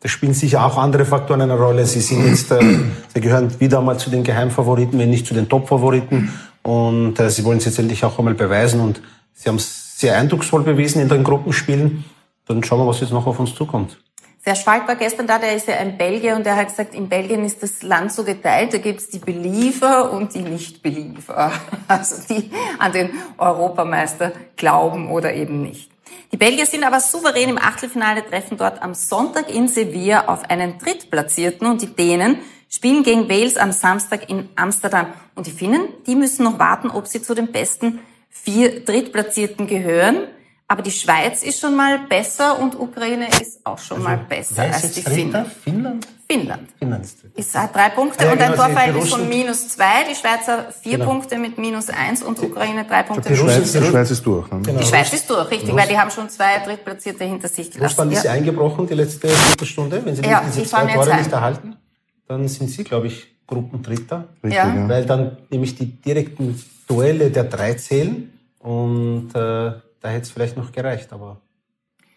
da 0.00 0.08
spielen 0.08 0.32
sicher 0.32 0.64
auch 0.64 0.78
andere 0.78 1.04
Faktoren 1.04 1.42
eine 1.42 1.56
Rolle. 1.56 1.84
Sie 1.84 2.00
sind 2.00 2.26
jetzt, 2.26 2.50
äh, 2.52 2.60
sie 3.14 3.20
gehören 3.20 3.60
wieder 3.60 3.80
einmal 3.80 3.98
zu 3.98 4.10
den 4.10 4.22
Geheimfavoriten, 4.22 4.98
wenn 4.98 5.10
nicht 5.10 5.26
zu 5.26 5.34
den 5.34 5.48
Topfavoriten. 5.48 6.32
Und 6.62 7.18
äh, 7.18 7.30
sie 7.30 7.44
wollen 7.44 7.58
es 7.58 7.64
jetzt 7.64 7.78
endlich 7.78 8.04
auch 8.04 8.18
einmal 8.18 8.34
beweisen. 8.34 8.80
Und 8.80 9.00
sie 9.34 9.48
haben 9.48 9.56
es 9.56 9.87
sehr 9.98 10.16
eindrucksvoll 10.16 10.62
bewiesen 10.62 11.02
in 11.02 11.08
den 11.08 11.24
Gruppenspielen. 11.24 12.04
Dann 12.46 12.62
schauen 12.62 12.78
wir, 12.78 12.86
was 12.86 13.00
jetzt 13.00 13.10
noch 13.10 13.26
auf 13.26 13.40
uns 13.40 13.52
zukommt. 13.54 13.98
Der 14.46 14.54
Schwalk 14.54 14.86
war 14.86 14.94
gestern 14.94 15.26
da, 15.26 15.38
der 15.38 15.56
ist 15.56 15.66
ja 15.66 15.74
ein 15.74 15.98
Belgier 15.98 16.36
und 16.36 16.46
der 16.46 16.54
hat 16.54 16.68
gesagt, 16.68 16.94
in 16.94 17.08
Belgien 17.08 17.44
ist 17.44 17.62
das 17.64 17.82
Land 17.82 18.12
so 18.12 18.22
geteilt, 18.22 18.72
da 18.72 18.78
gibt's 18.78 19.08
die 19.08 19.18
Believer 19.18 20.12
und 20.12 20.34
die 20.34 20.42
Nicht-Believer. 20.42 21.52
Also 21.88 22.16
die 22.28 22.50
an 22.78 22.92
den 22.92 23.10
Europameister 23.38 24.32
glauben 24.56 25.10
oder 25.10 25.34
eben 25.34 25.62
nicht. 25.62 25.90
Die 26.30 26.36
Belgier 26.36 26.66
sind 26.66 26.84
aber 26.84 27.00
souverän 27.00 27.48
im 27.48 27.58
Achtelfinale, 27.58 28.24
treffen 28.24 28.56
dort 28.56 28.80
am 28.82 28.94
Sonntag 28.94 29.52
in 29.52 29.66
Sevilla 29.66 30.26
auf 30.28 30.48
einen 30.48 30.78
Drittplatzierten 30.78 31.66
und 31.66 31.82
die 31.82 31.94
Dänen 31.94 32.38
spielen 32.68 33.02
gegen 33.02 33.28
Wales 33.28 33.56
am 33.56 33.72
Samstag 33.72 34.30
in 34.30 34.48
Amsterdam. 34.54 35.06
Und 35.34 35.46
die 35.46 35.50
Finnen, 35.50 35.88
die 36.06 36.14
müssen 36.14 36.44
noch 36.44 36.58
warten, 36.58 36.90
ob 36.90 37.06
sie 37.06 37.20
zu 37.20 37.34
den 37.34 37.50
besten 37.50 38.00
vier 38.42 38.84
Drittplatzierten 38.84 39.66
gehören. 39.66 40.28
Aber 40.70 40.82
die 40.82 40.90
Schweiz 40.90 41.42
ist 41.42 41.60
schon 41.60 41.74
mal 41.74 41.98
besser 42.10 42.58
und 42.58 42.78
Ukraine 42.78 43.28
ist 43.40 43.64
auch 43.64 43.78
schon 43.78 43.98
also, 43.98 44.08
mal 44.08 44.18
besser 44.18 44.64
als 44.64 44.92
die 44.92 45.00
Finnen. 45.00 45.46
Finnland? 45.46 46.06
Finnland. 46.30 46.68
Finnland 46.78 47.04
ist 47.06 47.22
dritter. 47.22 47.38
Ist 47.38 47.54
hat 47.54 47.74
drei 47.74 47.88
Punkte 47.88 48.22
ja, 48.22 48.32
und 48.32 48.38
ein 48.38 48.52
genau, 48.52 48.64
Torverhältnis 48.66 49.08
von 49.08 49.28
minus 49.30 49.68
zwei. 49.68 50.04
Die 50.10 50.14
Schweizer 50.14 50.70
vier 50.70 50.98
genau. 50.98 51.06
Punkte 51.06 51.38
mit 51.38 51.56
minus 51.56 51.88
eins 51.88 52.22
und 52.22 52.38
Ukraine 52.42 52.84
drei 52.84 53.02
Punkte. 53.02 53.30
Die 53.30 53.36
Schweiz, 53.36 53.72
die 53.72 53.82
Schweiz 53.82 54.10
ist 54.10 54.26
durch. 54.26 54.50
Ne? 54.50 54.60
Genau. 54.60 54.78
Die 54.78 54.86
Schweiz 54.86 55.10
ist 55.10 55.30
durch, 55.30 55.50
richtig, 55.50 55.74
weil 55.74 55.88
die 55.88 55.98
haben 55.98 56.10
schon 56.10 56.28
zwei 56.28 56.58
Drittplatzierte 56.58 57.24
hinter 57.24 57.48
sich 57.48 57.70
gelassen. 57.70 57.84
Russland 57.84 58.12
ist 58.12 58.24
ja 58.24 58.32
eingebrochen 58.32 58.86
die 58.86 58.94
letzte 58.94 59.28
Viertelstunde. 59.28 60.04
Wenn 60.04 60.16
sie 60.16 60.22
ja, 60.22 60.44
diese 60.46 60.64
zwei 60.64 60.84
Tore 60.84 61.16
nicht 61.16 61.32
erhalten, 61.32 61.76
dann 62.26 62.46
sind 62.46 62.68
sie, 62.68 62.84
glaube 62.84 63.06
ich, 63.06 63.26
Gruppendritter. 63.46 64.28
Richtig, 64.44 64.52
ja. 64.52 64.86
Weil 64.86 65.06
dann 65.06 65.38
nämlich 65.48 65.76
die 65.76 65.86
direkten 65.86 66.62
Duelle 66.88 67.30
der 67.30 67.44
drei 67.44 67.74
zählen 67.74 68.32
und 68.58 69.30
äh, 69.30 69.72
da 70.00 70.08
hätte 70.08 70.22
es 70.22 70.30
vielleicht 70.30 70.56
noch 70.56 70.72
gereicht, 70.72 71.12
aber. 71.12 71.40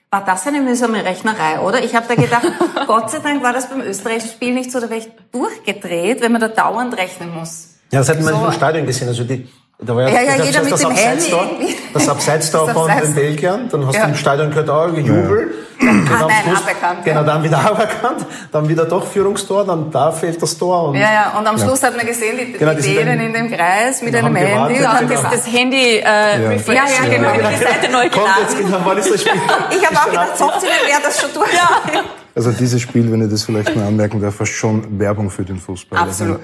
War 0.10 0.26
das 0.26 0.46
eine 0.48 0.62
mühsame 0.62 1.06
Rechnerei, 1.06 1.60
oder? 1.62 1.84
Ich 1.84 1.96
habe 1.96 2.06
da 2.08 2.16
gedacht, 2.16 2.46
Gott 2.88 3.12
sei 3.12 3.20
Dank 3.20 3.44
war 3.44 3.54
das 3.54 3.70
beim 3.70 3.82
österreichischen 3.82 4.32
Spiel 4.32 4.54
nicht 4.54 4.72
so, 4.72 4.80
da 4.80 4.90
wäre 4.90 5.00
ich 5.00 5.10
durchgedreht, 5.32 6.22
wenn 6.22 6.32
man 6.32 6.42
da 6.42 6.48
dauernd 6.50 6.98
rechnen 6.98 7.34
muss. 7.34 7.76
Ja, 7.92 8.00
das 8.00 8.10
hat 8.10 8.22
man 8.22 8.34
so. 8.34 8.46
im 8.46 8.52
Stadion 8.52 8.86
gesehen. 8.86 9.08
Also 9.10 9.24
die, 9.24 9.48
da 9.84 9.96
war 9.96 10.04
ja, 10.04 10.10
ja, 10.10 10.36
ja 10.38 10.44
jeder 10.44 10.62
mit 10.64 10.80
dem 10.80 10.92
Handy. 10.92 11.76
Das 11.92 12.08
Abseits 12.08 12.52
da 12.52 12.68
von 12.68 12.88
den 12.88 13.16
Belgiern, 13.16 13.68
dann 13.70 13.88
hast 13.88 13.96
ja. 13.96 14.04
du 14.04 14.10
im 14.10 14.16
Stadion 14.16 14.50
gehört, 14.52 14.70
oh, 14.70 14.96
Jubel. 14.96 15.54
Ja. 15.82 15.90
Ah, 15.90 16.28
nein, 16.28 16.32
Schluss, 16.46 16.62
aberkannt. 16.62 17.04
Genau, 17.04 17.24
dann 17.24 17.44
wieder 17.44 17.58
aberkannt, 17.72 18.26
dann 18.52 18.70
wieder 18.70 18.86
doch 18.86 19.08
Führungstor, 19.08 19.66
dann 19.66 19.90
da 19.90 20.12
fehlt 20.12 20.40
das 20.40 20.56
Tor. 20.56 20.90
Und, 20.90 20.96
ja, 20.96 21.12
ja, 21.12 21.40
und 21.40 21.48
am 21.48 21.58
Schluss 21.58 21.82
hat 21.82 21.98
man 21.98 22.06
gesehen, 22.06 22.38
die, 22.38 22.54
genau, 22.54 22.74
die 22.76 22.82
Dänen 22.82 23.20
in 23.20 23.34
dem 23.34 23.50
Kreis 23.52 24.04
mit 24.04 24.16
einem 24.16 24.36
Handy 24.36 24.80
und 24.80 24.88
haben 24.88 25.10
das, 25.10 25.24
das 25.24 25.52
Handy 25.52 25.98
äh, 25.98 26.04
ja. 26.04 26.52
Ja, 26.52 26.74
ja, 26.74 27.10
genau, 27.10 27.34
ja. 27.34 27.50
die 27.50 27.64
Seite 27.64 27.92
neu 27.92 28.08
geladen. 28.08 28.12
Kommt 28.12 28.40
jetzt 28.42 28.58
genau, 28.58 28.78
wann 28.84 28.98
ist 29.00 29.12
das 29.12 29.22
Spiel? 29.22 29.34
ich 29.72 29.86
habe 29.88 29.98
auch 29.98 30.06
gedacht, 30.06 30.32
trotzdem 30.38 30.70
wäre 30.70 31.02
das 31.04 31.20
schon 31.20 31.30
durch. 31.34 31.54
Ja. 31.54 32.02
Also 32.34 32.52
dieses 32.52 32.82
Spiel, 32.82 33.12
wenn 33.12 33.22
ich 33.22 33.30
das 33.30 33.44
vielleicht 33.44 33.76
mal 33.76 33.88
anmerken 33.88 34.22
darf, 34.22 34.40
war 34.40 34.46
schon 34.46 34.98
Werbung 34.98 35.30
für 35.30 35.44
den 35.44 35.60
Fußball. 35.60 36.00
Absolut. 36.00 36.40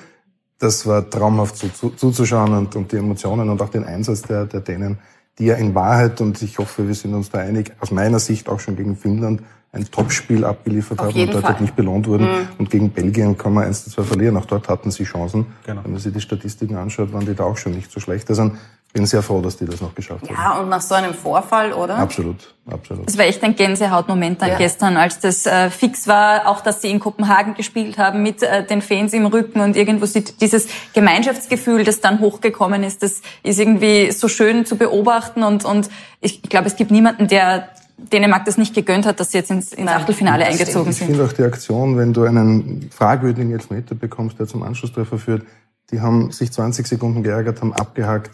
Das 0.60 0.86
war 0.88 1.08
traumhaft 1.10 1.56
zu, 1.58 1.70
zu, 1.70 1.90
zuzuschauen 1.92 2.54
und, 2.54 2.76
und 2.76 2.92
die 2.92 2.98
Emotionen 2.98 3.50
und 3.50 3.62
auch 3.62 3.70
den 3.70 3.84
Einsatz 3.84 4.24
der, 4.24 4.46
der 4.46 4.62
Dänen, 4.62 4.98
die 5.38 5.46
ja 5.46 5.56
in 5.56 5.76
Wahrheit, 5.76 6.20
und 6.20 6.42
ich 6.42 6.58
hoffe, 6.58 6.88
wir 6.88 6.96
sind 6.96 7.14
uns 7.14 7.30
da 7.30 7.40
einig, 7.40 7.72
aus 7.80 7.92
meiner 7.92 8.20
Sicht 8.20 8.50
auch 8.50 8.60
schon 8.60 8.76
gegen 8.76 8.96
Finnland 8.96 9.42
ein 9.72 9.86
Topspiel 9.86 10.44
abgeliefert 10.44 11.00
Auf 11.00 11.08
haben 11.08 11.22
und 11.22 11.34
dort 11.34 11.46
Fall. 11.46 11.62
nicht 11.62 11.76
belohnt 11.76 12.08
wurden. 12.08 12.26
Mhm. 12.26 12.48
Und 12.58 12.70
gegen 12.70 12.90
Belgien 12.90 13.38
kann 13.38 13.54
man 13.54 13.66
1 13.66 13.84
zu 13.84 13.90
2 13.92 14.04
verlieren. 14.04 14.38
Auch 14.38 14.46
dort 14.46 14.70
hatten 14.70 14.92
sie 14.92 15.04
Chancen. 15.04 15.46
Genau. 15.66 15.84
Wenn 15.84 15.92
man 15.92 16.00
sich 16.00 16.14
die 16.14 16.22
Statistiken 16.22 16.76
anschaut, 16.76 17.14
waren 17.14 17.26
die 17.26 17.36
da 17.36 17.44
auch 17.44 17.58
schon 17.58 17.74
nicht 17.74 17.92
so 17.92 18.00
schlecht. 18.00 18.30
Also 18.30 18.52
bin 18.98 19.06
sehr 19.06 19.22
froh, 19.22 19.42
dass 19.42 19.58
die 19.58 19.66
das 19.66 19.80
noch 19.80 19.94
geschafft 19.94 20.28
ja, 20.28 20.36
haben. 20.36 20.56
Ja, 20.56 20.60
und 20.60 20.70
nach 20.70 20.82
so 20.82 20.96
einem 20.96 21.14
Vorfall, 21.14 21.72
oder? 21.72 21.98
Absolut, 21.98 22.56
absolut. 22.68 23.08
Es 23.08 23.16
war 23.16 23.26
echt 23.26 23.44
ein 23.44 23.56
Gänsehautmoment 23.56 24.42
dann 24.42 24.50
ja. 24.50 24.58
gestern, 24.58 24.98
als 24.98 25.20
das 25.20 25.46
äh, 25.46 25.70
fix 25.70 26.08
war, 26.08 26.48
auch 26.48 26.62
dass 26.62 26.82
sie 26.82 26.90
in 26.90 27.00
Kopenhagen 27.00 27.54
gespielt 27.54 28.00
haben 28.00 28.24
mit 28.24 28.42
äh, 28.42 28.66
den 28.66 28.82
Fans 28.82 29.14
im 29.14 29.28
Rücken 29.28 29.62
und 29.62 29.76
irgendwo 29.76 30.08
sieht 30.08 30.42
dieses 30.42 30.68
Gemeinschaftsgefühl, 30.94 31.84
das 31.84 32.02
dann 32.02 32.20
hochgekommen 32.20 32.84
ist, 32.84 33.04
das 33.04 33.22
ist 33.44 33.60
irgendwie 33.60 34.12
so 34.12 34.28
schön 34.28 34.66
zu 34.66 34.78
beobachten 34.78 35.44
und, 35.44 35.64
und 35.64 35.90
ich, 36.20 36.44
ich 36.44 36.50
glaube, 36.50 36.66
es 36.66 36.76
gibt 36.76 36.90
niemanden, 36.90 37.28
der 37.28 37.70
Dänemark 38.00 38.46
das 38.46 38.58
nicht 38.58 38.74
gegönnt 38.74 39.06
hat, 39.06 39.20
dass 39.20 39.32
sie 39.32 39.38
jetzt 39.38 39.52
ins, 39.52 39.74
ins 39.74 39.92
Achtelfinale 39.92 40.44
eingezogen 40.44 40.92
sind. 40.92 41.10
Ich 41.10 41.16
finde 41.16 41.24
auch 41.30 41.34
die 41.34 41.44
Aktion, 41.44 41.98
wenn 41.98 42.14
du 42.14 42.24
einen 42.24 42.90
fragwürdigen 42.92 43.52
Elfmeter 43.52 43.94
bekommst, 43.94 44.40
der 44.40 44.48
zum 44.48 44.64
Anschlusstreffer 44.64 45.20
führt, 45.20 45.44
die 45.92 46.02
haben 46.02 46.32
sich 46.32 46.52
20 46.52 46.88
Sekunden 46.88 47.22
geärgert, 47.22 47.62
haben 47.62 47.74
abgehakt, 47.74 48.32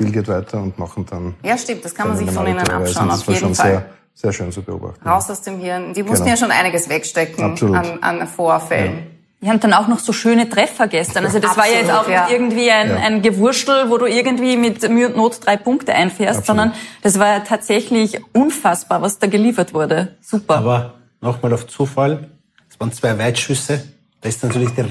Spiel 0.00 0.12
geht 0.12 0.28
weiter 0.28 0.58
und 0.62 0.78
machen 0.78 1.06
dann. 1.08 1.34
Ja, 1.42 1.58
stimmt, 1.58 1.84
das 1.84 1.94
kann 1.94 2.08
man 2.08 2.16
sich 2.16 2.30
von 2.30 2.46
ihnen 2.46 2.58
abschauen, 2.58 3.10
auf 3.10 3.26
jeden 3.26 3.54
Fall. 3.54 3.72
Sehr, 3.72 3.84
sehr 4.14 4.32
schön 4.32 4.52
zu 4.52 4.62
beobachten. 4.62 5.06
Raus 5.06 5.30
aus 5.30 5.42
dem 5.42 5.58
Hirn. 5.58 5.92
Die 5.94 6.02
mussten 6.02 6.24
genau. 6.24 6.30
ja 6.30 6.36
schon 6.36 6.50
einiges 6.50 6.88
wegstecken 6.88 7.74
an, 7.74 7.98
an 8.02 8.26
Vorfällen. 8.26 8.92
Ja. 8.94 9.02
Die 9.42 9.48
haben 9.48 9.60
dann 9.60 9.72
auch 9.72 9.88
noch 9.88 10.00
so 10.00 10.12
schöne 10.12 10.50
Treffer 10.50 10.86
gestern. 10.86 11.24
Also 11.24 11.38
das 11.38 11.52
Absolut, 11.52 11.70
war 11.70 11.74
ja 11.74 11.80
jetzt 11.80 11.92
auch 11.92 12.08
ja. 12.08 12.24
nicht 12.24 12.32
irgendwie 12.32 12.70
ein, 12.70 12.90
ja. 12.90 12.96
ein 12.96 13.22
Gewurschtel, 13.22 13.88
wo 13.88 13.96
du 13.96 14.04
irgendwie 14.04 14.58
mit 14.58 14.86
Mühe 14.90 15.08
und 15.08 15.16
Not 15.16 15.46
drei 15.46 15.56
Punkte 15.56 15.94
einfährst, 15.94 16.40
Absolut. 16.40 16.46
sondern 16.46 16.72
das 17.02 17.18
war 17.18 17.28
ja 17.28 17.40
tatsächlich 17.40 18.20
unfassbar, 18.34 19.00
was 19.00 19.18
da 19.18 19.26
geliefert 19.26 19.72
wurde. 19.72 20.16
Super. 20.20 20.56
Aber 20.56 20.94
nochmal 21.22 21.54
auf 21.54 21.66
Zufall. 21.66 22.28
Es 22.68 22.78
waren 22.78 22.92
zwei 22.92 23.18
Weitschüsse. 23.18 23.82
Da 24.20 24.28
ist 24.28 24.42
natürlich 24.42 24.70
die 24.74 24.84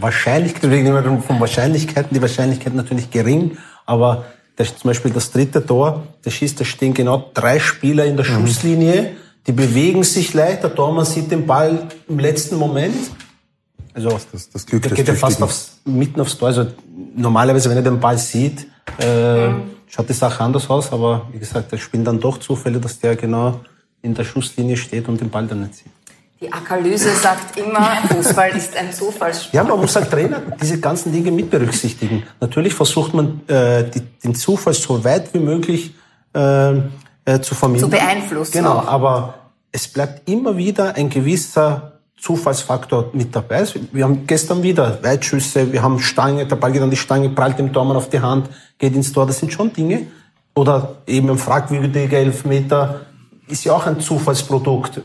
Wahrscheinlichkeit, 0.00 0.62
wir 0.62 0.70
reden 0.70 0.86
immer 0.86 1.20
von 1.20 1.38
Wahrscheinlichkeiten, 1.38 2.14
die 2.14 2.22
Wahrscheinlichkeit 2.22 2.74
natürlich 2.74 3.10
gering, 3.10 3.58
aber 3.84 4.24
das, 4.60 4.76
zum 4.76 4.88
Beispiel 4.88 5.10
das 5.10 5.30
dritte 5.30 5.64
Tor, 5.64 6.06
da 6.22 6.30
schießt, 6.30 6.60
da 6.60 6.64
stehen 6.64 6.92
genau 6.92 7.30
drei 7.32 7.58
Spieler 7.58 8.04
in 8.04 8.16
der 8.16 8.26
mhm. 8.28 8.46
Schusslinie, 8.46 9.16
die 9.46 9.52
bewegen 9.52 10.04
sich 10.04 10.34
leicht, 10.34 10.62
der 10.62 10.74
Tormann 10.74 11.06
sieht 11.06 11.30
den 11.30 11.46
Ball 11.46 11.88
im 12.08 12.18
letzten 12.18 12.56
Moment. 12.56 12.94
Also 13.94 14.10
das, 14.32 14.50
das 14.50 14.66
Glück, 14.66 14.82
da 14.82 14.90
geht 14.94 15.08
er 15.08 15.14
fast 15.14 15.42
aufs, 15.42 15.78
mitten 15.84 16.20
aufs 16.20 16.36
Tor. 16.36 16.48
Also 16.48 16.66
normalerweise, 17.16 17.70
wenn 17.70 17.78
er 17.78 17.82
den 17.82 17.98
Ball 17.98 18.18
sieht, 18.18 18.66
äh, 18.98 19.48
mhm. 19.48 19.62
schaut 19.88 20.08
die 20.08 20.12
Sache 20.12 20.44
anders 20.44 20.68
aus, 20.68 20.92
aber 20.92 21.26
wie 21.32 21.38
gesagt, 21.38 21.72
das 21.72 21.80
spielen 21.80 22.04
dann 22.04 22.20
doch 22.20 22.38
Zufälle, 22.38 22.78
dass 22.80 23.00
der 23.00 23.16
genau 23.16 23.60
in 24.02 24.14
der 24.14 24.24
Schusslinie 24.24 24.76
steht 24.76 25.08
und 25.08 25.20
den 25.20 25.30
Ball 25.30 25.46
dann 25.46 25.62
nicht 25.62 25.76
sieht. 25.76 25.92
Die 26.40 26.50
Akalyse 26.50 27.10
sagt 27.10 27.58
immer, 27.58 27.96
Fußball 28.08 28.56
ist 28.56 28.74
ein 28.74 28.90
Zufallssport. 28.90 29.52
Ja, 29.52 29.62
man 29.62 29.78
muss 29.78 29.94
als 29.94 30.08
Trainer 30.08 30.40
diese 30.58 30.80
ganzen 30.80 31.12
Dinge 31.12 31.30
mit 31.30 31.50
berücksichtigen. 31.50 32.22
Natürlich 32.40 32.72
versucht 32.72 33.12
man, 33.12 33.42
äh, 33.46 33.84
die, 33.90 34.00
den 34.24 34.34
Zufall 34.34 34.72
so 34.72 35.04
weit 35.04 35.34
wie 35.34 35.38
möglich 35.38 35.94
äh, 36.34 36.78
äh, 37.26 37.40
zu 37.42 37.54
vermindern. 37.54 37.90
Zu 37.90 37.96
beeinflussen. 37.96 38.52
Genau, 38.52 38.78
auch. 38.78 38.88
aber 38.88 39.34
es 39.70 39.86
bleibt 39.86 40.30
immer 40.30 40.56
wieder 40.56 40.94
ein 40.94 41.10
gewisser 41.10 42.00
Zufallsfaktor 42.18 43.10
mit 43.12 43.36
dabei. 43.36 43.66
Wir 43.92 44.04
haben 44.04 44.26
gestern 44.26 44.62
wieder 44.62 44.98
Weitschüsse, 45.02 45.70
wir 45.70 45.82
haben 45.82 46.00
Stange, 46.00 46.46
der 46.46 46.56
Ball 46.56 46.72
geht 46.72 46.80
an 46.80 46.90
die 46.90 46.96
Stange, 46.96 47.28
prallt 47.28 47.58
dem 47.58 47.70
Tormann 47.70 47.98
auf 47.98 48.08
die 48.08 48.20
Hand, 48.20 48.48
geht 48.78 48.94
ins 48.94 49.12
Tor. 49.12 49.26
Das 49.26 49.38
sind 49.38 49.52
schon 49.52 49.74
Dinge. 49.74 50.06
Oder 50.54 50.96
eben 51.06 51.28
ein 51.28 51.38
fragwürdiger 51.38 52.16
Elfmeter 52.16 53.02
ist 53.46 53.64
ja 53.64 53.74
auch 53.74 53.86
ein 53.86 54.00
Zufallsprodukt, 54.00 55.02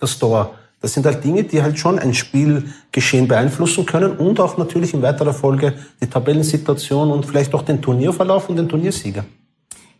das 0.00 0.18
Tor. 0.18 0.54
Das 0.82 0.92
sind 0.92 1.06
halt 1.06 1.24
Dinge, 1.24 1.44
die 1.44 1.62
halt 1.62 1.78
schon 1.78 1.98
ein 2.00 2.12
Spielgeschehen 2.12 3.28
beeinflussen 3.28 3.86
können 3.86 4.16
und 4.16 4.40
auch 4.40 4.58
natürlich 4.58 4.92
in 4.92 5.00
weiterer 5.00 5.32
Folge 5.32 5.74
die 6.00 6.08
Tabellensituation 6.08 7.12
und 7.12 7.24
vielleicht 7.24 7.54
auch 7.54 7.62
den 7.62 7.80
Turnierverlauf 7.80 8.48
und 8.48 8.56
den 8.56 8.68
Turniersieger. 8.68 9.24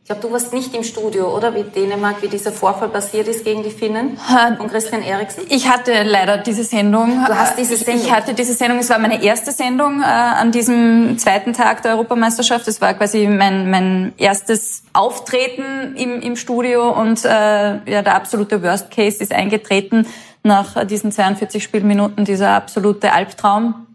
Ich 0.02 0.08
glaube, 0.08 0.20
du 0.20 0.32
warst 0.32 0.52
nicht 0.52 0.74
im 0.74 0.82
Studio, 0.82 1.32
oder? 1.32 1.54
Wie 1.54 1.62
Dänemark, 1.62 2.22
wie 2.22 2.28
dieser 2.28 2.50
Vorfall 2.50 2.88
passiert 2.88 3.28
ist 3.28 3.44
gegen 3.44 3.62
die 3.62 3.70
Finnen 3.70 4.18
von 4.56 4.68
Christian 4.68 5.00
Eriksen? 5.00 5.44
Ich 5.48 5.68
hatte 5.68 6.02
leider 6.02 6.38
diese 6.38 6.64
Sendung. 6.64 7.24
Du 7.24 7.32
hast 7.32 7.56
diese 7.56 7.76
Sendung? 7.76 8.04
Ich 8.04 8.12
hatte 8.12 8.34
diese 8.34 8.52
Sendung. 8.52 8.80
Es 8.80 8.90
war 8.90 8.98
meine 8.98 9.22
erste 9.22 9.52
Sendung 9.52 10.00
äh, 10.00 10.04
an 10.04 10.50
diesem 10.50 11.18
zweiten 11.18 11.52
Tag 11.52 11.82
der 11.82 11.92
Europameisterschaft. 11.92 12.66
Es 12.66 12.80
war 12.80 12.94
quasi 12.94 13.28
mein, 13.28 13.70
mein 13.70 14.12
erstes 14.18 14.82
Auftreten 14.92 15.94
im, 15.94 16.20
im 16.20 16.34
Studio 16.34 16.90
und 16.90 17.24
äh, 17.24 17.28
ja, 17.28 18.02
der 18.02 18.16
absolute 18.16 18.60
Worst 18.60 18.90
Case 18.90 19.22
ist 19.22 19.32
eingetreten 19.32 20.08
nach 20.42 20.84
diesen 20.84 21.12
42 21.12 21.62
Spielminuten 21.62 22.24
dieser 22.24 22.50
absolute 22.50 23.12
Albtraum, 23.12 23.86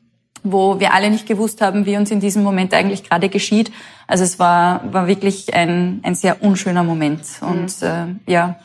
wo 0.43 0.79
wir 0.79 0.93
alle 0.93 1.09
nicht 1.09 1.27
gewusst 1.27 1.61
haben, 1.61 1.85
wie 1.85 1.97
uns 1.97 2.11
in 2.11 2.19
diesem 2.19 2.43
Moment 2.43 2.73
eigentlich 2.73 3.03
gerade 3.03 3.29
geschieht. 3.29 3.71
Also 4.07 4.23
es 4.23 4.39
war, 4.39 4.81
war 4.91 5.07
wirklich 5.07 5.53
ein, 5.53 5.99
ein 6.03 6.15
sehr 6.15 6.41
unschöner 6.43 6.83
Moment. 6.83 7.21
Und 7.41 7.81
mhm. 7.81 8.19
äh, 8.27 8.31
ja, 8.31 8.55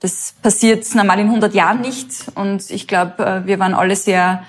das 0.00 0.34
passiert 0.42 0.84
normal 0.94 1.20
in 1.20 1.26
100 1.26 1.54
Jahren 1.54 1.80
nicht. 1.80 2.08
Und 2.34 2.70
ich 2.70 2.88
glaube, 2.88 3.24
äh, 3.24 3.46
wir 3.46 3.58
waren 3.58 3.74
alle 3.74 3.96
sehr 3.96 4.42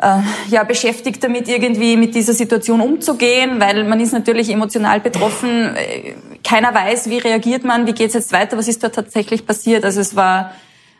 äh, 0.00 0.18
ja, 0.48 0.64
beschäftigt 0.64 1.22
damit, 1.22 1.48
irgendwie 1.48 1.96
mit 1.96 2.14
dieser 2.14 2.32
Situation 2.32 2.80
umzugehen, 2.80 3.60
weil 3.60 3.84
man 3.84 4.00
ist 4.00 4.12
natürlich 4.12 4.50
emotional 4.50 5.00
betroffen. 5.00 5.76
Äh, 5.76 6.14
keiner 6.44 6.74
weiß, 6.74 7.10
wie 7.10 7.18
reagiert 7.18 7.64
man, 7.64 7.86
wie 7.86 7.92
geht 7.92 8.08
es 8.08 8.14
jetzt 8.14 8.32
weiter, 8.32 8.56
was 8.56 8.68
ist 8.68 8.82
da 8.82 8.88
tatsächlich 8.88 9.46
passiert. 9.46 9.84
Also 9.84 10.00
es 10.00 10.14
war 10.14 10.52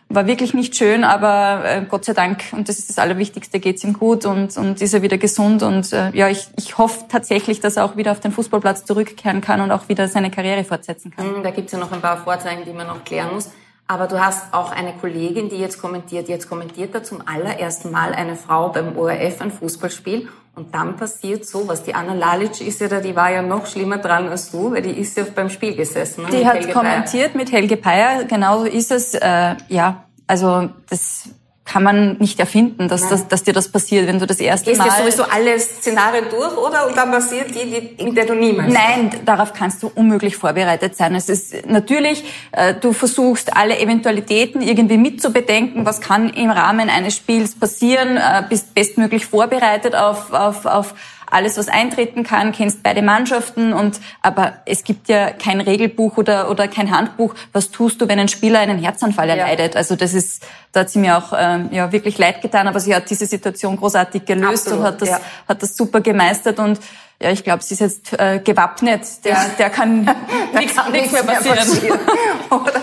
war 0.09 0.27
wirklich 0.27 0.55
nicht 0.55 0.75
schön, 0.75 1.05
aber 1.05 1.65
äh, 1.65 1.85
Gott 1.89 2.05
sei 2.05 2.15
Dank, 2.15 2.45
und 2.53 2.69
das 2.69 2.79
ist 2.79 2.89
das 2.89 2.99
Allerwichtigste, 2.99 3.61
geht's 3.61 3.85
ihm 3.85 3.93
gut 3.93 4.25
und, 4.25 4.57
und 4.57 4.81
ist 4.81 4.95
er 4.95 5.03
wieder 5.03 5.19
gesund. 5.19 5.63
Und 5.63 5.93
äh, 5.93 6.11
ja, 6.13 6.29
ich, 6.29 6.49
ich 6.57 6.79
hoffe 6.79 7.05
tatsächlich, 7.09 7.61
dass 7.61 7.77
er 7.77 7.85
auch 7.85 7.97
wieder 7.97 8.13
auf 8.13 8.21
den 8.21 8.33
Fußballplatz 8.33 8.85
zurückkehren 8.85 9.41
kann 9.41 9.61
und 9.61 9.71
auch 9.71 9.89
wieder 9.89 10.09
seine 10.09 10.31
Karriere 10.31 10.65
fortsetzen 10.65 11.11
kann. 11.15 11.39
Mhm, 11.39 11.43
da 11.43 11.51
gibt's 11.51 11.73
ja 11.73 11.79
noch 11.79 11.93
ein 11.93 12.01
paar 12.01 12.17
Vorzeichen, 12.17 12.65
die 12.65 12.73
man 12.73 12.87
noch 12.87 13.05
klären 13.05 13.35
muss. 13.35 13.51
Aber 13.87 14.07
du 14.07 14.21
hast 14.23 14.53
auch 14.53 14.71
eine 14.71 14.93
Kollegin, 14.93 15.49
die 15.49 15.57
jetzt 15.57 15.81
kommentiert. 15.81 16.29
Jetzt 16.29 16.49
kommentiert 16.49 16.95
da 16.95 17.03
zum 17.03 17.27
allerersten 17.27 17.91
Mal 17.91 18.15
eine 18.15 18.37
Frau 18.37 18.69
beim 18.69 18.97
ORF 18.97 19.41
ein 19.41 19.51
Fußballspiel. 19.51 20.29
Und 20.59 20.75
dann 20.75 20.97
passiert 20.97 21.47
sowas. 21.47 21.85
Die 21.85 21.95
Anna 21.95 22.15
Lalic 22.15 22.61
ist 22.61 22.81
ja 22.81 22.89
da, 22.89 22.99
die 22.99 23.15
war 23.15 23.31
ja 23.31 23.43
noch 23.43 23.67
schlimmer 23.67 23.99
dran 23.99 24.29
als 24.29 24.51
du, 24.51 24.73
weil 24.73 24.83
die 24.83 24.91
ist 24.91 25.17
ja 25.17 25.25
beim 25.33 25.51
Spiel 25.51 25.77
gesessen. 25.77 26.25
Ne, 26.25 26.31
die 26.31 26.45
hat 26.45 26.57
Helge 26.57 26.73
kommentiert 26.73 27.33
Peyer. 27.33 27.37
mit 27.37 27.53
Helge 27.53 27.77
Peyer, 27.77 28.25
genau 28.25 28.59
so 28.59 28.65
ist 28.65 28.91
es. 28.91 29.15
Äh, 29.15 29.55
ja, 29.69 30.03
also 30.27 30.69
das 30.91 31.29
kann 31.69 31.83
man 31.83 32.17
nicht 32.19 32.41
erfinden, 32.41 32.89
dass, 32.89 33.09
dass, 33.11 33.29
dass 33.29 33.45
dir 33.45 33.53
das 33.53 33.69
passiert, 33.69 34.07
wenn 34.07 34.19
du 34.19 34.27
das 34.27 34.41
erste 34.41 34.71
Gehst 34.71 34.79
Mal... 34.79 34.87
Gehst 34.87 35.01
du 35.01 35.03
sowieso 35.03 35.25
alle 35.25 35.61
Szenarien 35.61 36.25
durch, 36.31 36.57
oder? 36.57 36.89
Und 36.89 36.97
dann 36.97 37.11
passiert 37.11 37.49
die, 37.55 37.69
die 37.71 38.03
in 38.03 38.15
der 38.15 38.25
du 38.25 38.35
niemals... 38.35 38.73
Nein, 38.73 39.11
darauf 39.27 39.53
kannst 39.53 39.83
du 39.83 39.93
unmöglich 39.95 40.37
vorbereitet 40.37 40.97
sein. 40.97 41.15
Es 41.15 41.29
ist 41.29 41.69
natürlich, 41.69 42.25
äh, 42.53 42.73
du 42.73 42.95
versuchst 42.95 43.55
alle 43.55 43.79
Eventualitäten 43.79 44.63
irgendwie 44.63 44.97
mitzubedenken, 44.97 45.85
was 45.85 46.01
kann 46.01 46.31
im 46.31 46.51
Rahmen 46.51 46.89
eines 46.89 47.15
Spiels 47.17 47.55
passieren, 47.55 48.17
äh, 48.17 48.43
bist 48.49 48.73
bestmöglich 48.73 49.27
vorbereitet 49.27 49.95
auf, 49.95 50.33
auf, 50.33 50.65
auf 50.65 50.95
alles, 51.31 51.59
was 51.59 51.69
eintreten 51.69 52.25
kann, 52.25 52.53
kennst 52.53 52.83
beide 52.83 53.03
Mannschaften 53.03 53.73
und 53.73 54.01
aber 54.23 54.55
es 54.65 54.85
gibt 54.85 55.09
ja 55.09 55.31
kein 55.31 55.61
Regelbuch 55.61 56.17
oder 56.17 56.51
oder 56.51 56.69
kein 56.69 56.91
Handbuch. 56.91 57.35
Was 57.53 57.71
tust 57.71 58.01
du, 58.01 58.09
wenn 58.09 58.19
ein 58.19 58.29
Spieler 58.29 58.61
einen 58.61 58.79
Herzanfall 58.79 59.29
erleidet? 59.29 59.75
Ja. 59.75 59.79
Also 59.79 59.97
das 59.97 60.15
ist, 60.15 60.47
da 60.73 60.81
hat 60.81 60.91
sie 60.91 60.99
mir 60.99 61.19
auch 61.19 61.33
ähm, 61.37 61.69
ja 61.73 61.93
wirklich 61.93 62.19
leid 62.19 62.43
getan, 62.43 62.69
aber 62.69 62.81
sie 62.81 62.95
hat 62.95 63.09
diese 63.11 63.27
Situation 63.27 63.77
großartig 63.77 64.25
gelöst 64.25 64.67
Absolut, 64.67 64.79
und 64.79 64.87
hat 64.87 65.03
das 65.03 65.09
ja. 65.09 65.21
hat 65.49 65.63
das 65.63 65.77
super 65.77 66.01
gemeistert 66.01 66.59
und 66.59 66.81
ja, 67.21 67.33
ich 67.33 67.43
glaube, 67.43 67.65
sie 67.65 67.75
ist 67.75 67.81
jetzt 67.81 68.13
äh, 68.19 68.39
gewappnet. 68.39 69.25
Der, 69.25 69.37
der 69.59 69.71
kann 69.71 70.03
nichts 70.53 70.77
mehr 71.13 71.25
passieren. 71.25 71.57
Passieren. 71.57 71.99
Oder 72.51 72.81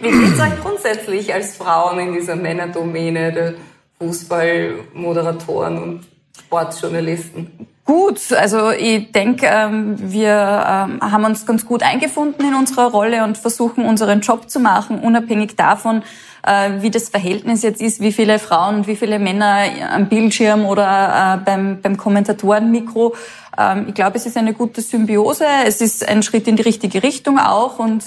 wie 0.00 0.10
geht's 0.10 0.40
euch 0.40 0.60
grundsätzlich 0.60 1.34
als 1.34 1.56
Frauen 1.56 1.98
in 1.98 2.12
dieser 2.12 2.36
Männerdomäne 2.36 3.32
der 3.32 3.54
Fußballmoderatoren 3.98 5.82
und 5.82 6.06
Sportjournalisten? 6.38 7.68
Gut, 7.84 8.32
also 8.32 8.70
ich 8.70 9.10
denke, 9.10 9.46
ähm, 9.46 9.96
wir 9.98 10.30
ähm, 10.30 11.00
haben 11.00 11.24
uns 11.24 11.44
ganz 11.44 11.66
gut 11.66 11.82
eingefunden 11.82 12.46
in 12.46 12.54
unserer 12.54 12.92
Rolle 12.92 13.24
und 13.24 13.36
versuchen 13.36 13.84
unseren 13.84 14.20
Job 14.20 14.48
zu 14.48 14.60
machen, 14.60 15.00
unabhängig 15.00 15.56
davon, 15.56 16.04
äh, 16.46 16.80
wie 16.80 16.90
das 16.90 17.08
Verhältnis 17.08 17.62
jetzt 17.62 17.82
ist, 17.82 18.00
wie 18.00 18.12
viele 18.12 18.38
Frauen 18.38 18.76
und 18.76 18.86
wie 18.86 18.94
viele 18.94 19.18
Männer 19.18 19.64
am 19.90 20.08
Bildschirm 20.08 20.64
oder 20.64 21.40
äh, 21.40 21.44
beim, 21.44 21.80
beim 21.82 21.96
Kommentatorenmikro. 21.96 23.16
Ähm, 23.58 23.86
ich 23.88 23.94
glaube, 23.94 24.16
es 24.16 24.26
ist 24.26 24.36
eine 24.36 24.54
gute 24.54 24.80
Symbiose. 24.80 25.44
Es 25.66 25.80
ist 25.80 26.08
ein 26.08 26.22
Schritt 26.22 26.46
in 26.46 26.54
die 26.54 26.62
richtige 26.62 27.02
Richtung 27.02 27.38
auch 27.40 27.78
und 27.80 28.06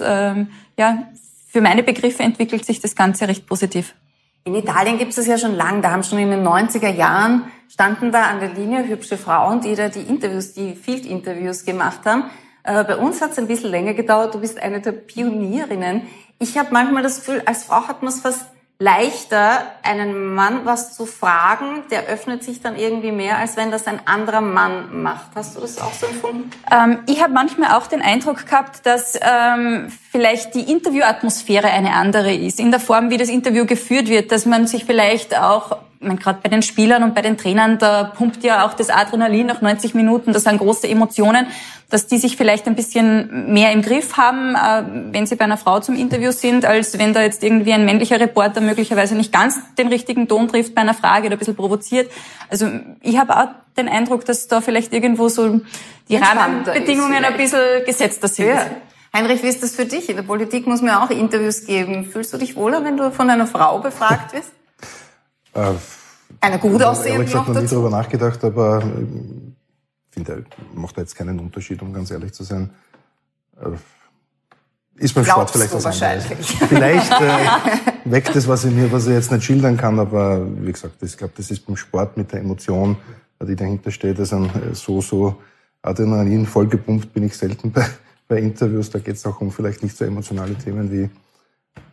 ja, 0.78 1.04
für 1.48 1.62
meine 1.62 1.84
Begriffe 1.84 2.24
entwickelt 2.24 2.66
sich 2.66 2.82
das 2.82 2.98
Ganze 2.98 3.30
recht 3.30 3.48
positiv. 3.48 3.94
In 4.44 4.56
Italien 4.56 4.98
gibt 4.98 5.12
es 5.12 5.16
das 5.16 5.26
ja 5.26 5.38
schon 5.38 5.56
lang. 5.56 5.82
Da 5.82 5.92
haben 5.92 6.04
schon 6.04 6.20
in 6.20 6.30
den 6.30 6.46
90er 6.46 6.94
Jahren 6.94 7.44
standen 7.76 8.14
da 8.14 8.28
an 8.28 8.40
der 8.40 8.54
Linie 8.54 8.88
hübsche 8.88 9.18
Frauen, 9.18 9.60
die 9.60 9.76
da 9.76 9.90
die 9.90 10.00
Interviews, 10.00 10.54
die 10.54 10.76
Field-Interviews 10.76 11.66
gemacht 11.66 12.06
haben. 12.06 12.30
Äh, 12.64 12.86
bei 12.86 12.96
uns 12.96 13.22
hat 13.22 13.32
es 13.32 13.38
ein 13.38 13.48
bisschen 13.48 13.70
länger 13.70 13.94
gedauert. 13.94 14.34
Du 14.34 14.40
bist 14.40 14.64
eine 14.64 14.80
der 14.80 14.94
Pionierinnen. 14.94 16.04
Ich 16.40 16.58
habe 16.58 16.70
manchmal 16.72 17.04
das 17.04 17.18
Gefühl, 17.18 17.44
als 17.46 17.66
Frau 17.66 17.86
hat 17.90 18.02
man 18.02 18.14
es 18.14 18.22
fast 18.22 18.46
leichter, 18.80 19.60
einen 19.84 20.34
Mann 20.34 20.62
was 20.64 20.96
zu 20.96 21.06
fragen, 21.06 21.84
der 21.92 22.06
öffnet 22.08 22.46
sich 22.46 22.62
dann 22.62 22.78
irgendwie 22.78 23.12
mehr, 23.12 23.40
als 23.40 23.58
wenn 23.58 23.72
das 23.72 23.88
ein 23.88 24.00
anderer 24.06 24.40
Mann 24.40 25.02
macht. 25.04 25.32
Hast 25.36 25.58
du 25.58 25.60
das 25.60 25.78
auch 25.82 25.94
so 25.94 26.06
empfunden? 26.06 26.52
Ähm, 26.72 27.00
ich 27.08 27.22
habe 27.22 27.34
manchmal 27.34 27.78
auch 27.78 27.88
den 27.88 28.02
Eindruck 28.02 28.46
gehabt, 28.46 28.86
dass 28.86 29.20
ähm, 29.22 29.92
vielleicht 30.12 30.56
die 30.56 30.72
Interviewatmosphäre 30.72 31.68
eine 31.68 31.92
andere 31.92 32.34
ist, 32.34 32.62
in 32.62 32.72
der 32.72 32.80
Form, 32.80 33.10
wie 33.10 33.18
das 33.18 33.28
Interview 33.28 33.66
geführt 33.66 34.08
wird, 34.08 34.32
dass 34.32 34.46
man 34.46 34.66
sich 34.66 34.86
vielleicht 34.86 35.38
auch 35.38 35.78
gerade 36.00 36.40
bei 36.42 36.50
den 36.50 36.62
Spielern 36.62 37.04
und 37.04 37.16
bei 37.16 37.22
den 37.22 37.38
Trainern, 37.38 37.78
da 37.78 38.04
pumpt 38.04 38.44
ja 38.44 38.66
auch 38.66 38.74
das 38.74 38.90
Adrenalin 38.90 39.48
nach 39.48 39.62
90 39.62 39.94
Minuten, 39.94 40.34
das 40.34 40.44
sind 40.44 40.58
große 40.58 40.88
Emotionen, 40.88 41.48
dass 41.90 42.08
die 42.08 42.18
sich 42.18 42.36
vielleicht 42.36 42.68
ein 42.68 42.76
bisschen 42.76 43.54
mehr 43.54 43.72
im 43.72 43.82
Griff 43.82 44.18
haben, 44.18 44.56
äh, 44.56 44.84
wenn 45.14 45.28
sie 45.28 45.36
bei 45.36 45.46
einer 45.46 45.58
Frau 45.58 45.80
zum 45.80 45.96
Interview 45.96 46.32
sind, 46.32 46.66
als 46.66 46.98
wenn 46.98 47.14
da 47.14 47.22
jetzt 47.22 47.44
irgendwie 47.44 47.74
ein 47.74 47.86
männlicher 47.86 48.20
Reporter 48.20 48.62
möglicherweise 48.62 49.16
nicht 49.16 49.32
ganz 49.32 49.60
den 49.78 49.88
richtigen 49.88 50.28
Ton 50.28 50.48
trifft 50.48 50.74
bei 50.76 50.82
einer 50.82 50.94
Frage 50.94 51.28
oder 51.28 51.36
ein 51.36 51.40
bisschen 51.40 51.56
provoziert. 51.56 52.12
Also 52.50 52.70
ich 53.02 53.18
habe 53.18 53.38
auch 53.38 53.48
den 53.78 53.88
Eindruck, 53.88 54.26
dass 54.26 54.48
da 54.48 54.62
vielleicht 54.62 54.94
irgendwo 54.94 55.30
so 55.30 55.62
die 56.10 56.18
Rahmenbedingungen 56.18 57.24
ein 57.24 57.38
bisschen 57.38 57.86
gesetzter 57.86 58.28
sind. 58.28 58.48
Ja. 58.48 58.66
Heinrich, 59.14 59.44
wie 59.44 59.48
ist 59.48 59.64
das 59.64 59.76
für 59.76 59.86
dich? 59.86 60.10
In 60.10 60.18
der 60.18 60.24
Politik 60.24 60.68
muss 60.68 60.82
man 60.82 60.96
auch 60.96 61.10
Interviews 61.10 61.66
geben. 61.66 62.06
Fühlst 62.06 62.34
du 62.34 62.38
dich 62.38 62.56
wohler, 62.56 62.84
wenn 62.84 62.98
du 62.98 63.12
von 63.12 63.30
einer 63.30 63.48
Frau 63.48 63.80
befragt 63.80 64.34
wirst? 64.34 64.52
Äh, 65.56 65.74
Eine 66.42 66.60
gut 66.60 66.84
aussehende 66.84 67.14
Ehrlich 67.14 67.32
gesagt 67.32 67.48
noch 67.48 67.62
nie 67.62 67.68
darüber 67.68 67.90
nachgedacht, 67.90 68.44
aber 68.44 68.80
ich 68.80 68.84
äh, 68.84 69.54
finde, 70.12 70.46
macht 70.74 70.98
da 70.98 71.02
jetzt 71.02 71.16
keinen 71.16 71.40
Unterschied, 71.40 71.82
um 71.82 71.94
ganz 71.94 72.12
ehrlich 72.12 72.34
zu 72.34 72.44
sein. 72.44 72.70
Äh, 73.60 73.70
ist 74.98 75.14
beim 75.14 75.26
Sport 75.26 75.52
vielleicht 75.52 75.74
was 75.74 75.86
anderes. 75.86 76.26
Vielleicht 76.70 77.12
äh, 77.12 77.48
weckt 78.06 78.34
es 78.34 78.48
was 78.48 78.64
in 78.64 78.76
mir, 78.78 78.90
was 78.94 79.08
ich 79.08 79.14
jetzt 79.14 79.30
nicht 79.30 79.44
schildern 79.44 79.76
kann, 79.76 80.00
aber 80.00 80.46
wie 80.62 80.72
gesagt, 80.72 81.04
ich 81.04 81.18
glaube, 81.18 81.34
das 81.36 81.52
ist 81.52 81.66
beim 81.66 81.76
Sport 81.76 82.16
mit 82.16 82.32
der 82.32 82.40
Emotion, 82.40 82.96
die 83.46 83.58
dahinter 83.58 83.92
steht, 83.92 84.18
also 84.20 84.50
so, 84.72 85.02
so 85.02 85.36
Adrenalin 85.82 86.46
vollgepumpt 86.46 87.14
bin 87.14 87.24
ich 87.24 87.36
selten 87.36 87.72
bei, 87.72 87.86
bei 88.28 88.40
Interviews. 88.40 88.90
Da 88.90 89.00
geht 89.00 89.16
es 89.16 89.26
auch 89.26 89.42
um 89.42 89.52
vielleicht 89.52 89.84
nicht 89.84 89.98
so 89.98 90.06
emotionale 90.06 90.56
Themen 90.56 90.90
wie 90.90 91.10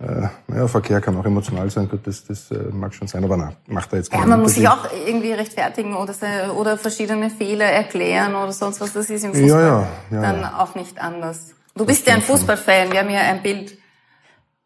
äh, 0.02 0.56
ja, 0.56 0.66
Verkehr 0.66 1.00
kann 1.00 1.16
auch 1.16 1.24
emotional 1.24 1.70
sein, 1.70 1.88
gut, 1.88 2.06
das, 2.06 2.24
das 2.26 2.50
äh, 2.50 2.56
mag 2.72 2.92
schon 2.92 3.06
sein, 3.06 3.22
aber 3.22 3.36
na, 3.36 3.52
macht 3.66 3.92
da 3.92 3.98
jetzt 3.98 4.10
keinen 4.10 4.22
Ja, 4.22 4.26
man 4.26 4.42
muss 4.42 4.54
sich 4.54 4.68
auch 4.68 4.88
irgendwie 5.06 5.32
rechtfertigen 5.32 5.94
oder, 5.94 6.14
oder 6.56 6.76
verschiedene 6.76 7.30
Fehler 7.30 7.66
erklären 7.66 8.34
oder 8.34 8.52
sonst 8.52 8.80
was. 8.80 8.92
Das 8.92 9.08
ist 9.10 9.24
im 9.24 9.32
Fußball 9.32 9.48
ja, 9.48 9.60
ja, 9.60 9.88
ja, 10.10 10.20
dann 10.20 10.44
auch 10.44 10.74
nicht 10.74 11.00
anders. 11.00 11.54
Du 11.76 11.86
bist 11.86 12.06
ja 12.06 12.14
ein 12.14 12.22
Fußballfan, 12.22 12.90
wir 12.90 12.98
haben 12.98 13.08
hier 13.08 13.20
ein 13.20 13.42
Bild. 13.42 13.78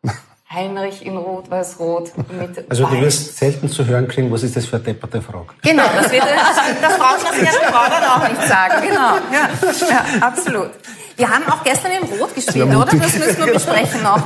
Heinrich 0.50 1.04
in 1.04 1.16
Rot-Weiß-Rot 1.16 2.12
mit 2.32 2.70
Also 2.70 2.86
du 2.86 3.00
wirst 3.00 3.36
selten 3.36 3.68
zu 3.68 3.84
hören 3.84 4.08
kriegen, 4.08 4.30
was 4.30 4.42
ist 4.42 4.56
das 4.56 4.64
für 4.64 4.76
eine 4.76 4.84
depperte 4.84 5.20
Frage. 5.20 5.48
Genau, 5.62 5.84
das, 6.00 6.10
wird, 6.10 6.22
das 6.22 6.98
braucht 6.98 7.24
man 7.24 7.34
sich 7.34 7.48
als 7.48 7.56
Frau 7.56 7.90
dann 7.90 8.04
auch 8.04 8.28
nicht 8.28 8.48
sagen. 8.48 8.86
Genau, 8.88 9.16
ja, 9.32 9.50
ja, 9.90 10.26
absolut. 10.26 10.70
Wir 11.16 11.28
haben 11.28 11.44
auch 11.50 11.62
gestern 11.64 11.92
in 11.92 12.18
Rot 12.18 12.34
gespielt, 12.34 12.64
oder? 12.64 12.86
Das 12.86 13.18
müssen 13.18 13.44
wir 13.44 13.52
besprechen 13.52 14.02
noch. 14.02 14.22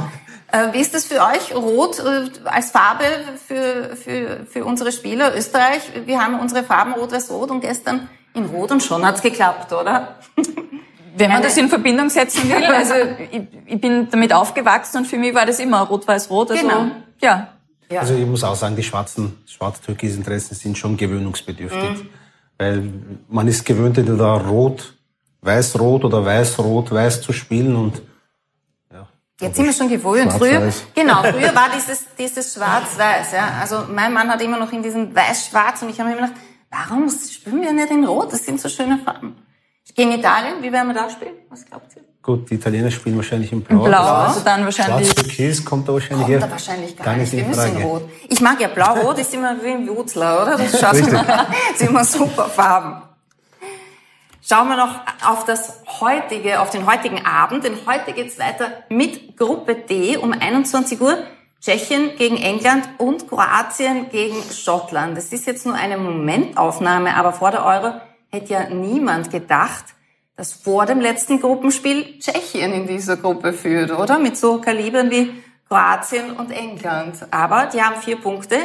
Äh, 0.53 0.73
wie 0.73 0.81
ist 0.81 0.95
das 0.95 1.05
für 1.05 1.21
euch, 1.21 1.55
Rot 1.55 1.99
äh, 1.99 2.29
als 2.45 2.71
Farbe 2.71 3.05
für, 3.47 3.97
für, 3.97 4.47
für 4.47 4.65
unsere 4.65 4.93
Spieler 4.93 5.37
Österreich? 5.37 5.83
Wir 6.07 6.21
haben 6.21 6.39
unsere 6.39 6.65
Farben 6.65 6.93
Rot-Weiß-Rot 6.93 7.51
und 7.51 7.61
gestern 7.61 8.09
in 8.35 8.47
Rot 8.47 8.71
und 8.73 8.83
schon 8.83 9.05
hat's 9.05 9.23
geklappt, 9.23 9.73
oder? 9.73 10.17
Wenn 11.17 11.31
man 11.31 11.43
das 11.43 11.57
in 11.57 11.69
Verbindung 11.69 12.09
setzen 12.09 12.49
will, 12.49 12.65
also 12.65 12.95
ich, 13.31 13.43
ich 13.67 13.81
bin 13.81 14.09
damit 14.11 14.33
aufgewachsen 14.33 14.99
und 14.99 15.07
für 15.07 15.19
mich 15.19 15.35
war 15.35 15.47
das 15.47 15.61
immer 15.61 15.81
Rot-Weiß-Rot. 15.83 16.53
Also, 16.53 16.63
genau. 16.63 16.87
Ja. 17.21 17.49
ja. 17.91 18.01
Also 18.01 18.15
ich 18.15 18.27
muss 18.27 18.43
auch 18.43 18.55
sagen, 18.55 18.77
die 18.77 18.83
schwarzen, 18.83 19.37
schwarz-türkisen 19.47 20.25
Dressen 20.25 20.55
sind 20.55 20.79
schon 20.79 20.97
gewöhnungsbedürftig. 20.97 22.05
Mhm. 22.05 22.09
Weil 22.59 22.93
man 23.29 23.49
ist 23.49 23.65
gewöhnt, 23.65 23.99
entweder 23.99 24.33
rot, 24.47 24.95
weiß-rot 25.43 26.05
oder 26.05 26.25
weiß-rot, 26.25 26.93
weiß 26.93 27.23
zu 27.23 27.33
spielen 27.33 27.75
und 27.75 28.03
Jetzt 29.41 29.57
sind 29.57 29.64
wir 29.64 29.72
schon 29.72 29.88
gewöhnt. 29.88 30.32
Früher, 30.32 30.70
genau, 30.95 31.22
früher 31.22 31.55
war 31.55 31.70
dieses, 31.74 32.05
dieses 32.18 32.55
Schwarz-Weiß. 32.55 33.32
Ja. 33.32 33.55
Also 33.61 33.84
mein 33.91 34.12
Mann 34.12 34.28
hat 34.28 34.43
immer 34.43 34.59
noch 34.59 34.72
in 34.72 34.82
diesem 34.82 35.14
Weiß-Schwarz 35.14 35.82
und 35.82 35.88
ich 35.88 35.99
habe 35.99 36.11
mir 36.11 36.16
gedacht, 36.16 36.34
warum 36.70 37.09
spielen 37.09 37.62
wir 37.62 37.72
nicht 37.72 37.91
in 37.91 38.05
Rot? 38.05 38.32
Das 38.32 38.45
sind 38.45 38.61
so 38.61 38.68
schöne 38.68 38.99
Farben. 38.99 39.36
Gegen 39.95 40.12
Italien, 40.12 40.62
wie 40.62 40.70
werden 40.70 40.88
wir 40.88 40.95
da 40.95 41.09
spielen? 41.09 41.34
Was 41.49 41.64
glaubt 41.64 41.97
ihr? 41.97 42.03
Gut, 42.22 42.51
die 42.51 42.55
Italiener 42.57 42.91
spielen 42.91 43.16
wahrscheinlich 43.16 43.51
in 43.51 43.62
Blau. 43.62 43.84
In 43.84 43.91
Blau, 43.91 44.05
also 44.05 44.41
dann 44.41 44.62
wahrscheinlich. 44.64 45.11
Schwarz-Türkis 45.11 45.64
kommt 45.64 45.88
da 45.88 45.95
wahrscheinlich 45.95 46.26
kommt 46.26 46.43
da 46.43 46.51
wahrscheinlich 46.51 46.97
gar, 46.97 47.07
gar 47.07 47.16
nicht. 47.16 47.32
Wir 47.32 47.45
müssen 47.45 47.76
in 47.76 47.82
Rot. 47.82 48.09
Ich 48.28 48.41
mag 48.43 48.61
ja 48.61 48.68
Blau-Rot, 48.68 49.18
ist 49.18 49.32
immer 49.32 49.57
wie 49.62 49.70
ein 49.70 49.88
Wutzler, 49.88 50.43
oder? 50.43 50.59
Das 50.59 50.78
schaut 50.78 50.97
immer, 50.97 51.47
sind 51.74 51.88
immer 51.91 52.05
super 52.05 52.45
Farben. 52.45 53.10
Schauen 54.51 54.67
wir 54.67 54.77
noch 54.77 55.03
auf 55.25 55.45
das 55.45 55.81
heutige, 56.01 56.61
auf 56.61 56.71
den 56.71 56.85
heutigen 56.85 57.25
Abend, 57.25 57.63
denn 57.63 57.77
heute 57.87 58.13
geht's 58.13 58.37
weiter 58.37 58.83
mit 58.89 59.37
Gruppe 59.37 59.77
D 59.77 60.17
um 60.17 60.33
21 60.33 61.01
Uhr. 61.01 61.19
Tschechien 61.61 62.17
gegen 62.17 62.37
England 62.37 62.89
und 62.99 63.29
Kroatien 63.29 64.09
gegen 64.11 64.43
Schottland. 64.43 65.17
Das 65.17 65.27
ist 65.27 65.47
jetzt 65.47 65.67
nur 65.67 65.77
eine 65.77 65.99
Momentaufnahme, 65.99 67.15
aber 67.15 67.33
vor 67.33 67.53
der 67.53 67.65
Euro 67.65 67.93
hätte 68.33 68.55
ja 68.55 68.69
niemand 68.69 69.31
gedacht, 69.31 69.85
dass 70.35 70.53
vor 70.53 70.85
dem 70.85 71.01
letzten 71.01 71.41
Gruppenspiel 71.41 72.19
Tschechien 72.19 72.73
in 72.73 72.89
dieser 72.89 73.19
Gruppe 73.19 73.53
führt, 73.53 73.93
oder? 73.93 74.19
Mit 74.19 74.37
so 74.37 74.61
Kalibern 74.61 75.13
wie 75.13 75.33
Kroatien 75.69 76.33
und 76.33 76.51
England. 76.51 77.25
Aber 77.31 77.67
die 77.67 77.81
haben 77.81 78.03
vier 78.03 78.21
Punkte. 78.21 78.57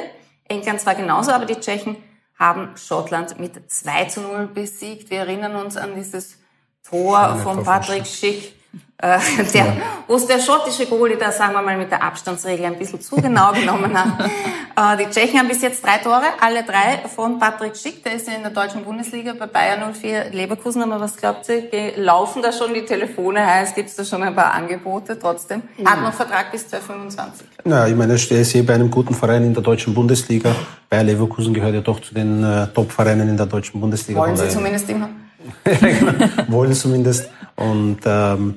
England 0.48 0.82
zwar 0.82 0.96
genauso, 0.96 1.30
aber 1.30 1.46
die 1.46 1.60
Tschechen 1.60 1.98
haben 2.38 2.76
Schottland 2.78 3.40
mit 3.40 3.72
2 3.72 4.06
zu 4.06 4.22
0 4.22 4.48
besiegt. 4.48 5.10
Wir 5.10 5.20
erinnern 5.20 5.56
uns 5.56 5.78
an 5.78 5.96
dieses 5.96 6.38
Tor 6.84 7.38
von 7.38 7.64
Patrick 7.64 8.06
Schick 8.06 8.54
äh, 8.98 9.20
der, 9.54 9.66
ja. 9.66 9.74
wo 10.08 10.16
es 10.16 10.26
der 10.26 10.39
schottische 10.39 10.86
Goalie 10.86 11.18
da, 11.18 11.32
sagen 11.32 11.54
wir 11.54 11.62
mal, 11.62 11.78
mit 11.78 11.91
der 11.91 12.02
Abstandsregel 12.02 12.66
ein 12.66 12.78
bisschen 12.78 13.02
zu 13.02 13.18
genau 13.18 13.52
genommen 13.52 13.98
hat. 13.98 14.30
Äh, 14.78 14.98
die 14.98 15.10
Tschechen 15.10 15.39
haben 15.39 15.48
bis 15.48 15.62
jetzt 15.62 15.86
drei 15.86 16.00
Tore, 16.00 16.26
alle 16.41 16.64
drei 16.64 17.08
von 17.08 17.39
Patrick 17.39 17.78
Schick, 17.78 18.04
der 18.04 18.16
ist 18.16 18.28
ja 18.28 18.34
in 18.34 18.41
der 18.41 18.52
deutschen 18.52 18.84
Bundesliga 18.84 19.32
bei 19.32 19.46
Bayern 19.48 19.93
04 19.93 20.32
Leverkusen. 20.32 20.84
Aber 20.84 21.00
was 21.00 21.16
glaubt 21.16 21.48
ihr, 21.48 21.96
laufen 21.96 22.41
da 22.41 22.52
schon 22.52 22.74
die 22.74 22.84
Telefone 22.84 23.39
heiß? 23.46 23.74
Gibt 23.74 23.88
es 23.88 23.96
da 23.96 24.04
schon 24.04 24.22
ein 24.22 24.36
paar 24.36 24.54
Angebote 24.54 25.18
trotzdem? 25.18 25.62
Hat 25.86 26.02
noch 26.02 26.12
Vertrag 26.12 26.52
bis 26.52 26.68
2025. 26.68 27.48
Na, 27.64 27.88
ich 27.88 27.96
meine, 27.96 28.16
er 28.16 28.41
ist 28.41 28.54
eh 28.54 28.62
bei 28.64 28.74
einem 28.74 28.91
guten 28.91 29.14
Verein 29.14 29.46
in 29.46 29.54
der 29.54 29.64
deutschen 29.64 29.93
Bundesliga. 29.93 30.54
Bayer 30.89 31.04
Leverkusen 31.04 31.54
gehört 31.54 31.76
ja 31.76 31.80
doch 31.80 32.02
zu 32.02 32.14
den 32.14 32.43
äh, 32.43 32.68
Top-Vereinen 32.68 33.30
in 33.30 33.38
der 33.38 33.46
deutschen 33.46 33.80
Bundesliga. 33.80 34.20
Wollen 34.20 34.36
Sie 34.36 34.50
zumindest 34.50 34.89
immer? 34.89 35.08
genau, 35.64 36.12
wollen 36.50 36.74
zumindest. 36.74 37.30
Und 37.56 38.00
ähm, 38.06 38.56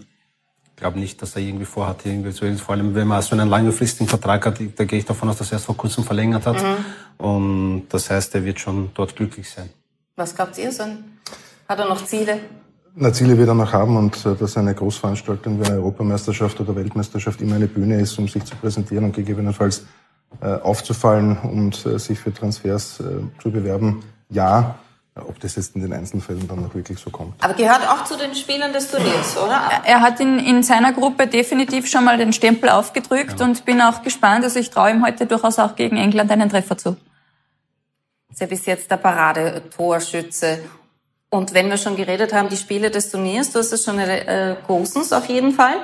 glaube 0.79 0.99
nicht, 0.99 1.21
dass 1.21 1.37
er 1.37 1.43
irgendwie 1.43 1.65
vorhat, 1.65 2.07
irgendwie 2.07 2.31
so, 2.31 2.47
vor 2.57 2.75
allem 2.75 2.95
wenn 2.95 3.07
man 3.07 3.21
so 3.23 3.35
einen 3.35 3.49
langfristigen 3.49 4.09
Vertrag 4.09 4.47
hat, 4.47 4.59
da 4.77 4.85
gehe 4.85 4.99
ich 4.99 5.05
davon 5.05 5.29
aus, 5.29 5.39
dass 5.39 5.51
er 5.51 5.55
erst 5.55 5.67
vor 5.67 5.77
kurzem 5.77 6.05
verlängert 6.05 6.47
hat. 6.47 6.63
Mhm. 6.63 7.25
Und 7.25 7.89
das 7.89 8.11
heißt, 8.11 8.35
er 8.35 8.45
wird 8.45 8.61
schon 8.61 8.91
dort 8.95 9.17
glücklich 9.17 9.51
sein. 9.51 9.71
Was 10.17 10.35
glaubt 10.35 10.57
ihr 10.59 10.73
so? 10.73 10.85
Hat 11.69 11.79
er 11.79 11.89
noch 11.89 12.05
Ziele? 12.05 12.41
Na, 12.95 13.13
Ziele 13.13 13.37
wird 13.37 13.49
er 13.49 13.55
noch 13.55 13.73
haben 13.73 13.97
und 13.97 14.25
äh, 14.27 14.35
dass 14.35 14.57
eine 14.57 14.75
Großveranstaltung 14.75 15.61
wie 15.61 15.67
eine 15.67 15.77
Europameisterschaft 15.77 16.59
oder 16.61 16.75
Weltmeisterschaft 16.75 17.41
immer 17.41 17.57
eine 17.57 17.69
Bühne 17.69 18.01
ist, 18.01 18.19
um 18.19 18.27
sich 18.27 18.45
zu 18.45 18.57
präsentieren 18.57 19.05
und 19.05 19.13
gegebenenfalls 19.15 19.85
äh, 20.41 20.47
aufzufallen 20.47 21.37
und 21.39 21.87
äh, 21.87 21.99
sich 21.99 22.19
für 22.19 22.33
Transfers 22.33 23.01
äh, 23.01 23.05
zu 23.41 23.51
bewerben. 23.51 24.03
Ja, 24.31 24.79
ob 25.27 25.41
das 25.41 25.57
jetzt 25.57 25.75
in 25.75 25.83
den 25.83 25.93
Einzelfällen 25.93 26.47
dann 26.47 26.63
noch 26.63 26.75
wirklich 26.75 26.99
so 26.99 27.11
kommt. 27.11 27.43
Aber 27.43 27.55
gehört 27.55 27.89
auch 27.89 28.05
zu 28.05 28.17
den 28.17 28.35
Spielern 28.35 28.73
des 28.73 28.91
Turniers, 28.91 29.37
oder? 29.37 29.61
Er 29.85 30.01
hat 30.01 30.21
in, 30.21 30.39
in 30.39 30.63
seiner 30.63 30.93
Gruppe 30.93 31.27
definitiv 31.27 31.89
schon 31.89 32.05
mal 32.05 32.19
den 32.19 32.33
Stempel 32.33 32.69
aufgedrückt 32.69 33.41
ja. 33.41 33.47
und 33.47 33.65
bin 33.65 33.81
auch 33.81 34.03
gespannt. 34.03 34.45
Also 34.45 34.59
ich 34.59 34.71
traue 34.71 34.91
ihm 34.91 35.05
heute 35.05 35.27
durchaus 35.27 35.59
auch 35.59 35.77
gegen 35.77 35.97
England 35.97 36.31
einen 36.31 36.49
Treffer 36.49 36.77
zu. 36.77 36.97
Ist 38.31 38.41
ja 38.41 38.47
bis 38.47 38.67
jetzt 38.67 38.91
der 38.91 38.99
Parade-Torschütze. 38.99 40.61
Und 41.31 41.55
wenn 41.55 41.69
wir 41.69 41.77
schon 41.77 41.97
geredet 41.97 42.33
haben, 42.33 42.49
die 42.49 42.57
Spiele 42.57 42.91
des 42.91 43.11
Turniers, 43.11 43.51
du 43.51 43.59
hast 43.59 43.73
es 43.73 43.85
schon 43.85 43.99
äh, 43.99 44.57
Gosens 44.67 45.13
auf 45.13 45.27
jeden 45.27 45.53
Fall. 45.53 45.75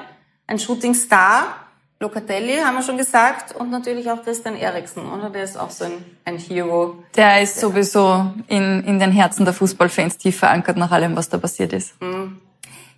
Ein 0.47 0.59
Shooting 0.59 0.95
Star 0.95 1.64
Locatelli, 2.05 2.59
haben 2.59 2.77
wir 2.77 2.83
schon 2.83 2.99
gesagt, 2.99 3.57
und 3.57 3.71
natürlich 3.71 4.11
auch 4.11 4.23
Christian 4.23 4.57
Eriksen, 4.57 5.11
oder? 5.11 5.31
Der 5.31 5.45
ist 5.45 5.59
auch 5.59 5.71
so 5.71 5.85
ein, 5.87 5.93
ein 6.27 6.37
Hero. 6.37 6.99
Der 7.17 7.41
ist 7.41 7.59
sowieso 7.59 8.27
in, 8.47 8.85
in 8.85 8.99
den 8.99 9.11
Herzen 9.11 9.47
der 9.47 9.55
Fußballfans 9.55 10.19
tief 10.19 10.39
verankert 10.39 10.77
nach 10.77 10.91
allem, 10.91 11.17
was 11.17 11.31
da 11.31 11.39
passiert 11.39 11.73
ist. 11.73 12.01
Mhm. 12.03 12.41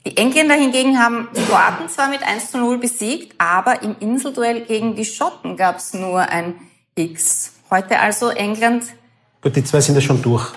Die 0.05 0.17
Engländer 0.17 0.55
hingegen 0.55 0.99
haben 0.99 1.29
die 1.37 1.43
Kroaten 1.43 1.89
zwar 1.89 2.09
mit 2.09 2.23
1 2.23 2.51
zu 2.51 2.59
0 2.59 2.79
besiegt, 2.79 3.35
aber 3.39 3.83
im 3.83 3.95
Inselduell 4.01 4.63
gegen 4.63 4.97
die 4.97 5.05
Schotten 5.05 5.57
gab 5.57 5.77
es 5.77 5.95
nur 5.95 6.21
ein 6.21 6.55
X. 6.97 7.53
Heute 7.71 8.01
also 8.01 8.31
England. 8.31 8.85
Gut, 9.41 9.55
die 9.55 9.63
zwei 9.63 9.81
sind 9.81 9.95
ja 9.95 10.01
schon 10.01 10.21
durch. 10.21 10.53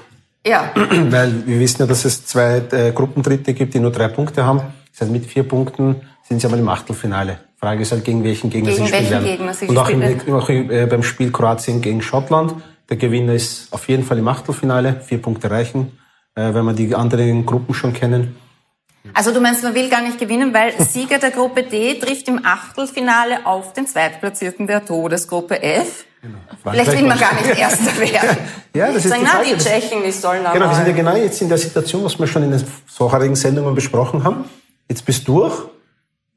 Ja. 0.46 0.72
Weil 0.76 1.46
wir 1.46 1.60
wissen 1.60 1.82
ja, 1.82 1.86
dass 1.86 2.06
es 2.06 2.26
zwei 2.26 2.64
äh, 2.72 2.92
Gruppendritte 2.94 3.54
gibt, 3.54 3.76
die 3.76 3.80
nur 3.80 3.92
drei 3.92 4.08
Punkte 4.08 4.44
haben. 4.44 4.62
Das 4.92 5.02
heißt, 5.02 5.12
mit 5.12 5.26
vier 5.26 5.44
Punkten 5.44 6.02
sind 6.28 6.42
sie 6.42 6.48
aber 6.48 6.58
im 6.58 6.70
Achtelfinale. 6.70 7.49
Frage 7.60 7.82
ist 7.82 7.92
halt, 7.92 8.06
gegen 8.06 8.24
welchen 8.24 8.50
Gegner 8.50 8.72
gegen 8.72 8.86
sie 8.86 8.94
spielen 8.94 9.10
werden. 9.10 9.26
Gegner 9.26 9.54
sie 9.54 9.68
und 9.68 9.78
auch, 9.78 9.90
im, 9.90 10.34
auch 10.34 10.50
äh, 10.50 10.86
beim 10.86 11.04
Spiel 11.04 11.32
Kroatien 11.32 11.82
gegen 11.82 12.02
Schottland. 12.02 12.56
Der 12.90 12.96
Gewinner 12.98 13.34
ist 13.34 13.68
auf 13.72 13.90
jeden 13.90 14.04
Fall 14.04 14.18
im 14.18 14.28
Achtelfinale. 14.28 15.02
Vier 15.06 15.22
Punkte 15.22 15.52
reichen, 15.52 15.98
äh, 16.36 16.54
wenn 16.54 16.66
wir 16.66 16.74
die 16.74 16.96
anderen 16.96 17.46
Gruppen 17.46 17.74
schon 17.74 17.94
kennen. 17.94 18.38
Also 19.14 19.34
du 19.34 19.42
meinst, 19.42 19.64
man 19.64 19.76
will 19.76 19.90
gar 19.90 20.02
nicht 20.02 20.20
gewinnen, 20.20 20.54
weil 20.54 20.74
Sieger 20.80 21.20
der 21.20 21.32
Gruppe 21.32 21.64
D 21.64 21.96
trifft 22.00 22.28
im 22.28 22.46
Achtelfinale 22.46 23.46
auf 23.46 23.74
den 23.74 23.88
Zweitplatzierten 23.88 24.66
der 24.68 24.86
Todesgruppe 24.86 25.62
F. 25.62 26.06
Genau. 26.22 26.38
Vielleicht 26.64 26.92
will 26.94 27.08
man 27.08 27.18
gar 27.18 27.34
nicht 27.34 27.58
Erster 27.58 27.98
werden. 28.00 28.38
ja, 28.74 28.88
das 28.88 29.06
ist 29.06 29.10
Sagen, 29.10 29.24
die, 29.24 29.52
na, 29.52 29.58
die 29.58 29.64
Tschechen, 29.64 30.04
die 30.06 30.12
sollen 30.12 30.46
aber... 30.46 30.54
Genau, 30.54 30.70
wir 30.70 30.76
sind 30.76 30.88
ja 30.88 30.94
genau 30.94 31.16
jetzt 31.16 31.42
in 31.42 31.50
der 31.50 31.58
Situation, 31.58 32.04
was 32.04 32.20
wir 32.20 32.28
schon 32.28 32.44
in 32.44 32.52
den 32.52 32.64
vorherigen 32.88 33.36
Sendungen 33.36 33.74
besprochen 33.74 34.24
haben. 34.24 34.46
Jetzt 34.90 35.06
bist 35.06 35.28
du 35.28 35.40
durch, 35.40 35.56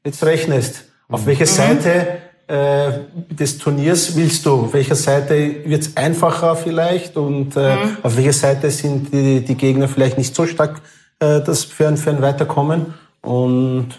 jetzt 0.05 0.23
rechnest. 0.23 0.85
Auf 1.13 1.21
mhm. 1.21 1.25
welcher 1.27 1.45
Seite 1.45 2.21
äh, 2.47 2.91
des 3.29 3.59
Turniers 3.59 4.15
willst 4.15 4.47
du? 4.47 4.63
Auf 4.63 4.73
welcher 4.73 4.95
Seite 4.95 5.63
wird 5.63 5.83
es 5.83 5.95
einfacher 5.95 6.55
vielleicht? 6.55 7.17
Und 7.17 7.55
äh, 7.55 7.75
mhm. 7.75 7.97
auf 8.01 8.17
welcher 8.17 8.33
Seite 8.33 8.71
sind 8.71 9.13
die, 9.13 9.45
die 9.45 9.55
Gegner 9.55 9.87
vielleicht 9.87 10.17
nicht 10.17 10.33
so 10.33 10.47
stark 10.47 10.81
äh, 11.19 11.39
das 11.41 11.65
für 11.65 11.87
ein, 11.87 11.97
für 11.97 12.09
ein 12.09 12.23
Weiterkommen? 12.23 12.95
Und 13.21 13.89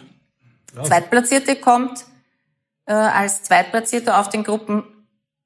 ja. 0.74 0.82
Zweitplatzierte 0.82 1.54
kommt 1.54 2.04
äh, 2.86 2.92
als 2.92 3.44
Zweitplatzierte 3.44 4.16
auf 4.16 4.28
den 4.28 4.42
Gruppen 4.42 4.82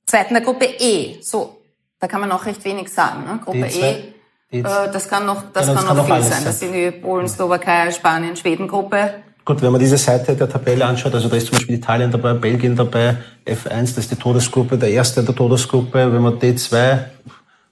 Zweiten 0.07 0.33
der 0.33 0.43
Gruppe 0.43 0.64
E. 0.64 1.21
So, 1.21 1.61
da 2.01 2.09
kann 2.09 2.21
man 2.21 2.31
noch 2.31 2.47
recht 2.47 2.64
wenig 2.64 2.89
sagen. 2.91 3.25
Ne? 3.25 3.41
Gruppe 3.45 3.66
E. 3.66 4.14
Äh, 4.51 4.62
das 4.62 5.07
kann 5.07 5.27
noch, 5.27 5.53
das 5.53 5.66
ja, 5.66 5.75
kann, 5.75 5.85
kann 5.85 5.97
noch 5.99 6.07
viel 6.07 6.23
sein. 6.23 6.33
sein. 6.33 6.45
Das 6.47 6.61
sind 6.61 6.73
die 6.73 6.91
Polen, 6.93 7.29
Slowakei, 7.29 7.91
Spanien, 7.91 8.37
Schweden 8.37 8.69
Gruppe. 8.69 9.23
Gut, 9.49 9.62
wenn 9.62 9.72
man 9.72 9.80
diese 9.80 9.96
Seite 9.96 10.36
der 10.36 10.46
Tabelle 10.46 10.84
anschaut, 10.84 11.14
also 11.14 11.26
da 11.26 11.36
ist 11.36 11.46
zum 11.46 11.57
Beispiel 11.57 11.76
Italien 11.76 12.11
dabei, 12.11 12.34
Belgien 12.34 12.76
dabei, 12.76 13.16
F1, 13.46 13.94
das 13.94 13.96
ist 13.96 14.11
die 14.11 14.16
Todesgruppe, 14.16 14.76
der 14.76 14.90
erste 14.90 15.22
der 15.22 15.34
Todesgruppe, 15.34 16.12
wenn 16.12 16.20
man 16.20 16.38
D2, 16.38 16.99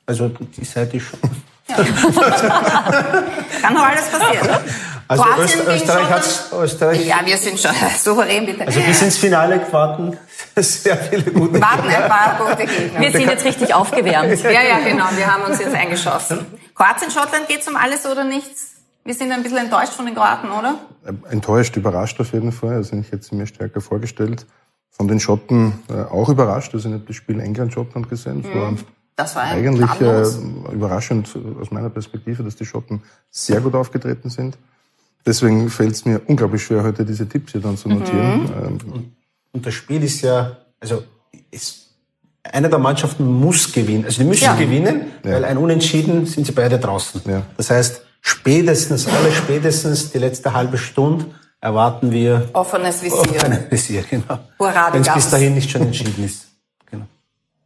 also 0.06 0.28
die 0.56 0.64
Seite 0.64 0.96
ist 0.96 1.02
schon. 1.02 1.20
Ja. 1.68 1.76
Kann 3.60 3.74
noch 3.74 3.86
alles 3.86 4.06
passieren. 4.06 4.46
Ne? 4.46 4.60
Also 5.06 5.24
Öst, 5.38 5.58
Österreich 5.68 6.08
hat 6.08 6.24
Österreich. 6.58 7.06
Ja, 7.06 7.16
wir 7.22 7.36
sind 7.36 7.60
schon 7.60 7.72
souverän 8.02 8.46
bitte. 8.46 8.66
Also 8.66 8.80
bis 8.80 9.02
ins 9.02 9.18
Finale 9.18 9.60
warten 9.70 10.16
sehr 10.56 10.96
viele 10.96 11.30
gute 11.30 11.60
Warten 11.60 11.88
ein 11.88 12.08
paar 12.08 12.38
gute 12.38 12.64
Gegner. 12.64 13.00
Wir 13.00 13.12
sind 13.12 13.26
jetzt 13.26 13.44
richtig 13.44 13.74
aufgewärmt. 13.74 14.42
ja, 14.44 14.62
ja, 14.62 14.78
genau. 14.78 15.04
Wir 15.14 15.26
haben 15.30 15.42
uns 15.42 15.60
jetzt 15.60 15.74
eingeschossen. 15.74 16.46
Kroatien, 16.74 17.10
Schottland 17.10 17.46
geht 17.48 17.60
es 17.60 17.68
um 17.68 17.76
alles 17.76 18.06
oder 18.06 18.24
nichts? 18.24 18.75
Wir 19.06 19.14
sind 19.14 19.30
ein 19.30 19.42
bisschen 19.42 19.58
enttäuscht 19.58 19.92
von 19.92 20.04
den 20.04 20.16
Kroaten, 20.16 20.50
oder? 20.50 20.80
Enttäuscht, 21.30 21.76
überrascht 21.76 22.20
auf 22.20 22.32
jeden 22.32 22.50
Fall. 22.50 22.74
Also 22.74 22.96
ich 22.96 23.12
hätte 23.12 23.22
sie 23.22 23.36
mir 23.36 23.46
stärker 23.46 23.80
vorgestellt. 23.80 24.46
Von 24.90 25.06
den 25.06 25.20
Schotten 25.20 25.74
äh, 25.88 26.02
auch 26.02 26.28
überrascht. 26.28 26.74
Also 26.74 26.88
ich 26.88 26.94
habe 26.94 27.04
das 27.06 27.14
Spiel 27.14 27.38
England-Schottland 27.38 28.08
gesehen. 28.08 28.42
Das 28.42 28.54
war, 28.54 28.74
das 29.14 29.36
war 29.36 29.42
eigentlich 29.44 30.00
äh, 30.00 30.74
überraschend 30.74 31.28
aus 31.60 31.70
meiner 31.70 31.90
Perspektive, 31.90 32.42
dass 32.42 32.56
die 32.56 32.66
Schotten 32.66 33.02
sehr 33.30 33.60
gut 33.60 33.74
aufgetreten 33.74 34.28
sind. 34.28 34.58
Deswegen 35.24 35.70
fällt 35.70 35.92
es 35.92 36.04
mir 36.04 36.20
unglaublich 36.26 36.64
schwer, 36.64 36.82
heute 36.82 37.04
diese 37.04 37.28
Tipps 37.28 37.52
hier 37.52 37.60
dann 37.60 37.76
zu 37.76 37.88
notieren. 37.88 38.42
Mhm. 38.42 38.50
Ähm, 38.64 39.12
und 39.52 39.66
das 39.66 39.74
Spiel 39.74 40.02
ist 40.02 40.22
ja, 40.22 40.56
also 40.80 41.04
ist, 41.50 41.90
eine 42.42 42.68
der 42.68 42.78
Mannschaften 42.78 43.24
muss 43.24 43.72
gewinnen. 43.72 44.04
Also 44.04 44.22
die 44.22 44.28
müssen 44.28 44.44
ja. 44.44 44.56
gewinnen, 44.56 45.12
ja. 45.24 45.32
weil 45.32 45.44
ein 45.44 45.58
Unentschieden 45.58 46.26
sind 46.26 46.46
sie 46.46 46.52
beide 46.52 46.78
draußen. 46.78 47.20
Ja. 47.26 47.42
Das 47.56 47.70
heißt, 47.70 48.05
spätestens, 48.26 49.06
alle 49.06 49.32
spätestens 49.32 50.10
die 50.10 50.18
letzte 50.18 50.52
halbe 50.52 50.78
Stunde 50.78 51.26
erwarten 51.60 52.10
wir 52.10 52.48
offenes 52.52 53.02
Visier. 53.02 53.20
Offenes 53.20 53.70
Visier, 53.70 54.02
genau. 54.02 54.38
Wenn 54.58 55.02
es 55.02 55.14
bis 55.14 55.30
dahin 55.30 55.54
nicht 55.54 55.70
schon 55.70 55.82
entschieden 55.82 56.24
ist. 56.24 56.46
Genau. 56.90 57.06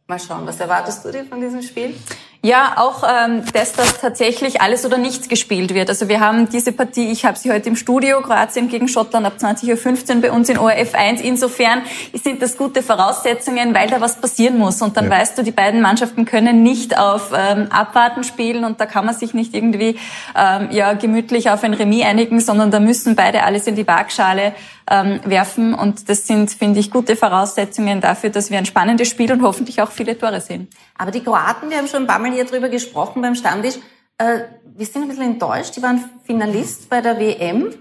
Mal 0.07 0.19
schauen, 0.19 0.45
was 0.45 0.59
erwartest 0.59 1.03
du 1.03 1.11
dir 1.11 1.25
von 1.25 1.41
diesem 1.41 1.61
Spiel? 1.61 1.95
Ja, 2.43 2.73
auch 2.77 3.03
ähm, 3.03 3.43
dass 3.53 3.73
das 3.73 3.99
tatsächlich 3.99 4.61
alles 4.61 4.83
oder 4.83 4.97
nichts 4.97 5.29
gespielt 5.29 5.75
wird. 5.75 5.89
Also 5.89 6.09
wir 6.09 6.19
haben 6.21 6.49
diese 6.49 6.71
Partie, 6.71 7.11
ich 7.11 7.23
habe 7.23 7.37
sie 7.37 7.51
heute 7.51 7.69
im 7.69 7.75
Studio, 7.75 8.19
Kroatien 8.21 8.67
gegen 8.67 8.87
Schottland 8.87 9.27
ab 9.27 9.33
20.15 9.37 10.15
Uhr 10.15 10.21
bei 10.21 10.31
uns 10.31 10.49
in 10.49 10.57
ORF 10.57 10.95
1. 10.95 11.21
Insofern 11.21 11.83
sind 12.15 12.41
das 12.41 12.57
gute 12.57 12.81
Voraussetzungen, 12.81 13.75
weil 13.75 13.91
da 13.91 14.01
was 14.01 14.19
passieren 14.19 14.57
muss. 14.57 14.81
Und 14.81 14.97
dann 14.97 15.05
ja. 15.05 15.11
weißt 15.11 15.37
du, 15.37 15.43
die 15.43 15.51
beiden 15.51 15.81
Mannschaften 15.81 16.25
können 16.25 16.63
nicht 16.63 16.97
auf 16.97 17.31
ähm, 17.31 17.67
Abwarten 17.69 18.23
spielen 18.23 18.65
und 18.65 18.81
da 18.81 18.87
kann 18.87 19.05
man 19.05 19.13
sich 19.13 19.35
nicht 19.35 19.53
irgendwie 19.53 19.99
ähm, 20.35 20.69
ja 20.71 20.93
gemütlich 20.93 21.51
auf 21.51 21.63
ein 21.63 21.75
Remis 21.75 22.05
einigen, 22.05 22.39
sondern 22.39 22.71
da 22.71 22.79
müssen 22.79 23.15
beide 23.15 23.43
alles 23.43 23.67
in 23.67 23.75
die 23.75 23.85
Waagschale 23.85 24.53
ähm, 24.89 25.19
werfen. 25.25 25.75
Und 25.75 26.09
das 26.09 26.25
sind, 26.25 26.49
finde 26.49 26.79
ich, 26.79 26.89
gute 26.89 27.15
Voraussetzungen 27.15 28.01
dafür, 28.01 28.31
dass 28.31 28.49
wir 28.49 28.57
ein 28.57 28.65
spannendes 28.65 29.09
Spiel 29.09 29.31
und 29.31 29.43
hoffentlich 29.43 29.79
auch 29.81 29.91
viele 29.91 30.17
Tore 30.17 30.41
sehen. 30.41 30.69
Aber 31.01 31.09
die 31.09 31.23
Kroaten, 31.23 31.71
wir 31.71 31.79
haben 31.79 31.87
schon 31.87 32.03
ein 32.03 32.07
paar 32.07 32.19
Mal 32.19 32.31
hier 32.31 32.45
drüber 32.45 32.69
gesprochen 32.69 33.23
beim 33.23 33.33
Stammtisch. 33.33 33.79
Äh, 34.19 34.41
wir 34.63 34.85
sind 34.85 35.01
ein 35.01 35.07
bisschen 35.07 35.23
enttäuscht. 35.23 35.75
Die 35.75 35.81
waren 35.81 36.07
Finalist 36.25 36.89
bei 36.89 37.01
der 37.01 37.19
WM. 37.19 37.73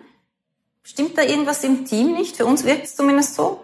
Stimmt 0.82 1.18
da 1.18 1.22
irgendwas 1.22 1.62
im 1.62 1.84
Team 1.84 2.14
nicht? 2.14 2.38
Für 2.38 2.46
uns 2.46 2.64
wirkt 2.64 2.84
es 2.84 2.96
zumindest 2.96 3.34
so. 3.34 3.62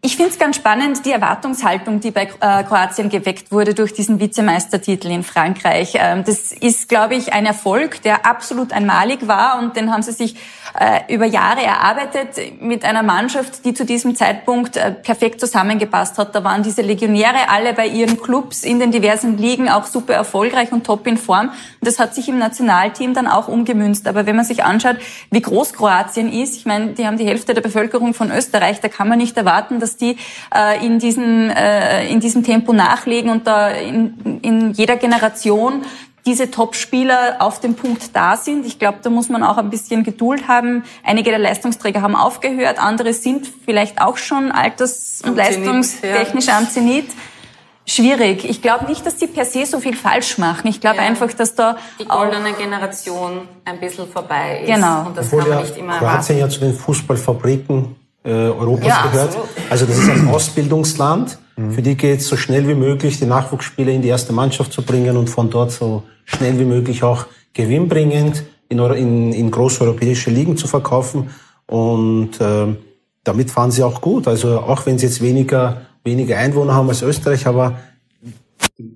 Ich 0.00 0.16
finde 0.16 0.30
es 0.30 0.38
ganz 0.38 0.54
spannend, 0.54 1.04
die 1.04 1.10
Erwartungshaltung, 1.10 1.98
die 1.98 2.12
bei 2.12 2.28
äh, 2.40 2.62
Kroatien 2.62 3.08
geweckt 3.08 3.50
wurde 3.50 3.74
durch 3.74 3.92
diesen 3.92 4.20
Vizemeistertitel 4.20 5.08
in 5.08 5.24
Frankreich. 5.24 5.94
Ähm, 5.96 6.22
das 6.24 6.52
ist, 6.52 6.88
glaube 6.88 7.16
ich, 7.16 7.32
ein 7.32 7.44
Erfolg, 7.44 8.00
der 8.02 8.24
absolut 8.24 8.72
einmalig 8.72 9.26
war 9.26 9.58
und 9.58 9.74
den 9.74 9.92
haben 9.92 10.02
sie 10.02 10.12
sich 10.12 10.36
äh, 10.78 11.12
über 11.12 11.24
Jahre 11.26 11.62
erarbeitet 11.62 12.60
mit 12.60 12.84
einer 12.84 13.02
Mannschaft, 13.02 13.64
die 13.64 13.74
zu 13.74 13.84
diesem 13.84 14.14
Zeitpunkt 14.14 14.76
äh, 14.76 14.92
perfekt 14.92 15.40
zusammengepasst 15.40 16.16
hat. 16.16 16.32
Da 16.32 16.44
waren 16.44 16.62
diese 16.62 16.82
Legionäre 16.82 17.48
alle 17.48 17.74
bei 17.74 17.88
ihren 17.88 18.20
Clubs 18.20 18.62
in 18.62 18.78
den 18.78 18.92
diversen 18.92 19.36
Ligen 19.36 19.68
auch 19.68 19.84
super 19.84 20.14
erfolgreich 20.14 20.70
und 20.70 20.86
top 20.86 21.08
in 21.08 21.16
Form. 21.16 21.48
Und 21.48 21.54
das 21.80 21.98
hat 21.98 22.14
sich 22.14 22.28
im 22.28 22.38
Nationalteam 22.38 23.14
dann 23.14 23.26
auch 23.26 23.48
umgemünzt. 23.48 24.06
Aber 24.06 24.26
wenn 24.26 24.36
man 24.36 24.44
sich 24.44 24.62
anschaut, 24.62 24.98
wie 25.32 25.42
groß 25.42 25.72
Kroatien 25.72 26.32
ist, 26.32 26.56
ich 26.56 26.66
meine, 26.66 26.92
die 26.92 27.04
haben 27.04 27.18
die 27.18 27.26
Hälfte 27.26 27.52
der 27.52 27.62
Bevölkerung 27.62 28.14
von 28.14 28.30
Österreich, 28.30 28.80
da 28.80 28.86
kann 28.86 29.08
man 29.08 29.18
nicht 29.18 29.36
erwarten, 29.36 29.80
dass 29.88 29.96
die 29.96 30.16
äh, 30.54 30.84
in, 30.84 30.98
diesem, 30.98 31.50
äh, 31.50 32.06
in 32.08 32.20
diesem 32.20 32.44
Tempo 32.44 32.72
nachlegen 32.72 33.30
und 33.30 33.46
da 33.46 33.68
in, 33.70 34.40
in 34.42 34.72
jeder 34.72 34.96
Generation 34.96 35.84
diese 36.26 36.50
Top-Spieler 36.50 37.36
auf 37.38 37.60
dem 37.60 37.74
Punkt 37.74 38.14
da 38.14 38.36
sind. 38.36 38.66
Ich 38.66 38.78
glaube, 38.78 38.98
da 39.02 39.08
muss 39.08 39.30
man 39.30 39.42
auch 39.42 39.56
ein 39.56 39.70
bisschen 39.70 40.04
Geduld 40.04 40.46
haben. 40.46 40.84
Einige 41.02 41.30
der 41.30 41.38
Leistungsträger 41.38 42.02
haben 42.02 42.14
aufgehört, 42.14 42.78
andere 42.78 43.14
sind 43.14 43.50
vielleicht 43.64 44.00
auch 44.00 44.18
schon 44.18 44.52
alters- 44.52 45.22
und 45.24 45.36
leistungstechnisch 45.36 46.48
am 46.48 46.68
Zenit. 46.68 47.06
Schwierig. 47.86 48.44
Ich 48.44 48.60
glaube 48.60 48.84
nicht, 48.84 49.06
dass 49.06 49.16
die 49.16 49.26
per 49.26 49.46
se 49.46 49.64
so 49.64 49.80
viel 49.80 49.96
falsch 49.96 50.36
machen. 50.36 50.68
Ich 50.68 50.82
glaube 50.82 50.98
ja. 50.98 51.04
einfach, 51.04 51.32
dass 51.32 51.54
da 51.54 51.78
die 51.98 52.04
goldene 52.04 52.52
Generation 52.52 53.48
ein 53.64 53.80
bisschen 53.80 54.06
vorbei 54.06 54.60
ist. 54.60 54.74
Genau. 54.74 55.06
Und 55.06 55.16
das 55.16 55.26
Obwohl 55.28 55.40
kann 55.40 55.48
man 55.48 55.62
nicht 55.62 55.76
immer 55.78 55.98
Kroatien 55.98 56.36
erwarten. 56.36 56.38
ja 56.38 56.48
zu 56.50 56.60
den 56.60 56.74
Fußballfabriken 56.74 57.96
äh, 58.24 58.30
Europas 58.30 58.88
ja, 58.88 59.06
gehört. 59.06 59.28
Absolut. 59.28 59.48
Also 59.70 59.86
das 59.86 59.98
ist 59.98 60.10
ein 60.10 60.28
Ausbildungsland. 60.28 61.38
Mhm. 61.56 61.72
Für 61.72 61.82
die 61.82 61.96
geht 61.96 62.20
es 62.20 62.28
so 62.28 62.36
schnell 62.36 62.66
wie 62.68 62.74
möglich, 62.74 63.18
die 63.18 63.26
Nachwuchsspieler 63.26 63.92
in 63.92 64.02
die 64.02 64.08
erste 64.08 64.32
Mannschaft 64.32 64.72
zu 64.72 64.82
bringen 64.82 65.16
und 65.16 65.28
von 65.28 65.50
dort 65.50 65.72
so 65.72 66.04
schnell 66.24 66.58
wie 66.58 66.64
möglich 66.64 67.02
auch 67.02 67.26
gewinnbringend 67.52 68.44
in, 68.68 68.78
in, 68.78 69.32
in 69.32 69.50
große 69.50 69.82
europäische 69.82 70.30
Ligen 70.30 70.56
zu 70.56 70.66
verkaufen. 70.66 71.30
Und 71.66 72.40
äh, 72.40 72.66
damit 73.24 73.50
fahren 73.50 73.70
sie 73.70 73.82
auch 73.82 74.00
gut. 74.00 74.28
Also 74.28 74.60
auch 74.60 74.86
wenn 74.86 74.98
sie 74.98 75.06
jetzt 75.06 75.20
weniger, 75.20 75.82
weniger 76.04 76.38
Einwohner 76.38 76.74
haben 76.74 76.88
als 76.88 77.02
Österreich, 77.02 77.46
aber 77.46 77.78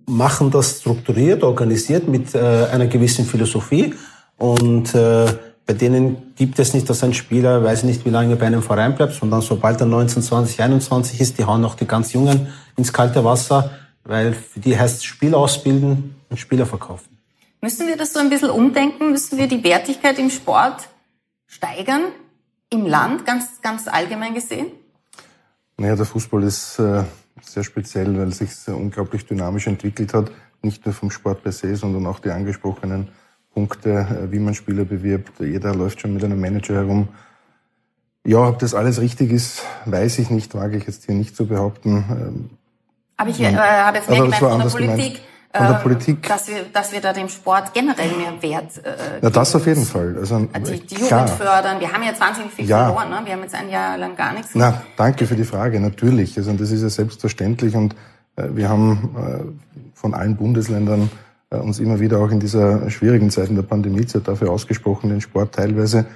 machen 0.07 0.51
das 0.51 0.81
strukturiert, 0.81 1.43
organisiert 1.43 2.09
mit 2.09 2.35
äh, 2.35 2.67
einer 2.73 2.87
gewissen 2.87 3.25
Philosophie. 3.25 3.95
Und 4.39 4.95
äh, 4.95 5.27
bei 5.67 5.75
denen 5.75 6.35
gibt 6.35 6.59
es 6.59 6.75
nicht, 6.75 6.89
dass 6.91 7.05
ein 7.05 7.15
Spieler, 7.15 7.63
weiß 7.63 7.85
nicht, 7.85 8.05
wie 8.05 8.11
lange 8.11 8.37
bei 8.37 8.47
einem 8.47 8.63
Verein 8.63 8.95
bleibt, 8.95 9.15
sondern 9.15 9.43
sobald 9.43 9.81
er 9.81 9.87
19, 9.87 10.23
20, 10.23 10.61
21 10.61 11.21
ist, 11.21 11.39
die 11.39 11.45
hauen 11.45 11.65
auch 11.65 11.75
die 11.75 11.87
ganz 11.87 12.13
Jungen 12.13 12.49
ins 12.77 12.93
kalte 12.93 13.25
Wasser, 13.25 13.71
weil 14.05 14.35
für 14.35 14.61
die 14.61 14.77
heißt 14.77 14.97
es 14.97 15.05
Spiel 15.05 15.35
ausbilden 15.35 16.17
und 16.29 16.37
Spieler 16.39 16.67
verkaufen. 16.67 17.17
Müssen 17.61 17.87
wir 17.87 17.97
das 17.97 18.13
so 18.13 18.19
ein 18.19 18.29
bisschen 18.29 18.51
umdenken? 18.51 19.13
Müssen 19.13 19.39
wir 19.39 19.47
die 19.47 19.63
Wertigkeit 19.63 20.19
im 20.19 20.31
Sport 20.31 20.89
steigern? 21.47 22.03
Im 22.71 22.87
Land, 22.87 23.25
ganz, 23.25 23.61
ganz 23.61 23.87
allgemein 23.87 24.35
gesehen? 24.35 24.67
Naja, 25.77 25.95
der 25.95 26.07
Fußball 26.07 26.43
ist 26.43 26.79
äh, 26.79 27.05
sehr 27.41 27.63
speziell, 27.63 28.19
weil 28.19 28.29
es 28.29 28.39
sich 28.39 28.51
unglaublich 28.67 29.27
dynamisch 29.27 29.67
entwickelt 29.69 30.13
hat. 30.15 30.33
Nicht 30.63 30.85
nur 30.85 30.95
vom 30.95 31.11
Sport 31.11 31.43
per 31.43 31.53
se, 31.53 31.77
sondern 31.77 32.07
auch 32.07 32.19
die 32.19 32.31
angesprochenen 32.31 33.09
Punkte, 33.55 33.91
äh, 33.91 34.33
wie 34.33 34.39
man 34.39 34.55
Spieler 34.55 34.85
bewirbt. 34.85 35.41
Jeder 35.41 35.75
läuft 35.75 36.01
schon 36.01 36.15
mit 36.15 36.25
einem 36.25 36.41
Manager 36.41 36.75
herum. 36.75 37.09
Ja, 38.25 38.49
ob 38.49 38.59
das 38.61 38.75
alles 38.75 39.01
richtig 39.01 39.33
ist, 39.33 39.63
weiß 39.85 40.21
ich 40.21 40.31
nicht, 40.31 40.55
wage 40.55 40.77
ich 40.77 40.87
jetzt 40.87 41.07
hier 41.07 41.15
nicht 41.15 41.37
zu 41.37 41.47
behaupten. 41.47 42.05
Ähm, 42.11 42.51
Aber 43.17 43.31
ich 43.31 43.41
äh, 43.41 43.55
habe 43.55 43.99
jetzt 43.99 44.09
mehr 44.09 44.23
gemeint 44.23 44.37
von 44.37 44.59
der 44.61 44.67
Politik. 44.67 45.21
Von 45.55 45.67
der 45.67 45.77
äh, 45.77 45.83
Politik. 45.83 46.29
Dass 46.29 46.49
wir, 46.49 46.63
dass 46.73 46.93
wir 46.93 47.01
da 47.01 47.13
dem 47.13 47.29
Sport 47.29 47.75
generell 47.75 48.13
mehr 48.13 48.41
Wert 48.41 48.79
äh, 48.79 49.19
Na, 49.21 49.29
das 49.29 49.55
auf 49.55 49.67
jeden 49.67 49.85
Fall. 49.85 50.17
Also, 50.19 50.39
die, 50.39 50.87
die 50.87 50.95
Jugend 50.95 51.31
fördern. 51.31 51.79
Wir 51.81 51.93
haben 51.93 52.03
ja 52.05 52.15
20 52.15 52.51
viel 52.51 52.67
ja. 52.67 52.87
verloren. 52.87 53.11
Ne? 53.11 53.21
Wir 53.25 53.33
haben 53.35 53.43
jetzt 53.43 53.55
ein 53.55 53.69
Jahr 53.69 53.99
lang 53.99 54.17
gar 54.17 54.33
nichts. 54.33 54.53
Na, 54.55 54.83
danke 54.97 55.27
für 55.27 55.37
die 55.37 55.45
Frage. 55.45 55.79
Natürlich. 55.81 56.39
Also, 56.39 56.53
das 56.53 56.71
ist 56.71 56.83
ja 56.83 56.89
selbstverständlich. 56.89 57.75
Und 57.75 57.95
äh, 58.37 58.45
wir 58.53 58.69
haben 58.69 59.15
äh, 59.17 59.99
von 59.99 60.15
allen 60.15 60.37
Bundesländern 60.37 61.03
äh, 61.03 61.32
uns 61.59 61.81
immer 61.81 62.01
wieder 62.01 62.19
auch 62.19 62.31
in 62.31 62.41
dieser 62.41 62.89
schwierigen 62.91 63.31
Zeit 63.31 63.49
in 63.49 63.57
der 63.57 63.63
Pandemiezeit 63.63 64.27
dafür 64.27 64.51
ausgesprochen, 64.51 65.11
den 65.11 65.21
Sport 65.21 65.55
teilweise 65.55 66.07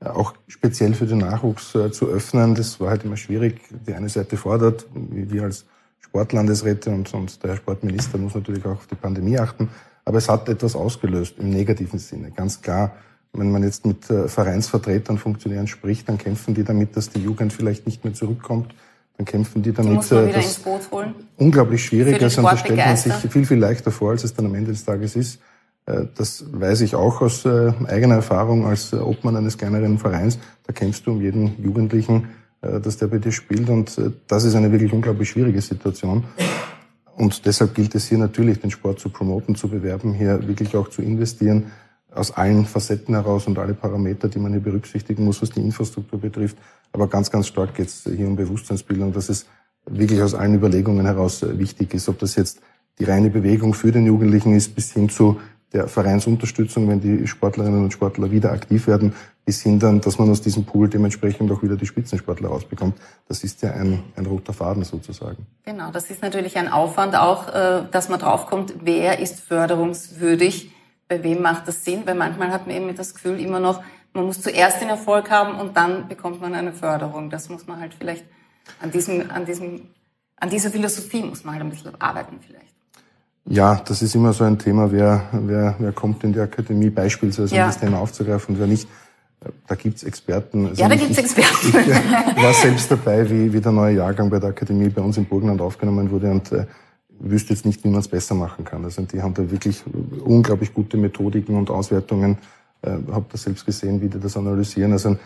äh, 0.00 0.08
auch 0.08 0.34
speziell 0.46 0.94
für 0.94 1.06
den 1.06 1.18
Nachwuchs 1.18 1.74
äh, 1.74 1.90
zu 1.90 2.06
öffnen. 2.06 2.54
Das 2.54 2.80
war 2.80 2.90
halt 2.90 3.04
immer 3.04 3.16
schwierig. 3.16 3.60
Die 3.86 3.94
eine 3.94 4.08
Seite 4.08 4.36
fordert, 4.36 4.86
wie 4.94 5.30
wir 5.30 5.44
als 5.44 5.66
Sportlandesräte 6.00 6.90
und, 6.90 7.12
und 7.12 7.42
der 7.42 7.56
Sportminister 7.56 8.18
muss 8.18 8.34
natürlich 8.34 8.64
auch 8.64 8.72
auf 8.72 8.86
die 8.86 8.94
Pandemie 8.94 9.38
achten. 9.38 9.68
Aber 10.04 10.18
es 10.18 10.28
hat 10.28 10.48
etwas 10.48 10.76
ausgelöst 10.76 11.34
im 11.38 11.50
negativen 11.50 11.98
Sinne, 11.98 12.30
ganz 12.30 12.62
klar. 12.62 12.92
Wenn 13.32 13.50
man 13.50 13.64
jetzt 13.64 13.84
mit 13.84 14.04
Vereinsvertretern, 14.04 15.18
Funktionären 15.18 15.66
spricht, 15.66 16.08
dann 16.08 16.16
kämpfen 16.16 16.54
die 16.54 16.64
damit, 16.64 16.96
dass 16.96 17.10
die 17.10 17.20
Jugend 17.20 17.52
vielleicht 17.52 17.84
nicht 17.84 18.04
mehr 18.04 18.14
zurückkommt 18.14 18.72
dann 19.16 19.24
kämpfen 19.24 19.62
die 19.62 19.70
muss 19.70 20.10
man 20.10 20.24
äh, 20.24 20.28
wieder 20.28 20.36
ins 20.36 20.58
Boot 20.58 20.90
holen. 20.90 21.14
Unglaublich 21.36 21.84
schwierig. 21.84 22.22
Also 22.22 22.42
das 22.42 22.60
stellt 22.60 22.76
man 22.76 22.96
sich 22.96 23.12
viel, 23.14 23.46
viel 23.46 23.58
leichter 23.58 23.90
vor, 23.90 24.10
als 24.10 24.24
es 24.24 24.34
dann 24.34 24.46
am 24.46 24.54
Ende 24.54 24.72
des 24.72 24.84
Tages 24.84 25.16
ist. 25.16 25.40
Äh, 25.86 26.04
das 26.14 26.44
weiß 26.52 26.82
ich 26.82 26.94
auch 26.94 27.22
aus 27.22 27.44
äh, 27.46 27.72
eigener 27.86 28.16
Erfahrung 28.16 28.66
als 28.66 28.92
Obmann 28.92 29.36
eines 29.36 29.56
kleineren 29.56 29.98
Vereins. 29.98 30.38
Da 30.66 30.72
kämpfst 30.72 31.06
du 31.06 31.12
um 31.12 31.22
jeden 31.22 31.62
Jugendlichen, 31.62 32.28
dass 32.60 32.96
der 32.96 33.06
bei 33.06 33.18
dir 33.18 33.30
spielt. 33.32 33.68
Und 33.68 34.00
das 34.26 34.44
ist 34.44 34.54
eine 34.54 34.72
wirklich 34.72 34.92
unglaublich 34.92 35.30
schwierige 35.30 35.60
Situation. 35.60 36.24
Und 37.16 37.46
deshalb 37.46 37.74
gilt 37.74 37.94
es 37.94 38.08
hier 38.08 38.18
natürlich, 38.18 38.60
den 38.60 38.70
Sport 38.70 38.98
zu 38.98 39.08
promoten, 39.08 39.54
zu 39.54 39.68
bewerben, 39.68 40.14
hier 40.14 40.46
wirklich 40.48 40.74
auch 40.74 40.88
zu 40.88 41.02
investieren, 41.02 41.70
aus 42.16 42.32
allen 42.32 42.66
Facetten 42.66 43.14
heraus 43.14 43.46
und 43.46 43.58
alle 43.58 43.74
Parameter, 43.74 44.28
die 44.28 44.38
man 44.38 44.52
hier 44.52 44.60
berücksichtigen 44.60 45.24
muss, 45.24 45.40
was 45.42 45.50
die 45.50 45.60
Infrastruktur 45.60 46.20
betrifft, 46.20 46.56
aber 46.96 47.08
ganz, 47.08 47.30
ganz 47.30 47.46
stark 47.46 47.74
geht 47.74 47.88
es 47.88 48.04
hier 48.04 48.26
um 48.26 48.36
Bewusstseinsbildung, 48.36 49.12
dass 49.12 49.28
es 49.28 49.46
wirklich 49.84 50.22
aus 50.22 50.34
allen 50.34 50.54
Überlegungen 50.54 51.04
heraus 51.04 51.42
äh, 51.42 51.58
wichtig 51.58 51.92
ist, 51.94 52.08
ob 52.08 52.18
das 52.18 52.36
jetzt 52.36 52.60
die 52.98 53.04
reine 53.04 53.28
Bewegung 53.28 53.74
für 53.74 53.92
den 53.92 54.06
Jugendlichen 54.06 54.54
ist, 54.54 54.74
bis 54.74 54.92
hin 54.92 55.10
zu 55.10 55.38
der 55.74 55.88
Vereinsunterstützung, 55.88 56.88
wenn 56.88 57.00
die 57.00 57.26
Sportlerinnen 57.26 57.84
und 57.84 57.92
Sportler 57.92 58.30
wieder 58.30 58.52
aktiv 58.52 58.86
werden, 58.86 59.12
bis 59.44 59.60
hin 59.60 59.78
dann, 59.78 60.00
dass 60.00 60.18
man 60.18 60.30
aus 60.30 60.40
diesem 60.40 60.64
Pool 60.64 60.88
dementsprechend 60.88 61.52
auch 61.52 61.62
wieder 61.62 61.76
die 61.76 61.84
Spitzensportler 61.84 62.48
rausbekommt. 62.48 62.96
Das 63.28 63.44
ist 63.44 63.60
ja 63.62 63.72
ein, 63.72 64.02
ein 64.16 64.24
roter 64.24 64.54
Faden 64.54 64.84
sozusagen. 64.84 65.46
Genau, 65.64 65.90
das 65.90 66.10
ist 66.10 66.22
natürlich 66.22 66.56
ein 66.56 66.68
Aufwand 66.68 67.14
auch, 67.14 67.48
äh, 67.48 67.82
dass 67.90 68.08
man 68.08 68.18
draufkommt, 68.20 68.74
wer 68.82 69.18
ist 69.18 69.40
förderungswürdig, 69.40 70.72
bei 71.08 71.22
wem 71.22 71.42
macht 71.42 71.68
das 71.68 71.84
Sinn, 71.84 72.02
weil 72.06 72.14
manchmal 72.14 72.50
hat 72.50 72.66
man 72.66 72.74
eben 72.74 72.96
das 72.96 73.14
Gefühl 73.14 73.38
immer 73.38 73.60
noch, 73.60 73.82
man 74.16 74.26
muss 74.26 74.40
zuerst 74.40 74.80
den 74.80 74.88
Erfolg 74.88 75.30
haben 75.30 75.60
und 75.60 75.76
dann 75.76 76.08
bekommt 76.08 76.40
man 76.40 76.54
eine 76.54 76.72
Förderung. 76.72 77.30
Das 77.30 77.48
muss 77.48 77.66
man 77.66 77.78
halt 77.78 77.94
vielleicht 77.94 78.24
an 78.80 78.90
diesem, 78.90 79.30
an 79.30 79.44
diesem, 79.44 79.82
an 80.36 80.50
dieser 80.50 80.70
Philosophie 80.70 81.22
muss 81.22 81.44
man 81.44 81.54
halt 81.54 81.64
ein 81.64 81.70
bisschen 81.70 82.00
arbeiten 82.00 82.38
vielleicht. 82.44 82.74
Ja, 83.48 83.80
das 83.84 84.02
ist 84.02 84.14
immer 84.14 84.32
so 84.32 84.42
ein 84.42 84.58
Thema, 84.58 84.90
wer, 84.90 85.28
wer, 85.32 85.76
wer 85.78 85.92
kommt 85.92 86.24
in 86.24 86.32
die 86.32 86.40
Akademie 86.40 86.90
beispielsweise, 86.90 87.54
um 87.54 87.60
das 87.60 87.78
Thema 87.78 88.00
aufzugreifen 88.00 88.54
und 88.54 88.60
wer 88.60 88.66
nicht. 88.66 88.88
Da 89.68 89.76
gibt's 89.76 90.02
Experten. 90.02 90.66
Also 90.66 90.82
ja, 90.82 90.88
da 90.88 90.96
gibt's 90.96 91.18
Experten. 91.18 91.68
Ich, 91.68 92.42
war 92.42 92.54
selbst 92.54 92.90
dabei, 92.90 93.30
wie, 93.30 93.52
wie 93.52 93.60
der 93.60 93.70
neue 93.70 93.96
Jahrgang 93.96 94.30
bei 94.30 94.40
der 94.40 94.48
Akademie 94.48 94.88
bei 94.88 95.02
uns 95.02 95.18
im 95.18 95.26
Burgenland 95.26 95.60
aufgenommen 95.60 96.10
wurde 96.10 96.30
und 96.30 96.50
äh, 96.50 96.66
wüsste 97.20 97.52
jetzt 97.52 97.64
nicht, 97.64 97.84
wie 97.84 97.88
man 97.88 98.00
es 98.00 98.08
besser 98.08 98.34
machen 98.34 98.64
kann. 98.64 98.82
Also 98.82 99.02
die 99.02 99.22
haben 99.22 99.34
da 99.34 99.48
wirklich 99.48 99.84
unglaublich 100.24 100.74
gute 100.74 100.96
Methodiken 100.96 101.54
und 101.54 101.70
Auswertungen 101.70 102.38
äh, 102.86 103.12
habe 103.12 103.26
das 103.30 103.42
selbst 103.42 103.66
gesehen, 103.66 104.00
wie 104.00 104.08
die 104.08 104.20
das 104.20 104.36
analysieren. 104.36 104.92
Also 104.92 105.16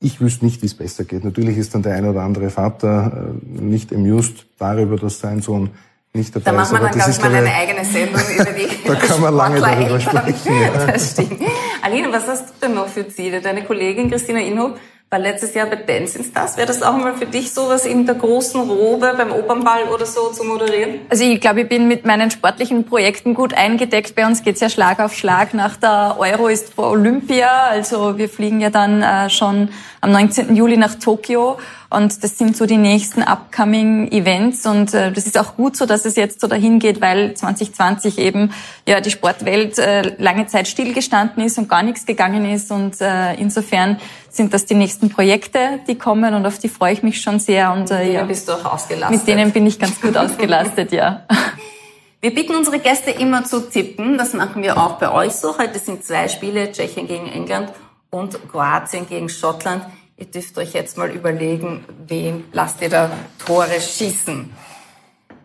ich 0.00 0.20
wüsste 0.20 0.44
nicht, 0.44 0.62
wie 0.62 0.66
es 0.66 0.74
besser 0.74 1.04
geht. 1.04 1.24
Natürlich 1.24 1.58
ist 1.58 1.74
dann 1.74 1.82
der 1.82 1.94
eine 1.94 2.10
oder 2.10 2.22
andere 2.22 2.50
Vater 2.50 3.32
äh, 3.34 3.60
nicht 3.60 3.92
amused 3.92 4.46
darüber, 4.58 4.96
dass 4.96 5.18
sein 5.18 5.42
Sohn 5.42 5.70
nicht 6.12 6.34
dabei 6.34 6.52
da 6.52 6.62
ist. 6.62 6.72
Da 6.72 6.72
macht 6.72 6.72
man 6.72 6.82
dann, 6.82 6.92
glaube 6.92 7.10
ich, 7.10 7.20
mal 7.20 7.34
eine 7.34 7.54
eigene 7.54 7.84
Sendung 7.84 8.22
über 8.34 8.52
die 8.52 8.68
Da 8.86 8.94
kann 8.94 9.20
man 9.20 9.34
lange 9.34 9.60
darüber 9.60 10.00
sprechen. 10.00 10.60
Ja. 10.60 10.86
Das 10.92 11.12
stimmt. 11.12 11.40
Aline, 11.82 12.12
was 12.12 12.26
hast 12.26 12.48
du 12.48 12.52
denn 12.66 12.74
noch 12.74 12.88
für 12.88 13.08
Ziele? 13.08 13.40
Deine 13.40 13.64
Kollegin 13.64 14.10
Christina 14.10 14.40
Inhoff 14.40 14.72
war 15.10 15.18
letztes 15.18 15.54
Jahr 15.54 15.66
bei 15.66 15.76
Dancing 15.76 16.22
Stars. 16.22 16.58
Wäre 16.58 16.66
das 16.66 16.82
auch 16.82 16.96
mal 16.96 17.14
für 17.14 17.24
dich 17.24 17.52
sowas 17.52 17.86
in 17.86 18.04
der 18.04 18.14
großen 18.14 18.60
Robe 18.60 19.14
beim 19.16 19.32
Opernball 19.32 19.84
oder 19.84 20.04
so 20.04 20.30
zu 20.30 20.44
moderieren? 20.44 21.00
Also 21.08 21.24
ich 21.24 21.40
glaube, 21.40 21.62
ich 21.62 21.68
bin 21.68 21.88
mit 21.88 22.04
meinen 22.04 22.30
sportlichen 22.30 22.84
Projekten 22.84 23.32
gut 23.32 23.54
eingedeckt. 23.54 24.14
Bei 24.14 24.26
uns 24.26 24.42
geht's 24.42 24.60
ja 24.60 24.68
Schlag 24.68 25.00
auf 25.00 25.14
Schlag. 25.14 25.54
Nach 25.54 25.76
der 25.76 26.16
Euro 26.18 26.48
ist 26.48 26.74
vor 26.74 26.90
Olympia. 26.90 27.48
Also 27.70 28.18
wir 28.18 28.28
fliegen 28.28 28.60
ja 28.60 28.68
dann 28.68 29.02
äh, 29.02 29.30
schon 29.30 29.70
am 30.02 30.12
19. 30.12 30.54
Juli 30.54 30.76
nach 30.76 30.96
Tokio. 30.96 31.56
Und 31.90 32.22
das 32.22 32.36
sind 32.36 32.54
so 32.54 32.66
die 32.66 32.76
nächsten 32.76 33.22
upcoming 33.22 34.12
Events. 34.12 34.66
Und 34.66 34.92
äh, 34.92 35.10
das 35.10 35.24
ist 35.26 35.38
auch 35.38 35.56
gut 35.56 35.74
so, 35.74 35.86
dass 35.86 36.04
es 36.04 36.16
jetzt 36.16 36.42
so 36.42 36.46
dahin 36.46 36.80
geht, 36.80 37.00
weil 37.00 37.32
2020 37.32 38.18
eben 38.18 38.52
ja 38.86 39.00
die 39.00 39.10
Sportwelt 39.10 39.78
äh, 39.78 40.14
lange 40.18 40.46
Zeit 40.48 40.68
stillgestanden 40.68 41.42
ist 41.42 41.56
und 41.56 41.66
gar 41.70 41.82
nichts 41.82 42.04
gegangen 42.04 42.44
ist. 42.44 42.70
Und 42.70 43.00
äh, 43.00 43.32
insofern 43.36 43.98
sind 44.38 44.54
das 44.54 44.64
die 44.64 44.74
nächsten 44.74 45.10
Projekte, 45.10 45.80
die 45.86 45.98
kommen 45.98 46.32
und 46.32 46.46
auf 46.46 46.58
die 46.58 46.68
freue 46.68 46.92
ich 46.92 47.02
mich 47.02 47.20
schon 47.20 47.40
sehr. 47.40 47.72
Und 47.72 47.90
äh, 47.90 48.12
ja, 48.12 48.22
bist 48.22 48.48
du 48.48 48.52
auch 48.52 48.64
ausgelastet. 48.64 49.18
Mit 49.18 49.28
denen 49.28 49.52
bin 49.52 49.66
ich 49.66 49.78
ganz 49.78 50.00
gut 50.00 50.16
ausgelastet, 50.16 50.92
ja. 50.92 51.26
Wir 52.20 52.34
bitten 52.34 52.54
unsere 52.54 52.78
Gäste 52.78 53.10
immer 53.10 53.44
zu 53.44 53.68
tippen. 53.68 54.16
Das 54.18 54.32
machen 54.32 54.60
wir 54.60 54.76
auch 54.76 54.94
bei 54.94 55.12
euch 55.12 55.34
so. 55.34 55.56
Heute 55.56 55.78
sind 55.78 56.04
zwei 56.04 56.26
Spiele, 56.26 56.72
Tschechien 56.72 57.06
gegen 57.06 57.28
England 57.28 57.72
und 58.10 58.36
Kroatien 58.50 59.08
gegen 59.08 59.28
Schottland. 59.28 59.84
Ihr 60.16 60.26
dürft 60.26 60.58
euch 60.58 60.72
jetzt 60.72 60.98
mal 60.98 61.10
überlegen, 61.10 61.84
wen 62.08 62.42
lasst 62.52 62.82
ihr 62.82 62.88
da 62.88 63.08
Tore 63.44 63.80
schießen. 63.80 64.52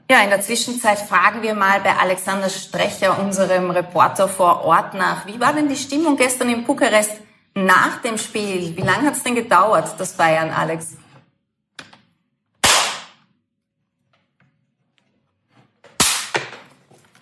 Ja, 0.09 0.23
in 0.23 0.31
der 0.31 0.41
Zwischenzeit 0.41 0.97
fragen 0.97 1.43
wir 1.43 1.53
mal 1.53 1.79
bei 1.81 1.95
Alexander 1.95 2.49
Strecher, 2.49 3.19
unserem 3.19 3.69
Reporter 3.69 4.27
vor 4.27 4.65
Ort 4.65 4.95
nach. 4.95 5.27
Wie 5.27 5.39
war 5.39 5.53
denn 5.53 5.69
die 5.69 5.75
Stimmung 5.75 6.17
gestern 6.17 6.49
in 6.49 6.63
Bukarest 6.63 7.22
nach 7.55 8.01
dem 8.01 8.17
Spiel? 8.17 8.75
Wie 8.75 8.81
lange 8.81 9.07
hat 9.07 9.15
es 9.15 9.23
denn 9.23 9.35
gedauert, 9.35 9.95
das 9.97 10.13
Feiern, 10.13 10.49
Alex? 10.49 10.97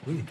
Ui. 0.07 0.25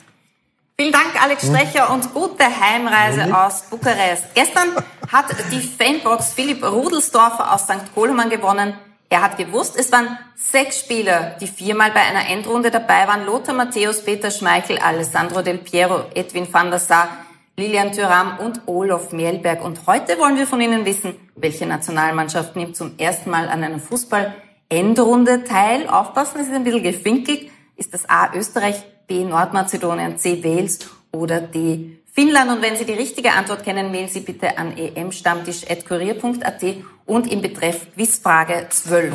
Vielen 0.80 0.92
Dank, 0.92 1.22
Alex 1.22 1.46
Strecher, 1.46 1.90
und 1.90 2.14
gute 2.14 2.44
Heimreise 2.44 3.36
aus 3.36 3.64
Bukarest. 3.68 4.24
Gestern 4.34 4.74
hat 5.12 5.26
die 5.53 5.61
Fanbox 5.61 6.32
Philipp 6.32 6.64
Rudelsdorfer 6.64 7.53
aus 7.53 7.64
St. 7.64 7.94
Koloman 7.94 8.30
gewonnen. 8.30 8.72
Er 9.11 9.20
hat 9.20 9.36
gewusst, 9.36 9.76
es 9.76 9.92
waren 9.92 10.16
sechs 10.36 10.80
Spieler, 10.80 11.36
die 11.38 11.48
viermal 11.48 11.90
bei 11.90 12.01
einer 12.01 12.28
Endrunde 12.28 12.70
dabei 12.70 13.07
waren. 13.07 13.26
Lothar 13.26 13.55
Matthäus, 13.55 14.03
Peter 14.03 14.30
Schmeichel, 14.30 14.78
Alessandro 14.78 15.42
Del 15.42 15.59
Piero, 15.59 16.05
Edwin 16.14 16.51
van 16.51 16.70
der 16.70 16.78
Sar, 16.78 17.09
Lilian 17.57 17.92
Thuram 17.92 18.38
und 18.38 18.62
Olof 18.66 19.12
Mielberg. 19.12 19.64
Und 19.64 19.86
heute 19.86 20.18
wollen 20.18 20.36
wir 20.36 20.46
von 20.46 20.61
Ihnen 20.61 20.84
wissen, 20.84 21.14
welche 21.36 21.66
Nationalmannschaft 21.66 22.57
nimmt 22.57 22.76
zum 22.76 22.98
ersten 22.98 23.30
Mal 23.30 23.48
an 23.48 23.62
einer 23.62 23.78
Fußball-Endrunde 23.78 25.44
teil. 25.44 25.88
Aufpassen, 25.88 26.40
es 26.40 26.48
ist 26.48 26.55
ein 26.55 26.64
bisschen 26.64 26.82
gefinkelt. 26.82 27.51
Ist 27.76 27.92
das 27.92 28.09
A 28.09 28.34
Österreich, 28.34 28.82
B 29.07 29.24
Nordmazedonien, 29.24 30.18
C 30.18 30.42
Wales 30.44 30.78
oder 31.12 31.40
D 31.40 32.01
Finnland. 32.12 32.51
Und 32.51 32.62
wenn 32.62 32.76
Sie 32.76 32.84
die 32.84 32.92
richtige 32.92 33.32
Antwort 33.32 33.64
kennen, 33.64 33.90
mailen 33.90 34.09
Sie 34.09 34.20
bitte 34.20 34.59
an 34.59 34.76
emstammtisch.kurier.at 34.76 36.62
und 37.07 37.30
im 37.30 37.40
Betreff 37.40 37.86
Quizfrage 37.94 38.66
12. 38.68 39.14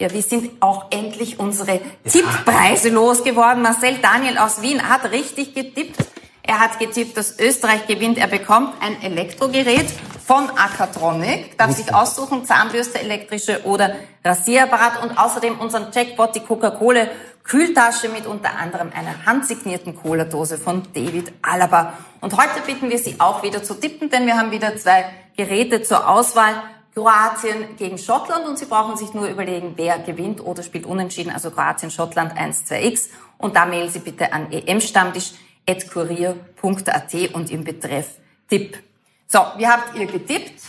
Ja, 0.00 0.12
wir 0.12 0.22
sind 0.22 0.50
auch 0.60 0.86
endlich 0.90 1.40
unsere 1.40 1.80
Tipppreise 2.08 2.90
losgeworden. 2.90 3.62
Marcel 3.62 3.96
Daniel 4.00 4.38
aus 4.38 4.62
Wien 4.62 4.88
hat 4.88 5.10
richtig 5.10 5.54
getippt. 5.54 5.96
Er 6.48 6.60
hat 6.60 6.78
getippt, 6.78 7.14
dass 7.18 7.38
Österreich 7.38 7.86
gewinnt. 7.86 8.16
Er 8.16 8.26
bekommt 8.26 8.72
ein 8.80 9.02
Elektrogerät 9.02 9.84
von 10.26 10.48
Akatronic, 10.48 11.58
darf 11.58 11.72
sich 11.72 11.94
aussuchen, 11.94 12.46
Zahnbürste, 12.46 12.98
elektrische 12.98 13.64
oder 13.64 13.96
Rasierapparat 14.24 15.02
und 15.02 15.18
außerdem 15.18 15.60
unseren 15.60 15.88
Jackpot, 15.92 16.34
die 16.34 16.40
Coca-Cola 16.40 17.08
Kühltasche 17.44 18.08
mit 18.08 18.26
unter 18.26 18.56
anderem 18.58 18.90
einer 18.94 19.26
handsignierten 19.26 19.94
Cola-Dose 19.94 20.56
von 20.56 20.84
David 20.94 21.34
Alaba. 21.42 21.92
Und 22.22 22.34
heute 22.34 22.62
bitten 22.66 22.88
wir 22.88 22.98
Sie 22.98 23.16
auch 23.18 23.42
wieder 23.42 23.62
zu 23.62 23.74
tippen, 23.74 24.08
denn 24.08 24.26
wir 24.26 24.38
haben 24.38 24.50
wieder 24.50 24.74
zwei 24.78 25.04
Geräte 25.36 25.82
zur 25.82 26.08
Auswahl. 26.08 26.54
Kroatien 26.94 27.76
gegen 27.76 27.98
Schottland 27.98 28.46
und 28.46 28.58
Sie 28.58 28.64
brauchen 28.64 28.96
sich 28.96 29.12
nur 29.12 29.28
überlegen, 29.28 29.74
wer 29.76 29.98
gewinnt 29.98 30.40
oder 30.40 30.62
spielt 30.62 30.86
unentschieden, 30.86 31.30
also 31.30 31.50
Kroatien, 31.50 31.90
Schottland 31.90 32.34
1, 32.34 32.64
2x. 32.70 33.10
Und 33.36 33.54
da 33.54 33.66
mailen 33.66 33.90
Sie 33.90 34.00
bitte 34.00 34.32
an 34.32 34.50
emstammtisch.kurier.at 35.68 37.34
und 37.34 37.50
im 37.50 37.64
Betreff 37.64 38.06
Tipp. 38.48 38.78
So, 39.26 39.40
wie 39.58 39.66
habt 39.66 39.96
ihr 39.96 40.06
getippt? 40.06 40.62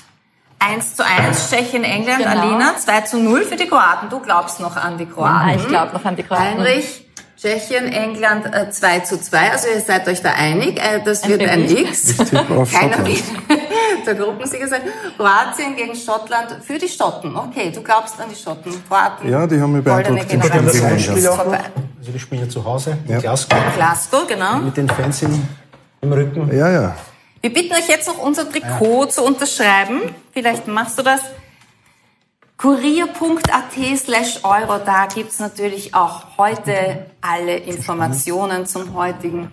1 0.59 0.97
zu 0.97 1.05
1, 1.05 1.49
Tschechien, 1.49 1.85
England, 1.85 2.19
genau. 2.19 2.41
Alina, 2.41 2.75
2 2.75 3.01
zu 3.01 3.17
0 3.17 3.43
für 3.43 3.55
die 3.55 3.67
Kroaten. 3.67 4.09
Du 4.09 4.19
glaubst 4.19 4.59
noch 4.59 4.75
an 4.75 4.97
die 4.97 5.05
Kroaten. 5.05 5.49
Ja, 5.49 5.55
ich 5.55 5.67
glaube 5.67 5.93
noch 5.93 6.03
an 6.03 6.17
die 6.17 6.23
Kroaten. 6.23 6.57
Heinrich, 6.57 7.05
Tschechien, 7.37 7.87
England 7.87 8.53
äh, 8.53 8.69
2 8.69 8.99
zu 8.99 9.21
2. 9.21 9.51
Also 9.51 9.69
ihr 9.69 9.79
seid 9.79 10.05
euch 10.09 10.21
da 10.21 10.33
einig. 10.33 10.77
Äh, 10.77 11.01
das 11.01 11.25
wird 11.25 11.41
ein, 11.41 11.49
ein 11.49 11.69
X. 11.69 12.17
Keiner 12.17 13.05
will 13.05 13.17
der 14.05 14.15
Gruppensieger 14.15 14.67
sein. 14.67 14.81
Kroatien 15.15 15.77
gegen 15.77 15.95
Schottland 15.95 16.61
für 16.61 16.77
die 16.77 16.89
Schotten. 16.89 17.37
Okay, 17.37 17.71
du 17.73 17.81
glaubst 17.81 18.19
an 18.19 18.27
die 18.29 18.35
Schotten. 18.35 18.73
Kroaten. 18.89 19.29
Ja, 19.29 19.47
die 19.47 19.61
haben 19.61 19.71
mich 19.71 19.83
beeindruckt. 19.85 20.29
Die 20.29 20.99
spielen 20.99 21.23
das 21.23 21.27
auch 21.27 21.45
noch. 21.45 21.57
Also 22.09 22.17
die 22.17 22.23
spielen 22.23 22.41
ja 22.41 22.49
zu 22.49 22.65
Hause 22.65 22.97
in 23.05 23.13
ja. 23.13 23.19
Glasgow. 23.19 23.59
Glasgow, 23.75 24.27
genau. 24.27 24.57
Mit 24.57 24.75
den 24.75 24.89
Fans 24.89 25.21
im, 25.21 25.47
im 26.01 26.11
Rücken. 26.11 26.49
Ja, 26.57 26.71
ja. 26.71 26.95
Wir 27.39 27.53
bitten 27.53 27.71
euch 27.71 27.87
jetzt 27.87 28.07
noch 28.07 28.17
unser 28.17 28.49
Trikot 28.49 29.03
ja. 29.03 29.09
zu 29.09 29.23
unterschreiben. 29.23 30.01
Vielleicht 30.33 30.67
machst 30.67 30.97
du 30.97 31.03
das. 31.03 31.21
Kurier.at 32.61 33.97
slash 33.97 34.43
Euro, 34.43 34.79
da 34.79 35.05
gibt's 35.05 35.39
natürlich 35.39 35.95
auch 35.95 36.37
heute 36.37 37.05
alle 37.21 37.55
Informationen 37.55 38.65
zum 38.65 38.93
heutigen 38.95 39.49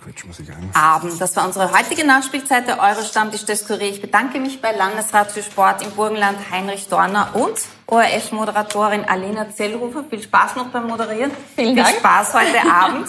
Abend. 0.74 1.20
Das 1.20 1.36
war 1.36 1.46
unsere 1.46 1.70
heutige 1.70 2.04
Nachspielzeit 2.04 2.66
der 2.66 2.80
Euro-Stammtisch 2.80 3.44
des 3.44 3.64
Kurier. 3.64 3.90
Ich 3.90 4.02
bedanke 4.02 4.40
mich 4.40 4.60
bei 4.60 4.72
Landesrat 4.72 5.30
für 5.30 5.44
Sport 5.44 5.82
im 5.82 5.92
Burgenland 5.92 6.36
Heinrich 6.50 6.88
Dorner 6.88 7.30
und 7.34 7.60
ORF-Moderatorin 7.86 9.04
Alena 9.04 9.50
Zellrufer. 9.50 10.02
Viel 10.10 10.22
Spaß 10.22 10.56
noch 10.56 10.70
beim 10.70 10.88
Moderieren. 10.88 11.30
Vielen 11.54 11.76
Dank. 11.76 11.90
Viel 11.90 11.98
Spaß 12.00 12.34
heute 12.34 12.68
Abend. 12.72 13.06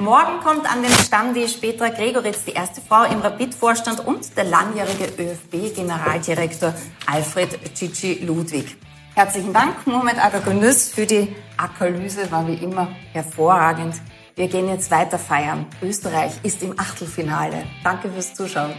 Morgen 0.00 0.40
kommt 0.42 0.68
an 0.68 0.82
den 0.82 0.90
Stammtisch 0.90 1.58
Petra 1.58 1.90
Gregoritz, 1.90 2.44
die 2.44 2.54
erste 2.54 2.80
Frau 2.80 3.04
im 3.04 3.20
Rapid-Vorstand 3.20 4.04
und 4.04 4.36
der 4.36 4.44
langjährige 4.44 5.04
ÖFB-Generaldirektor 5.16 6.74
Alfred 7.06 7.76
Cici 7.76 8.14
Ludwig. 8.24 8.76
Herzlichen 9.18 9.52
Dank, 9.52 9.84
Mohamed 9.84 10.24
Agagundus, 10.24 10.90
für 10.90 11.04
die 11.04 11.34
Akalyse, 11.56 12.30
war 12.30 12.46
wie 12.46 12.54
immer 12.54 12.86
hervorragend. 13.12 13.96
Wir 14.36 14.46
gehen 14.46 14.68
jetzt 14.68 14.92
weiter 14.92 15.18
feiern. 15.18 15.66
Österreich 15.82 16.34
ist 16.44 16.62
im 16.62 16.78
Achtelfinale. 16.78 17.64
Danke 17.82 18.12
fürs 18.12 18.32
Zuschauen. 18.32 18.74